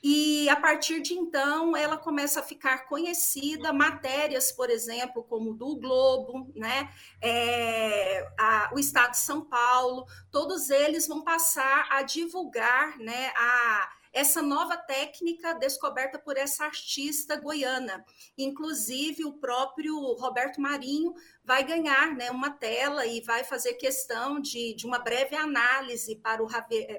e 0.07 0.50
a 0.50 0.57
partir 0.57 1.00
de 1.00 1.14
então 1.14 1.74
ela 1.74 1.96
começa 1.96 2.40
a 2.40 2.42
ficar 2.42 2.86
conhecida, 2.86 3.72
matérias, 3.72 4.52
por 4.52 4.68
exemplo, 4.68 5.24
como 5.24 5.55
do 5.55 5.76
Globo, 5.76 6.52
né, 6.55 6.92
é, 7.22 8.30
a, 8.38 8.70
o 8.74 8.78
Estado 8.78 9.12
de 9.12 9.16
São 9.16 9.40
Paulo, 9.40 10.05
todos 10.30 10.68
eles 10.68 11.09
vão 11.09 11.24
passar 11.24 11.88
a 11.90 12.02
divulgar 12.02 12.98
né, 12.98 13.32
a, 13.34 13.90
essa 14.12 14.42
nova 14.42 14.76
técnica 14.76 15.55
descoberta 15.55 16.18
por 16.18 16.36
essa 16.36 16.66
artista 16.66 17.36
goiana. 17.36 18.05
Inclusive, 18.36 19.24
o 19.24 19.32
próprio 19.32 19.96
Roberto 20.16 20.61
Marinho 20.61 21.14
vai 21.42 21.64
ganhar 21.64 22.14
né, 22.14 22.30
uma 22.30 22.50
tela 22.50 23.07
e 23.07 23.22
vai 23.22 23.42
fazer 23.42 23.72
questão 23.74 24.38
de, 24.38 24.74
de 24.74 24.84
uma 24.84 24.98
breve 24.98 25.34
análise 25.34 26.16
para 26.16 26.42
o, 26.42 26.48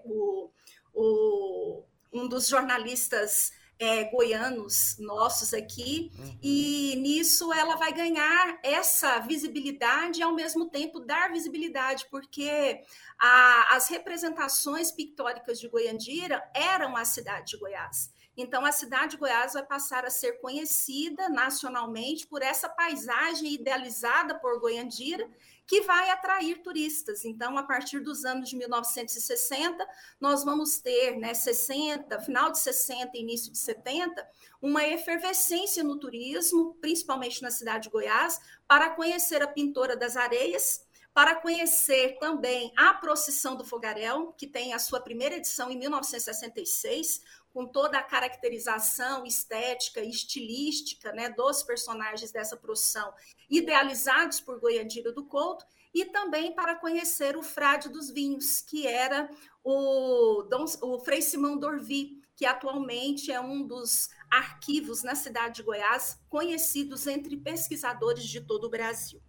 o, 0.03 0.51
o 0.91 1.85
um 2.15 2.27
dos 2.27 2.47
jornalistas 2.47 3.51
é, 3.77 4.05
goianos 4.05 4.97
nossos 4.99 5.53
aqui, 5.53 6.11
uhum. 6.17 6.39
e 6.41 6.95
nisso 6.97 7.51
ela 7.51 7.75
vai 7.75 7.91
ganhar 7.91 8.57
essa 8.63 9.19
visibilidade 9.19 10.19
e, 10.19 10.23
ao 10.23 10.33
mesmo 10.33 10.69
tempo, 10.69 10.99
dar 10.99 11.31
visibilidade, 11.31 12.07
porque 12.09 12.81
a, 13.19 13.75
as 13.75 13.89
representações 13.89 14.91
pictóricas 14.91 15.59
de 15.59 15.67
Goiandira 15.67 16.41
eram 16.53 16.95
a 16.95 17.03
cidade 17.03 17.51
de 17.51 17.57
Goiás. 17.57 18.13
Então, 18.37 18.65
a 18.65 18.71
cidade 18.71 19.11
de 19.11 19.17
Goiás 19.17 19.53
vai 19.53 19.63
passar 19.63 20.05
a 20.05 20.09
ser 20.09 20.39
conhecida 20.41 21.29
nacionalmente 21.29 22.27
por 22.27 22.41
essa 22.41 22.67
paisagem 22.67 23.53
idealizada 23.53 24.35
por 24.35 24.59
Goiandira, 24.59 25.29
que 25.67 25.81
vai 25.81 26.09
atrair 26.09 26.61
turistas. 26.61 27.25
Então, 27.25 27.57
a 27.57 27.63
partir 27.63 27.99
dos 27.99 28.23
anos 28.25 28.49
de 28.49 28.55
1960, 28.55 29.87
nós 30.19 30.43
vamos 30.43 30.79
ter, 30.79 31.17
né, 31.17 31.33
60, 31.33 32.19
final 32.21 32.51
de 32.51 32.59
60 32.59 33.17
início 33.17 33.51
de 33.51 33.57
70, 33.57 34.27
uma 34.61 34.85
efervescência 34.87 35.83
no 35.83 35.99
turismo, 35.99 36.75
principalmente 36.75 37.41
na 37.41 37.51
cidade 37.51 37.83
de 37.83 37.89
Goiás, 37.89 38.39
para 38.67 38.91
conhecer 38.91 39.41
a 39.41 39.47
pintora 39.47 39.95
das 39.95 40.15
areias, 40.15 40.85
para 41.13 41.35
conhecer 41.35 42.17
também 42.19 42.73
a 42.75 42.93
Procissão 42.93 43.55
do 43.55 43.63
Fogaréu, 43.63 44.33
que 44.33 44.45
tem 44.45 44.73
a 44.73 44.79
sua 44.79 44.99
primeira 44.99 45.35
edição 45.35 45.71
em 45.71 45.77
1966, 45.77 47.21
com 47.55 47.65
toda 47.65 47.97
a 47.97 48.03
caracterização 48.03 49.25
estética 49.25 50.01
e 50.01 50.09
estilística 50.09 51.13
né, 51.13 51.29
dos 51.29 51.63
personagens 51.63 52.29
dessa 52.29 52.57
procissão, 52.57 53.13
idealizados 53.49 54.41
por 54.41 54.59
Goiandira 54.59 55.13
do 55.13 55.23
Couto, 55.23 55.65
e 55.93 56.03
também 56.03 56.53
para 56.53 56.75
conhecer 56.75 57.37
o 57.37 57.41
Frade 57.41 57.87
dos 57.87 58.11
Vinhos, 58.11 58.59
que 58.59 58.85
era 58.85 59.29
o, 59.63 60.43
Dom, 60.49 60.65
o 60.81 60.99
Frei 60.99 61.21
Simão 61.21 61.57
Dorvi, 61.57 62.21
que 62.35 62.45
atualmente 62.45 63.31
é 63.31 63.39
um 63.39 63.65
dos 63.65 64.09
arquivos 64.29 65.01
na 65.01 65.15
cidade 65.15 65.55
de 65.55 65.63
Goiás 65.63 66.19
conhecidos 66.27 67.07
entre 67.07 67.37
pesquisadores 67.37 68.25
de 68.25 68.41
todo 68.41 68.65
o 68.65 68.69
Brasil. 68.69 69.21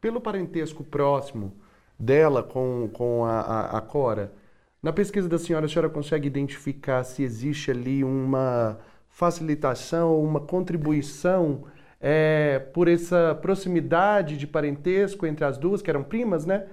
Pelo 0.00 0.20
parentesco 0.20 0.82
próximo 0.82 1.56
dela 1.96 2.42
com, 2.42 2.90
com 2.92 3.24
a, 3.24 3.40
a, 3.40 3.78
a 3.78 3.80
Cora, 3.80 4.34
na 4.82 4.92
pesquisa 4.92 5.28
da 5.28 5.38
senhora, 5.38 5.66
a 5.66 5.68
senhora 5.68 5.90
consegue 5.90 6.26
identificar 6.26 7.04
se 7.04 7.22
existe 7.22 7.70
ali 7.70 8.02
uma 8.02 8.78
facilitação, 9.08 10.22
uma 10.22 10.40
contribuição 10.40 11.64
é, 12.00 12.58
por 12.72 12.88
essa 12.88 13.38
proximidade 13.42 14.36
de 14.38 14.46
parentesco 14.46 15.26
entre 15.26 15.44
as 15.44 15.58
duas, 15.58 15.82
que 15.82 15.90
eram 15.90 16.02
primas, 16.02 16.46
né? 16.46 16.66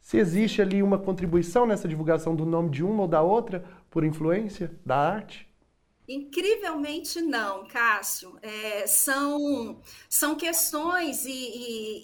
Se 0.00 0.18
existe 0.18 0.60
ali 0.60 0.82
uma 0.82 0.98
contribuição 0.98 1.64
nessa 1.64 1.86
divulgação 1.86 2.34
do 2.34 2.44
nome 2.44 2.70
de 2.70 2.82
uma 2.82 3.02
ou 3.02 3.08
da 3.08 3.22
outra 3.22 3.62
por 3.88 4.04
influência 4.04 4.72
da 4.84 4.96
arte? 4.96 5.51
Incrivelmente 6.08 7.20
não, 7.20 7.66
Cássio. 7.66 8.36
É, 8.42 8.86
são, 8.86 9.80
são 10.08 10.34
questões 10.34 11.24
e, 11.24 11.30
e, 11.30 12.02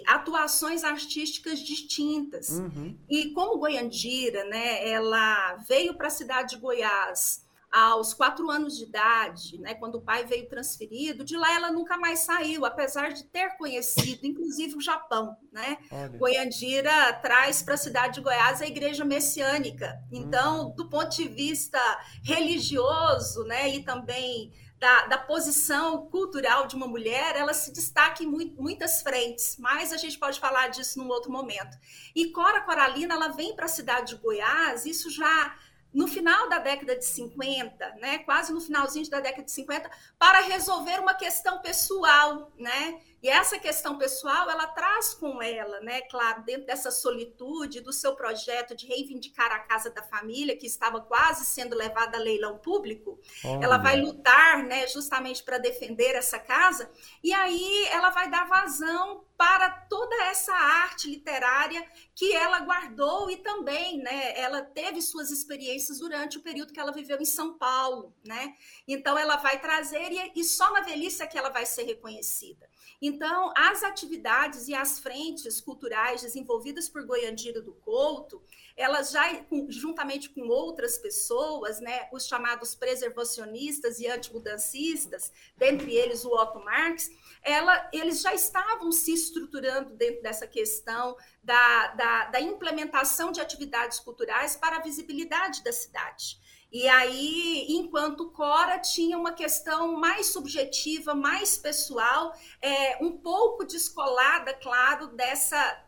e, 0.00 0.02
atuações 0.06 0.84
artísticas 0.84 1.60
distintas. 1.60 2.50
Uhum. 2.50 2.96
E 3.08 3.30
como 3.30 3.58
Goiandira, 3.58 4.44
né, 4.44 4.88
ela 4.88 5.56
veio 5.68 5.94
para 5.94 6.08
a 6.08 6.10
cidade 6.10 6.56
de 6.56 6.60
Goiás 6.60 7.47
aos 7.70 8.14
quatro 8.14 8.50
anos 8.50 8.76
de 8.76 8.84
idade, 8.84 9.58
né, 9.58 9.74
quando 9.74 9.96
o 9.96 10.00
pai 10.00 10.24
veio 10.24 10.48
transferido, 10.48 11.24
de 11.24 11.36
lá 11.36 11.54
ela 11.54 11.70
nunca 11.70 11.98
mais 11.98 12.20
saiu, 12.20 12.64
apesar 12.64 13.12
de 13.12 13.24
ter 13.24 13.56
conhecido, 13.56 14.26
inclusive, 14.26 14.76
o 14.76 14.80
Japão. 14.80 15.36
Né? 15.52 15.76
Goiandira 16.16 17.12
traz 17.14 17.62
para 17.62 17.74
a 17.74 17.78
cidade 17.78 18.14
de 18.14 18.20
Goiás 18.20 18.62
a 18.62 18.66
igreja 18.66 19.04
messiânica. 19.04 20.00
Então, 20.10 20.68
hum. 20.68 20.74
do 20.74 20.88
ponto 20.88 21.14
de 21.14 21.28
vista 21.28 21.78
religioso 22.22 23.44
né, 23.44 23.68
e 23.68 23.84
também 23.84 24.50
da, 24.78 25.06
da, 25.06 25.18
posição 25.18 26.06
cultural 26.06 26.66
de 26.66 26.76
uma 26.76 26.86
mulher, 26.86 27.34
ela 27.36 27.52
se 27.52 27.72
destaca 27.72 28.22
em 28.22 28.26
muitas 28.26 29.02
frentes, 29.02 29.56
mas 29.58 29.92
a 29.92 29.96
gente 29.96 30.16
pode 30.18 30.38
falar 30.38 30.68
disso 30.68 30.98
num 30.98 31.08
outro 31.08 31.32
momento. 31.32 31.76
E 32.14 32.30
Cora 32.30 32.60
Coralina, 32.60 33.14
ela 33.14 33.28
vem 33.28 33.56
para 33.56 33.64
a 33.64 33.68
cidade 33.68 34.14
de 34.14 34.22
Goiás, 34.22 34.86
isso 34.86 35.10
já 35.10 35.56
no 35.92 36.06
final 36.06 36.48
da 36.48 36.58
década 36.58 36.96
de 36.96 37.04
50, 37.04 37.96
né, 38.00 38.18
quase 38.18 38.52
no 38.52 38.60
finalzinho 38.60 39.08
da 39.08 39.20
década 39.20 39.44
de 39.44 39.52
50, 39.52 39.90
para 40.18 40.40
resolver 40.42 41.00
uma 41.00 41.14
questão 41.14 41.60
pessoal, 41.60 42.52
né, 42.58 43.00
E 43.20 43.28
essa 43.28 43.58
questão 43.58 43.98
pessoal, 43.98 44.48
ela 44.48 44.68
traz 44.68 45.12
com 45.12 45.42
ela, 45.42 45.80
né, 45.80 46.02
claro, 46.02 46.44
dentro 46.44 46.66
dessa 46.66 46.90
solitude 46.90 47.80
do 47.80 47.92
seu 47.92 48.14
projeto 48.14 48.76
de 48.76 48.86
reivindicar 48.86 49.50
a 49.50 49.58
casa 49.58 49.90
da 49.90 50.02
família, 50.04 50.56
que 50.56 50.66
estava 50.66 51.00
quase 51.00 51.44
sendo 51.44 51.74
levada 51.74 52.16
a 52.16 52.20
leilão 52.20 52.58
público, 52.58 53.18
Olha. 53.44 53.64
ela 53.64 53.78
vai 53.78 54.00
lutar, 54.00 54.62
né, 54.62 54.86
justamente 54.86 55.42
para 55.42 55.58
defender 55.58 56.14
essa 56.14 56.38
casa, 56.38 56.88
e 57.22 57.32
aí 57.32 57.86
ela 57.90 58.10
vai 58.10 58.30
dar 58.30 58.46
vazão 58.46 59.24
para 59.38 59.70
toda 59.70 60.16
essa 60.24 60.52
arte 60.52 61.08
literária 61.08 61.88
que 62.12 62.32
ela 62.32 62.58
guardou 62.58 63.30
e 63.30 63.36
também, 63.36 63.98
né, 63.98 64.36
ela 64.36 64.62
teve 64.62 65.00
suas 65.00 65.30
experiências 65.30 66.00
durante 66.00 66.36
o 66.36 66.42
período 66.42 66.72
que 66.72 66.80
ela 66.80 66.90
viveu 66.90 67.20
em 67.20 67.24
São 67.24 67.56
Paulo, 67.56 68.12
né? 68.26 68.56
Então 68.86 69.16
ela 69.16 69.36
vai 69.36 69.60
trazer 69.60 70.10
e, 70.10 70.32
e 70.34 70.42
só 70.42 70.72
na 70.72 70.80
velhice 70.80 71.22
é 71.22 71.26
que 71.28 71.38
ela 71.38 71.50
vai 71.50 71.64
ser 71.64 71.84
reconhecida. 71.84 72.68
Então, 73.00 73.52
as 73.56 73.84
atividades 73.84 74.66
e 74.66 74.74
as 74.74 74.98
frentes 74.98 75.60
culturais 75.60 76.20
desenvolvidas 76.22 76.88
por 76.88 77.06
Goiandira 77.06 77.62
do 77.62 77.72
Couto, 77.72 78.42
elas 78.76 79.12
já, 79.12 79.22
juntamente 79.68 80.30
com 80.30 80.48
outras 80.48 80.98
pessoas, 80.98 81.80
né, 81.80 82.08
os 82.12 82.26
chamados 82.26 82.74
preservacionistas 82.74 84.00
e 84.00 84.08
antimudancistas, 84.08 85.32
dentre 85.56 85.94
eles 85.94 86.24
o 86.24 86.30
Otto 86.30 86.58
Marx, 86.58 87.08
ela, 87.42 87.88
eles 87.92 88.20
já 88.20 88.34
estavam 88.34 88.90
se 88.92 89.12
estruturando 89.12 89.94
dentro 89.94 90.22
dessa 90.22 90.46
questão 90.46 91.16
da, 91.42 91.88
da, 91.88 92.24
da 92.26 92.40
implementação 92.40 93.32
de 93.32 93.40
atividades 93.40 93.98
culturais 94.00 94.56
para 94.56 94.76
a 94.76 94.82
visibilidade 94.82 95.62
da 95.62 95.72
cidade. 95.72 96.38
E 96.70 96.86
aí, 96.86 97.66
enquanto 97.70 98.30
Cora 98.30 98.78
tinha 98.78 99.16
uma 99.16 99.32
questão 99.32 99.96
mais 99.96 100.26
subjetiva, 100.26 101.14
mais 101.14 101.56
pessoal, 101.56 102.34
é, 102.60 103.02
um 103.02 103.12
pouco 103.12 103.64
descolada, 103.64 104.52
claro, 104.52 105.08
dessa, 105.08 105.82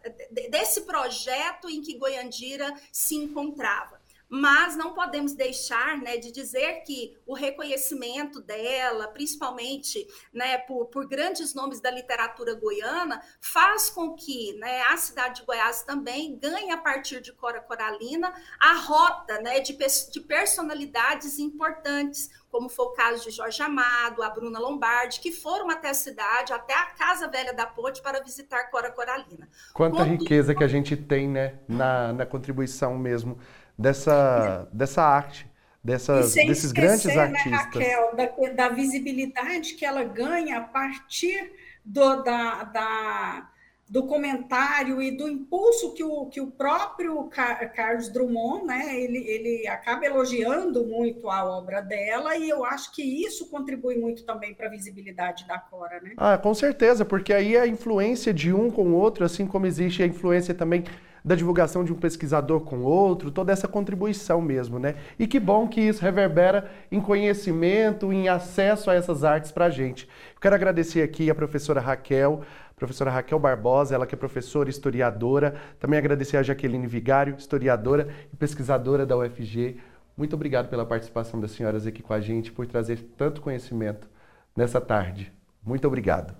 desse 0.48 0.82
projeto 0.82 1.68
em 1.68 1.82
que 1.82 1.98
Goiandira 1.98 2.74
se 2.90 3.14
encontrava 3.14 3.99
mas 4.30 4.76
não 4.76 4.94
podemos 4.94 5.34
deixar 5.34 5.98
né, 5.98 6.16
de 6.16 6.30
dizer 6.30 6.84
que 6.86 7.18
o 7.26 7.34
reconhecimento 7.34 8.40
dela, 8.40 9.08
principalmente 9.08 10.06
né, 10.32 10.58
por, 10.58 10.86
por, 10.86 11.08
grandes 11.08 11.52
nomes 11.52 11.80
da 11.80 11.90
literatura 11.90 12.54
goiana, 12.54 13.20
faz 13.40 13.90
com 13.90 14.14
que 14.14 14.52
né, 14.58 14.82
a 14.82 14.96
cidade 14.96 15.40
de 15.40 15.46
Goiás 15.46 15.82
também 15.82 16.38
ganhe, 16.38 16.70
a 16.70 16.76
partir 16.76 17.20
de 17.20 17.32
Cora 17.32 17.60
Coralina, 17.60 18.32
a 18.60 18.74
rota 18.74 19.40
né, 19.40 19.58
de, 19.58 19.76
de 19.76 20.20
personalidades 20.20 21.40
importantes, 21.40 22.30
como 22.50 22.68
foi 22.68 22.86
o 22.86 22.90
caso 22.90 23.24
de 23.24 23.30
Jorge 23.30 23.62
Amado, 23.62 24.22
a 24.22 24.30
Bruna 24.30 24.60
Lombardi, 24.60 25.20
que 25.20 25.32
foram 25.32 25.70
até 25.70 25.90
a 25.90 25.94
cidade, 25.94 26.52
até 26.52 26.74
a 26.74 26.86
Casa 26.86 27.26
Velha 27.28 27.52
da 27.52 27.66
Ponte, 27.66 28.00
para 28.00 28.22
visitar 28.22 28.70
Cora 28.70 28.92
Coralina. 28.92 29.48
Quanta 29.72 30.04
riqueza 30.04 30.54
que 30.54 30.62
a 30.62 30.68
gente 30.68 30.96
tem 30.96 31.28
né, 31.28 31.58
na, 31.68 32.12
na 32.12 32.26
contribuição 32.26 32.96
mesmo 32.96 33.38
dessa, 33.80 34.68
dessa 34.72 35.02
arte, 35.02 35.46
dessas, 35.82 36.34
desses 36.34 36.70
grandes 36.70 37.06
né, 37.06 37.16
artistas. 37.16 37.52
Raquel, 37.52 38.14
da, 38.14 38.48
da, 38.50 38.68
visibilidade 38.68 39.74
que 39.74 39.86
ela 39.86 40.04
ganha 40.04 40.58
a 40.58 40.60
partir 40.60 41.50
do, 41.82 42.22
da, 42.22 42.64
da, 42.64 43.48
do 43.88 44.06
comentário 44.06 45.00
e 45.00 45.16
do 45.16 45.26
impulso 45.26 45.94
que 45.94 46.04
o, 46.04 46.26
que 46.26 46.42
o 46.42 46.48
próprio 46.48 47.26
Carlos 47.74 48.10
Drummond, 48.10 48.66
né, 48.66 49.00
ele, 49.00 49.18
ele 49.26 49.66
acaba 49.66 50.04
elogiando 50.04 50.84
muito 50.84 51.30
a 51.30 51.42
obra 51.42 51.80
dela, 51.80 52.36
e 52.36 52.50
eu 52.50 52.66
acho 52.66 52.92
que 52.92 53.02
isso 53.02 53.48
contribui 53.48 53.96
muito 53.96 54.24
também 54.24 54.52
para 54.52 54.66
a 54.66 54.70
visibilidade 54.70 55.48
da 55.48 55.58
Cora. 55.58 55.98
Né? 56.02 56.12
Ah, 56.18 56.36
com 56.36 56.52
certeza, 56.52 57.02
porque 57.02 57.32
aí 57.32 57.56
a 57.56 57.66
influência 57.66 58.34
de 58.34 58.52
um 58.52 58.70
com 58.70 58.88
o 58.88 58.94
outro, 58.94 59.24
assim 59.24 59.46
como 59.46 59.64
existe 59.64 60.02
a 60.02 60.06
influência 60.06 60.52
também 60.52 60.84
da 61.24 61.34
divulgação 61.34 61.84
de 61.84 61.92
um 61.92 61.96
pesquisador 61.96 62.60
com 62.60 62.80
outro, 62.82 63.30
toda 63.30 63.52
essa 63.52 63.68
contribuição 63.68 64.40
mesmo, 64.40 64.78
né? 64.78 64.94
E 65.18 65.26
que 65.26 65.38
bom 65.38 65.68
que 65.68 65.80
isso 65.80 66.02
reverbera 66.02 66.70
em 66.90 67.00
conhecimento, 67.00 68.12
em 68.12 68.28
acesso 68.28 68.90
a 68.90 68.94
essas 68.94 69.24
artes 69.24 69.52
para 69.52 69.66
a 69.66 69.70
gente. 69.70 70.08
Quero 70.40 70.54
agradecer 70.54 71.02
aqui 71.02 71.30
a 71.30 71.34
professora 71.34 71.80
Raquel, 71.80 72.42
professora 72.76 73.10
Raquel 73.10 73.38
Barbosa, 73.38 73.94
ela 73.94 74.06
que 74.06 74.14
é 74.14 74.18
professora 74.18 74.70
historiadora, 74.70 75.54
também 75.78 75.98
agradecer 75.98 76.38
a 76.38 76.42
Jaqueline 76.42 76.86
Vigário, 76.86 77.36
historiadora 77.38 78.08
e 78.32 78.36
pesquisadora 78.36 79.04
da 79.04 79.16
UFG. 79.16 79.76
Muito 80.16 80.34
obrigado 80.34 80.68
pela 80.68 80.86
participação 80.86 81.38
das 81.38 81.50
senhoras 81.50 81.86
aqui 81.86 82.02
com 82.02 82.14
a 82.14 82.20
gente, 82.20 82.50
por 82.50 82.66
trazer 82.66 82.98
tanto 83.16 83.42
conhecimento 83.42 84.08
nessa 84.56 84.80
tarde. 84.80 85.32
Muito 85.62 85.86
obrigado. 85.86 86.39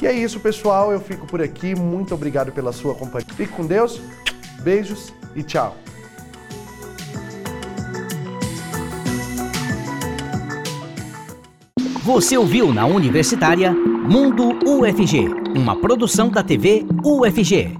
E 0.00 0.06
é 0.06 0.12
isso, 0.12 0.38
pessoal. 0.38 0.92
Eu 0.92 1.00
fico 1.00 1.26
por 1.26 1.42
aqui. 1.42 1.74
Muito 1.74 2.14
obrigado 2.14 2.52
pela 2.52 2.72
sua 2.72 2.94
companhia. 2.94 3.26
Fique 3.34 3.52
com 3.52 3.66
Deus. 3.66 4.00
Beijos 4.62 5.12
e 5.34 5.42
tchau. 5.42 5.76
Você 12.04 12.36
ouviu 12.36 12.70
na 12.72 12.84
Universitária 12.84 13.72
Mundo 13.72 14.50
UFG, 14.66 15.26
uma 15.56 15.74
produção 15.74 16.28
da 16.28 16.42
TV 16.42 16.84
UFG. 17.02 17.78